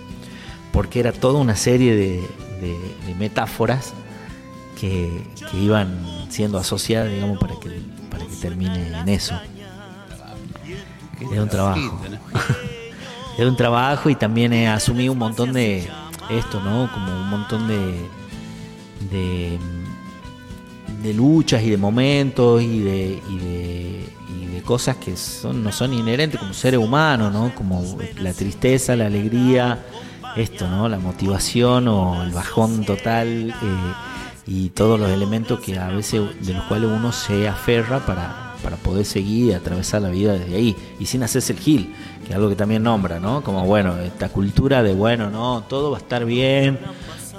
Porque 0.71 0.99
era 0.99 1.11
toda 1.13 1.39
una 1.39 1.55
serie 1.55 1.95
de, 1.95 2.21
de- 2.61 2.79
de 3.07 3.15
metáforas 3.19 3.93
que, 4.79 5.09
que 5.51 5.57
iban 5.57 5.95
siendo 6.29 6.57
asociadas, 6.57 7.11
digamos, 7.11 7.37
para 7.37 7.53
que, 7.59 7.79
para 8.09 8.25
que 8.25 8.35
termine 8.35 8.97
en 8.99 9.07
eso. 9.09 9.39
Es 11.31 11.39
un 11.39 11.47
trabajo. 11.47 12.01
es 13.37 13.45
un 13.47 13.55
trabajo 13.55 14.09
y 14.09 14.15
también 14.15 14.51
he 14.53 14.67
asumido 14.67 15.13
un 15.13 15.19
montón 15.19 15.53
de 15.53 15.87
esto, 16.29 16.59
¿no? 16.61 16.91
Como 16.91 17.21
un 17.21 17.29
montón 17.29 17.67
de, 17.69 18.05
de, 19.11 19.57
de 21.05 21.13
luchas 21.13 21.63
y 21.63 21.69
de 21.69 21.77
momentos 21.77 22.61
y 22.61 22.79
de, 22.79 23.21
y 23.29 23.37
de, 23.37 24.09
y 24.41 24.45
de 24.47 24.61
cosas 24.61 24.97
que 24.97 25.15
son, 25.15 25.63
no 25.63 25.71
son 25.71 25.93
inherentes 25.93 26.39
como 26.39 26.53
seres 26.53 26.79
humanos, 26.79 27.31
¿no? 27.31 27.53
Como 27.53 27.83
la 28.19 28.33
tristeza, 28.33 28.95
la 28.95 29.05
alegría, 29.05 29.85
esto, 30.35 30.67
¿no? 30.67 30.89
La 30.89 30.97
motivación 30.97 31.87
o 31.87 32.23
el 32.23 32.31
bajón 32.31 32.85
total 32.85 33.49
eh, 33.51 33.53
y 34.47 34.69
todos 34.69 34.99
los 34.99 35.09
elementos 35.09 35.59
que 35.59 35.77
a 35.77 35.89
veces 35.89 36.21
de 36.45 36.53
los 36.53 36.63
cuales 36.65 36.89
uno 36.91 37.11
se 37.11 37.47
aferra 37.47 38.05
para, 38.05 38.55
para 38.63 38.75
poder 38.77 39.05
seguir 39.05 39.51
y 39.51 39.53
atravesar 39.53 40.01
la 40.01 40.09
vida 40.09 40.33
desde 40.33 40.55
ahí 40.55 40.75
y 40.99 41.05
sin 41.05 41.23
hacerse 41.23 41.53
el 41.53 41.59
gil, 41.59 41.93
que 42.23 42.29
es 42.29 42.35
algo 42.35 42.49
que 42.49 42.55
también 42.55 42.83
nombra, 42.83 43.19
¿no? 43.19 43.43
Como 43.43 43.63
bueno, 43.65 43.97
esta 43.99 44.29
cultura 44.29 44.81
de 44.81 44.93
bueno, 44.93 45.29
no, 45.29 45.63
todo 45.69 45.91
va 45.91 45.97
a 45.97 46.01
estar 46.01 46.25
bien, 46.25 46.79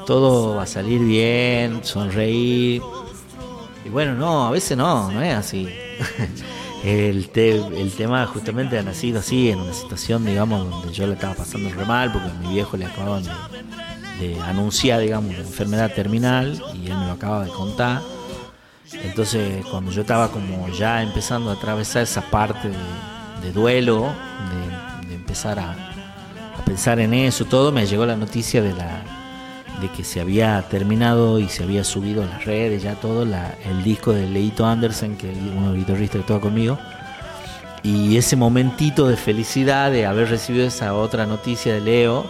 todo 0.06 0.54
va 0.54 0.62
a 0.62 0.66
salir 0.66 1.00
bien, 1.00 1.80
sonreír. 1.82 2.80
Y 3.86 3.88
bueno, 3.88 4.14
no, 4.14 4.48
a 4.48 4.50
veces 4.50 4.76
no, 4.76 5.12
no 5.12 5.22
es 5.22 5.34
así. 5.34 5.68
El, 6.84 7.30
el 7.34 7.92
tema 7.96 8.26
justamente 8.26 8.78
ha 8.78 8.82
nacido 8.82 9.18
así, 9.18 9.50
en 9.50 9.58
una 9.58 9.72
situación, 9.72 10.24
digamos, 10.24 10.70
donde 10.70 10.92
yo 10.92 11.06
le 11.06 11.14
estaba 11.14 11.34
pasando 11.34 11.68
re 11.70 11.84
mal, 11.84 12.12
porque 12.12 12.28
a 12.28 12.34
mi 12.34 12.52
viejo 12.52 12.76
le 12.76 12.84
acababan 12.84 13.24
de, 14.20 14.40
anunciar, 14.42 15.00
digamos, 15.00 15.30
una 15.30 15.38
enfermedad 15.38 15.92
terminal, 15.92 16.62
y 16.74 16.86
él 16.86 16.96
me 16.96 17.06
lo 17.06 17.12
acaba 17.12 17.44
de 17.44 17.50
contar. 17.50 18.02
Entonces, 18.92 19.64
cuando 19.66 19.90
yo 19.90 20.02
estaba 20.02 20.30
como 20.30 20.68
ya 20.68 21.02
empezando 21.02 21.50
a 21.50 21.54
atravesar 21.54 22.02
esa 22.02 22.20
parte 22.20 22.70
de, 23.42 23.52
duelo, 23.52 24.12
de, 25.02 25.08
de 25.08 25.14
empezar 25.14 25.58
a, 25.58 25.72
a, 25.72 26.64
pensar 26.64 27.00
en 27.00 27.14
eso, 27.14 27.46
todo, 27.46 27.72
me 27.72 27.84
llegó 27.84 28.06
la 28.06 28.16
noticia 28.16 28.62
de 28.62 28.74
la 28.74 29.15
de 29.80 29.88
que 29.90 30.04
se 30.04 30.20
había 30.20 30.62
terminado 30.68 31.38
y 31.38 31.48
se 31.48 31.64
había 31.64 31.84
subido 31.84 32.22
a 32.22 32.26
las 32.26 32.44
redes, 32.44 32.82
ya 32.82 32.94
todo, 32.94 33.24
la, 33.24 33.54
el 33.64 33.82
disco 33.82 34.12
de 34.12 34.26
Leito 34.26 34.66
Anderson, 34.66 35.16
que 35.16 35.30
es 35.30 35.38
uno 35.38 35.62
de 35.62 35.68
los 35.68 35.76
guitarristas 35.76 36.22
que 36.22 36.26
toca 36.26 36.40
conmigo. 36.40 36.78
Y 37.82 38.16
ese 38.16 38.36
momentito 38.36 39.06
de 39.06 39.16
felicidad 39.16 39.90
de 39.90 40.06
haber 40.06 40.28
recibido 40.28 40.66
esa 40.66 40.94
otra 40.94 41.26
noticia 41.26 41.74
de 41.74 41.80
Leo, 41.80 42.26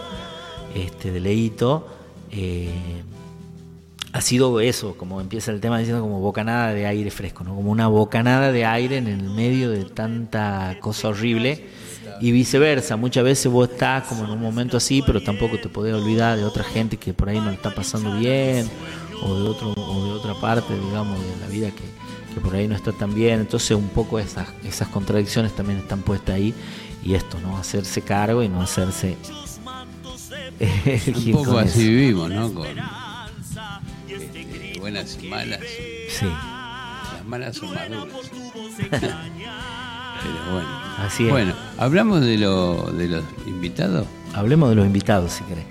este, 0.75 1.11
de 1.11 1.19
Leito, 1.19 1.87
eh, 2.31 2.69
ha 4.13 4.21
sido 4.21 4.59
eso, 4.59 4.95
como 4.97 5.21
empieza 5.21 5.51
el 5.51 5.61
tema 5.61 5.79
diciendo 5.79 6.01
como 6.01 6.19
bocanada 6.19 6.73
de 6.73 6.85
aire 6.85 7.11
fresco, 7.11 7.43
¿no? 7.43 7.55
como 7.55 7.71
una 7.71 7.87
bocanada 7.87 8.51
de 8.51 8.65
aire 8.65 8.97
en 8.97 9.07
el 9.07 9.23
medio 9.23 9.69
de 9.69 9.85
tanta 9.85 10.77
cosa 10.79 11.09
horrible 11.09 11.65
y 12.19 12.31
viceversa. 12.31 12.95
Muchas 12.97 13.23
veces 13.23 13.51
vos 13.51 13.69
estás 13.69 14.03
como 14.07 14.25
en 14.25 14.31
un 14.31 14.41
momento 14.41 14.77
así, 14.77 15.03
pero 15.05 15.21
tampoco 15.21 15.59
te 15.59 15.69
podés 15.69 15.93
olvidar 15.93 16.37
de 16.37 16.43
otra 16.43 16.63
gente 16.63 16.97
que 16.97 17.13
por 17.13 17.29
ahí 17.29 17.39
no 17.39 17.47
le 17.47 17.55
está 17.55 17.73
pasando 17.73 18.17
bien 18.17 18.69
o 19.21 19.35
de 19.35 19.49
otro 19.49 19.73
o 19.75 20.05
de 20.05 20.11
otra 20.11 20.33
parte, 20.35 20.77
digamos, 20.79 21.19
de 21.19 21.37
la 21.39 21.47
vida 21.47 21.71
que, 21.71 21.83
que 22.33 22.39
por 22.41 22.55
ahí 22.55 22.67
no 22.67 22.75
está 22.75 22.91
tan 22.91 23.13
bien. 23.13 23.39
Entonces 23.39 23.71
un 23.71 23.89
poco 23.89 24.19
esas 24.19 24.47
esas 24.63 24.87
contradicciones 24.89 25.55
también 25.55 25.79
están 25.79 26.01
puestas 26.01 26.35
ahí 26.35 26.53
y 27.03 27.13
esto, 27.15 27.39
no 27.39 27.57
hacerse 27.57 28.01
cargo 28.01 28.43
y 28.43 28.49
no 28.49 28.61
hacerse 28.61 29.17
un 30.59 31.31
poco 31.33 31.59
así 31.59 31.69
eso. 31.69 31.89
vivimos, 31.89 32.29
¿no? 32.31 32.53
Con 32.53 32.67
este, 34.07 34.79
buenas 34.79 35.17
y 35.21 35.27
malas. 35.27 35.61
Sí. 36.09 36.25
Las 36.25 37.25
malas 37.25 37.55
son 37.57 37.73
maduras. 37.73 38.31
Pero 40.21 40.53
bueno. 40.53 40.67
Así 40.99 41.25
es. 41.25 41.29
Bueno, 41.29 41.53
¿hablamos 41.77 42.21
de, 42.21 42.37
lo, 42.37 42.91
de 42.91 43.07
los 43.07 43.23
invitados? 43.45 44.05
Hablemos 44.33 44.69
de 44.69 44.75
los 44.75 44.85
invitados, 44.85 45.31
si 45.31 45.43
querés. 45.43 45.65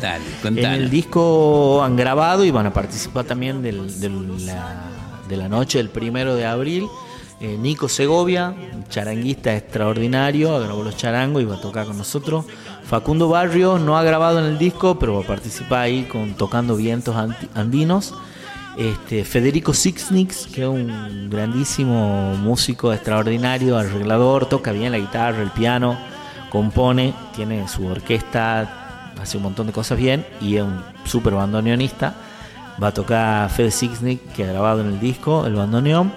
Dale, 0.00 0.24
en 0.36 0.40
contanos. 0.42 0.78
el 0.78 0.90
disco 0.90 1.82
han 1.82 1.96
grabado 1.96 2.44
y 2.44 2.50
van 2.50 2.66
a 2.66 2.72
participar 2.72 3.24
también 3.24 3.62
del, 3.62 4.00
del, 4.00 4.46
la, 4.46 4.84
de 5.28 5.36
la 5.36 5.48
noche 5.48 5.78
del 5.78 5.88
primero 5.88 6.34
de 6.34 6.46
abril. 6.46 6.86
Eh, 7.40 7.56
Nico 7.58 7.88
Segovia, 7.88 8.54
un 8.72 8.84
charanguista 8.88 9.56
extraordinario, 9.56 10.60
grabó 10.60 10.84
los 10.84 10.96
charangos 10.96 11.42
y 11.42 11.44
va 11.44 11.56
a 11.56 11.60
tocar 11.60 11.86
con 11.86 11.98
nosotros. 11.98 12.44
Facundo 12.84 13.28
Barrio 13.28 13.78
no 13.78 13.98
ha 13.98 14.04
grabado 14.04 14.38
en 14.38 14.44
el 14.44 14.58
disco, 14.58 14.98
pero 14.98 15.14
va 15.14 15.22
a 15.22 15.26
participar 15.26 15.80
ahí 15.80 16.04
con 16.04 16.34
Tocando 16.34 16.76
Vientos 16.76 17.16
Andinos. 17.54 18.14
Este, 18.76 19.24
Federico 19.24 19.74
Sixnix, 19.74 20.46
que 20.46 20.62
es 20.62 20.68
un 20.68 21.28
grandísimo 21.28 22.34
músico 22.36 22.92
extraordinario, 22.92 23.76
arreglador, 23.76 24.46
toca 24.46 24.72
bien 24.72 24.92
la 24.92 24.98
guitarra, 24.98 25.42
el 25.42 25.50
piano, 25.50 25.98
compone, 26.48 27.12
tiene 27.36 27.68
su 27.68 27.86
orquesta, 27.86 29.12
hace 29.20 29.36
un 29.36 29.42
montón 29.42 29.66
de 29.66 29.74
cosas 29.74 29.98
bien 29.98 30.26
y 30.40 30.56
es 30.56 30.62
un 30.62 30.82
súper 31.04 31.34
bandoneonista. 31.34 32.14
Va 32.82 32.88
a 32.88 32.94
tocar 32.94 33.50
Fede 33.50 33.70
Sixnix, 33.70 34.22
que 34.34 34.44
ha 34.44 34.48
grabado 34.48 34.80
en 34.80 34.88
el 34.88 35.00
disco, 35.00 35.46
el 35.46 35.54
bandoneón. 35.54 36.10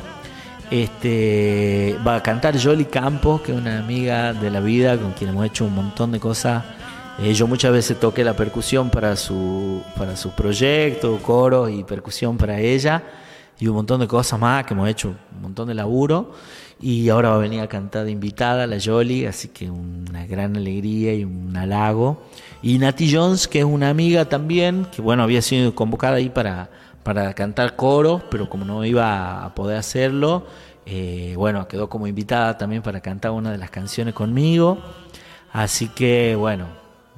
Este, 0.72 1.98
va 2.08 2.16
a 2.16 2.24
cantar 2.24 2.58
Jolly 2.60 2.86
Campos, 2.86 3.42
que 3.42 3.52
es 3.52 3.58
una 3.58 3.80
amiga 3.80 4.34
de 4.34 4.50
la 4.50 4.62
vida 4.62 4.98
con 4.98 5.12
quien 5.12 5.32
hemos 5.32 5.46
hecho 5.46 5.66
un 5.66 5.76
montón 5.76 6.14
de 6.14 6.20
cosas 6.22 6.64
eh, 7.20 7.34
yo 7.34 7.48
muchas 7.48 7.72
veces 7.72 8.00
toqué 8.00 8.24
la 8.24 8.36
percusión 8.36 8.90
para 8.90 9.16
su, 9.16 9.82
para 9.98 10.18
su 10.18 10.32
proyecto, 10.32 11.18
coros 11.22 11.72
y 11.72 11.84
percusión 11.84 12.38
para 12.38 12.60
ella, 12.60 13.04
y 13.58 13.68
un 13.68 13.76
montón 13.76 14.02
de 14.02 14.08
cosas 14.08 14.40
más 14.40 14.66
que 14.66 14.74
hemos 14.74 14.90
hecho, 14.90 15.16
un 15.36 15.42
montón 15.42 15.68
de 15.68 15.74
laburo. 15.74 16.34
Y 16.82 17.08
ahora 17.08 17.30
va 17.30 17.36
a 17.36 17.40
venir 17.40 17.62
a 17.62 17.68
cantar 17.68 18.04
de 18.04 18.12
invitada 18.12 18.68
la 18.68 18.78
Jolly, 18.84 19.26
así 19.26 19.48
que 19.48 19.70
una 19.70 20.26
gran 20.28 20.58
alegría 20.58 21.14
y 21.14 21.24
un 21.24 21.56
halago. 21.56 22.22
Y 22.62 22.78
Nati 22.80 23.10
Jones, 23.14 23.48
que 23.48 23.60
es 23.60 23.66
una 23.66 23.90
amiga 23.90 24.26
también, 24.26 24.86
que 24.94 25.02
bueno, 25.02 25.24
había 25.24 25.42
sido 25.42 25.74
convocada 25.74 26.18
ahí 26.18 26.30
para, 26.30 26.70
para 27.04 27.34
cantar 27.34 27.78
coros, 27.78 28.24
pero 28.30 28.50
como 28.50 28.66
no 28.66 28.84
iba 28.84 29.46
a 29.46 29.56
poder 29.56 29.78
hacerlo, 29.78 30.46
eh, 30.86 31.34
bueno, 31.38 31.66
quedó 31.68 31.88
como 31.88 32.08
invitada 32.08 32.58
también 32.58 32.82
para 32.82 33.00
cantar 33.00 33.32
una 33.32 33.52
de 33.52 33.58
las 33.58 33.70
canciones 33.70 34.14
conmigo. 34.14 34.78
Así 35.54 35.88
que 35.88 36.36
bueno, 36.36 36.68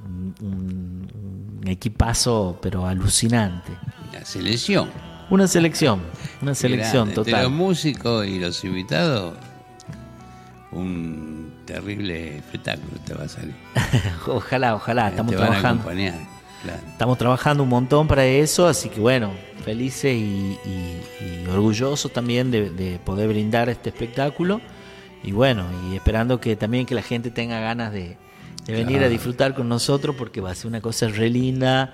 un, 0.06 0.36
un, 0.42 1.68
equipazo, 1.68 2.58
pero 2.62 2.88
alucinante. 2.88 3.74
La 4.14 4.24
selección. 4.24 4.90
Una 5.30 5.48
selección, 5.48 6.02
una 6.42 6.56
selección 6.56 7.10
total. 7.10 7.34
Entre 7.34 7.44
los 7.44 7.52
músicos 7.52 8.26
y 8.26 8.40
los 8.40 8.64
invitados, 8.64 9.34
un 10.72 11.54
terrible 11.66 12.38
espectáculo 12.38 12.98
te 13.06 13.14
va 13.14 13.26
a 13.26 13.28
salir. 13.28 13.56
ojalá, 14.28 14.76
ojalá, 14.76 15.10
estamos 15.10 15.32
te 15.32 15.38
van 15.38 15.50
trabajando. 15.50 15.82
A 15.82 15.84
acompañar, 15.84 16.14
claro. 16.64 16.80
Estamos 16.88 17.18
trabajando 17.18 17.64
un 17.64 17.70
montón 17.70 18.08
para 18.08 18.26
eso, 18.26 18.68
así 18.68 18.88
que 18.88 19.02
bueno, 19.02 19.32
felices 19.66 20.16
y, 20.16 20.58
y, 20.66 21.02
y 21.20 21.48
orgullosos 21.50 22.14
también 22.14 22.50
de, 22.50 22.70
de, 22.70 22.98
poder 23.00 23.28
brindar 23.28 23.68
este 23.68 23.90
espectáculo. 23.90 24.62
Y 25.24 25.34
bueno, 25.34 25.66
y 25.92 25.96
esperando 25.96 26.40
que 26.40 26.56
también 26.56 26.86
que 26.86 26.96
la 26.96 27.02
gente 27.02 27.32
tenga 27.32 27.60
ganas 27.60 27.92
de, 27.92 28.16
de 28.68 28.74
venir 28.74 29.04
a 29.04 29.10
disfrutar 29.10 29.56
con 29.56 29.68
nosotros 29.70 30.16
porque 30.18 30.42
va 30.42 30.52
a 30.52 30.56
ser 30.56 30.68
una 30.68 30.82
cosa 30.82 31.08
re 31.08 31.30
linda, 31.30 31.94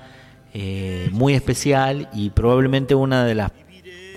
eh, 0.53 1.07
muy 1.11 1.33
especial 1.33 2.09
y 2.13 2.29
probablemente 2.31 2.95
una 2.95 3.23
de 3.25 3.35
las 3.35 3.51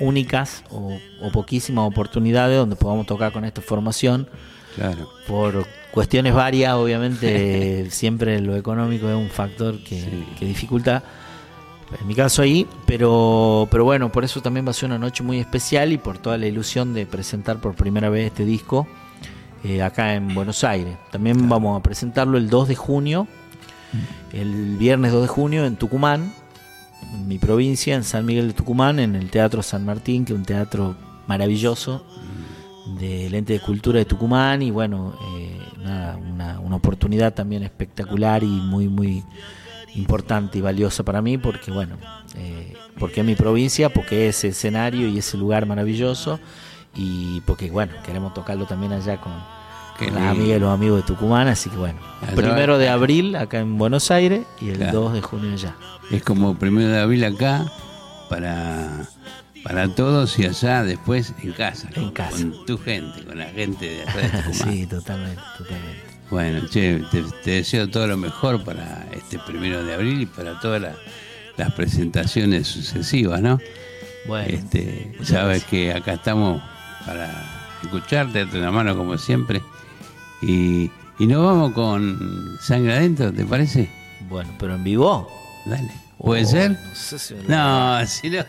únicas 0.01 0.63
o, 0.71 0.99
o 1.23 1.31
poquísimas 1.31 1.87
oportunidades 1.87 2.59
donde 2.59 2.77
podamos 2.77 3.07
tocar 3.07 3.33
con 3.33 3.45
esta 3.45 3.61
formación. 3.61 4.29
Claro. 4.75 5.09
Por 5.27 5.67
cuestiones 5.91 6.35
varias, 6.35 6.75
obviamente 6.75 7.87
siempre 7.91 8.41
lo 8.41 8.57
económico 8.57 9.09
es 9.09 9.15
un 9.17 9.31
factor 9.31 9.79
que, 9.83 10.01
Sí. 10.01 10.27
que 10.39 10.45
dificulta. 10.47 11.03
En 12.01 12.07
mi 12.07 12.15
caso 12.17 12.43
ahí, 12.43 12.67
pero, 12.85 13.69
pero 13.71 13.85
bueno, 13.85 14.11
por 14.11 14.25
eso 14.25 14.43
también 14.43 14.67
va 14.67 14.71
a 14.71 14.75
ser 14.75 14.87
una 14.89 14.99
noche 14.99 15.23
muy 15.23 15.39
especial 15.39 15.93
y 15.93 15.99
por 15.99 16.19
toda 16.19 16.37
la 16.37 16.47
ilusión 16.47 16.93
de 16.95 17.07
presentar 17.07 17.61
por 17.61 17.75
primera 17.77 18.11
vez 18.11 18.27
este 18.27 18.45
disco 18.45 18.89
eh, 19.67 19.83
acá 19.83 20.14
en 20.14 20.33
Buenos 20.33 20.62
Aires. 20.62 20.97
También 21.11 21.49
vamos 21.49 21.77
a 21.77 21.83
presentarlo 21.83 22.39
el 22.39 22.49
2 22.49 22.69
de 22.69 22.77
junio, 22.77 23.27
el 24.33 24.77
viernes 24.77 25.11
2 25.11 25.23
de 25.23 25.29
junio 25.29 25.64
en 25.64 25.75
Tucumán, 25.75 26.33
en 27.12 27.27
mi 27.27 27.39
provincia, 27.39 27.97
en 27.97 28.05
San 28.05 28.25
Miguel 28.25 28.47
de 28.47 28.55
Tucumán, 28.55 29.01
en 29.01 29.17
el 29.17 29.29
Teatro 29.29 29.64
San 29.64 29.85
Martín, 29.85 30.25
que 30.25 30.35
es 30.35 30.39
un 30.39 30.45
teatro 30.45 30.95
maravilloso 31.27 32.07
del 33.01 33.35
ente 33.35 33.55
de 33.55 33.61
cultura 33.61 33.99
de 33.99 34.05
Tucumán 34.05 34.62
y 34.62 34.71
bueno, 34.71 35.19
eh, 35.37 35.59
nada, 35.83 36.17
una, 36.17 36.61
una 36.61 36.77
oportunidad 36.77 37.35
también 37.35 37.64
espectacular 37.64 38.45
y 38.45 38.47
muy, 38.47 38.87
muy 38.87 39.25
importante 39.97 40.59
y 40.59 40.61
valiosa 40.61 41.03
para 41.03 41.21
mí 41.21 41.39
porque 41.39 41.73
bueno, 41.73 41.97
eh, 42.37 42.75
porque 43.01 43.23
es 43.23 43.27
mi 43.27 43.35
provincia, 43.35 43.93
porque 43.93 44.29
es 44.29 44.37
ese 44.37 44.49
escenario 44.49 45.09
y 45.09 45.19
ese 45.19 45.37
lugar 45.37 45.67
maravilloso 45.67 46.39
y 46.95 47.41
porque 47.41 47.69
bueno, 47.71 47.95
queremos 48.05 48.33
tocarlo 48.33 48.67
también 48.67 48.93
allá 48.93 49.21
con, 49.21 49.33
Con 49.99 50.14
las 50.14 50.30
amigas 50.30 50.57
y 50.57 50.61
los 50.61 50.72
amigos 50.74 51.01
de 51.03 51.07
Tucumán, 51.07 51.49
así 51.49 51.70
que 51.70 51.76
bueno, 51.76 51.99
primero 52.34 52.76
de 52.78 52.88
abril 52.88 53.34
acá 53.36 53.59
en 53.61 53.78
Buenos 53.78 54.11
Aires 54.11 54.42
y 54.61 54.68
el 54.70 54.76
Claro. 54.78 55.01
2 55.01 55.12
de 55.14 55.22
junio 55.22 55.53
allá. 55.55 55.74
Es 56.11 56.22
como 56.22 56.57
primero 56.59 56.88
de 56.88 57.01
abril 57.01 57.24
acá 57.24 57.64
para 58.28 59.07
para 59.62 59.88
todos 59.88 60.38
y 60.38 60.47
allá 60.47 60.84
después 60.84 61.32
en 61.42 61.53
casa. 61.53 61.88
En 61.94 62.05
con, 62.05 62.12
casa. 62.12 62.30
con 62.36 62.66
tu 62.66 62.78
gente, 62.78 63.24
con 63.24 63.36
la 63.38 63.47
gente 63.47 63.88
de 63.88 64.03
allá 64.03 64.20
de 64.22 64.28
Tucumán. 64.42 64.72
sí, 64.72 64.86
totalmente, 64.86 65.42
totalmente. 65.59 66.03
Bueno, 66.30 66.66
che, 66.68 67.03
te, 67.11 67.22
te 67.42 67.51
deseo 67.53 67.88
todo 67.88 68.07
lo 68.07 68.16
mejor 68.16 68.62
para 68.64 69.07
este 69.12 69.38
primero 69.40 69.82
de 69.84 69.94
abril 69.94 70.20
y 70.22 70.26
para 70.26 70.61
todas 70.61 70.80
las- 70.82 70.97
las 71.57 71.72
presentaciones 71.72 72.66
sucesivas, 72.68 73.40
¿no? 73.40 73.59
Bueno, 74.28 74.47
Este, 74.49 75.12
sabes 75.22 75.62
gracias. 75.62 75.64
que 75.70 75.92
acá 75.94 76.12
estamos 76.12 76.62
para 77.07 77.30
escucharte, 77.82 78.40
darte 78.40 78.59
una 78.59 78.70
mano 78.70 78.94
como 78.97 79.16
siempre. 79.16 79.62
Y, 80.47 80.90
y 81.18 81.26
nos 81.26 81.44
vamos 81.44 81.72
con 81.72 82.57
sangre 82.61 82.94
adentro, 82.94 83.32
¿te 83.32 83.44
parece? 83.44 83.90
Bueno, 84.28 84.51
pero 84.59 84.74
en 84.74 84.84
vivo. 84.84 85.28
Dale. 85.64 85.90
¿Puede 86.18 86.44
Oh, 86.44 86.49
ser? 86.49 86.70
No, 86.72 86.94
sé 86.94 87.18
si 87.18 87.34
lo- 87.34 87.42
No, 87.49 88.07
si 88.07 88.30
no. 88.30 88.44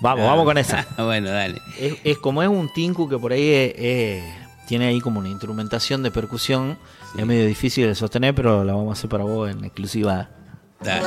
Vamos, 0.00 0.20
No. 0.20 0.26
vamos 0.30 0.44
con 0.44 0.58
esa. 0.58 0.86
bueno, 0.98 1.30
dale. 1.30 1.60
Es, 1.78 1.94
es 2.04 2.18
como 2.18 2.42
es 2.42 2.48
un 2.48 2.72
tinku 2.72 3.08
que 3.08 3.18
por 3.18 3.32
ahí 3.32 3.48
es- 3.50 3.74
es- 3.76 4.24
tiene 4.66 4.86
ahí 4.86 5.00
como 5.00 5.18
una 5.20 5.28
instrumentación 5.28 6.02
de 6.02 6.10
percusión. 6.10 6.78
Es 7.18 7.26
medio 7.26 7.44
difícil 7.46 7.86
de 7.86 7.94
sostener, 7.94 8.34
pero 8.34 8.62
la 8.64 8.72
vamos 8.72 8.90
a 8.90 8.92
hacer 8.98 9.10
para 9.10 9.24
vos 9.24 9.50
en 9.50 9.64
exclusiva. 9.64 10.30
Dale. 10.82 11.02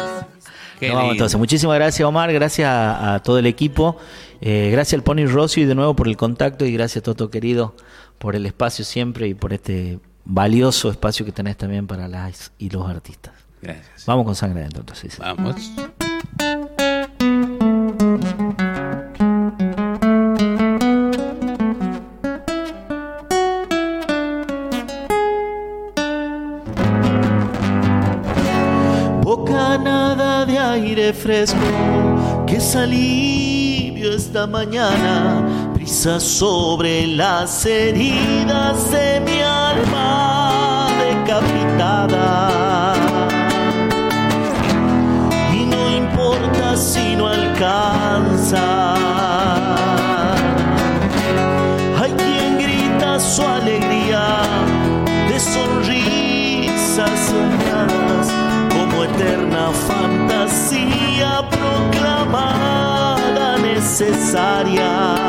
Nos 0.81 0.91
vamos 0.95 1.11
entonces. 1.13 1.39
Muchísimas 1.39 1.75
gracias, 1.75 2.05
Omar. 2.07 2.31
Gracias 2.33 2.67
a, 2.67 3.15
a 3.15 3.23
todo 3.23 3.39
el 3.39 3.45
equipo. 3.45 3.97
Eh, 4.41 4.69
gracias 4.71 4.99
al 4.99 5.03
Pony 5.03 5.25
Rossi 5.27 5.63
de 5.63 5.73
nuevo 5.75 5.95
por 5.95 6.09
el 6.09 6.17
contacto 6.17 6.65
y 6.65 6.73
gracias, 6.73 7.03
Toto 7.05 7.29
querido, 7.29 7.75
por 8.19 8.35
el 8.35 8.45
espacio 8.45 8.83
siempre 8.83 9.27
y 9.29 9.33
por 9.33 9.53
este 9.53 9.99
valioso 10.25 10.89
espacio 10.89 11.25
que 11.25 11.31
tenés 11.31 11.57
también 11.57 11.87
para 11.87 12.07
las 12.07 12.51
y 12.57 12.69
los 12.69 12.89
artistas. 12.89 13.33
Gracias. 13.61 14.05
Vamos 14.05 14.25
con 14.25 14.35
sangre 14.35 14.61
adentro, 14.61 14.81
entonces. 14.81 15.17
Vamos. 15.17 15.55
Bocanada 29.23 30.45
de 30.45 30.59
aire 30.59 31.13
fresco, 31.13 31.57
que 32.45 32.57
es 32.57 32.75
alivio 32.75 34.13
esta 34.13 34.45
mañana, 34.45 35.62
sobre 35.85 37.07
las 37.07 37.65
heridas 37.65 38.91
de 38.91 39.19
mi 39.19 39.41
alma 39.41 40.87
decapitada. 40.99 42.93
Y 45.53 45.65
no 45.65 45.89
importa 45.89 46.77
si 46.77 47.15
no 47.15 47.27
alcanza. 47.27 48.93
Hay 52.01 52.11
quien 52.13 52.59
grita 52.59 53.19
su 53.19 53.41
alegría 53.41 54.43
de 55.27 55.39
sonrisas 55.39 57.19
soñadas 57.27 58.31
como 58.69 59.03
eterna 59.03 59.71
fantasía 59.87 61.43
proclamada 61.49 63.57
necesaria. 63.57 65.22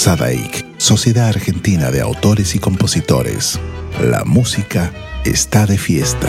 Sadaik, 0.00 0.64
Sociedad 0.78 1.28
Argentina 1.28 1.90
de 1.90 2.00
Autores 2.00 2.54
y 2.54 2.58
Compositores. 2.58 3.60
La 4.02 4.24
música 4.24 4.90
está 5.26 5.66
de 5.66 5.76
fiesta. 5.76 6.26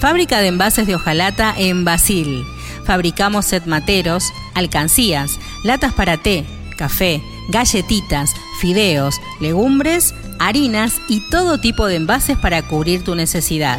Fábrica 0.00 0.40
de 0.40 0.48
envases 0.48 0.88
de 0.88 0.96
hojalata 0.96 1.54
en 1.56 1.84
Basil. 1.84 2.44
Fabricamos 2.84 3.46
set 3.46 3.64
materos, 3.66 4.32
alcancías, 4.54 5.38
latas 5.62 5.92
para 5.92 6.16
té, 6.16 6.44
café, 6.76 7.22
galletitas, 7.48 8.34
fideos, 8.60 9.20
legumbres, 9.40 10.16
harinas 10.40 10.94
y 11.08 11.20
todo 11.30 11.60
tipo 11.60 11.86
de 11.86 11.94
envases 11.94 12.36
para 12.36 12.66
cubrir 12.66 13.04
tu 13.04 13.14
necesidad. 13.14 13.78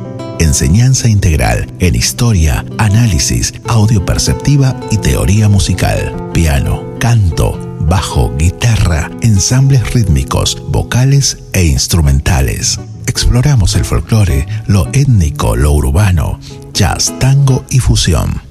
enseñanza 0.43 1.07
integral 1.07 1.67
en 1.79 1.95
historia, 1.95 2.65
análisis, 2.77 3.53
audio 3.67 4.05
perceptiva 4.05 4.75
y 4.91 4.97
teoría 4.97 5.49
musical, 5.49 6.31
piano, 6.33 6.83
canto, 6.99 7.57
bajo, 7.81 8.35
guitarra, 8.37 9.11
ensambles 9.21 9.93
rítmicos, 9.93 10.61
vocales 10.67 11.37
e 11.53 11.65
instrumentales. 11.65 12.79
Exploramos 13.07 13.75
el 13.75 13.85
folclore, 13.85 14.47
lo 14.67 14.87
étnico, 14.93 15.55
lo 15.55 15.73
urbano, 15.73 16.39
jazz, 16.73 17.13
tango 17.19 17.65
y 17.69 17.79
fusión. 17.79 18.50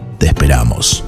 Te 0.21 0.27
esperamos. 0.27 1.03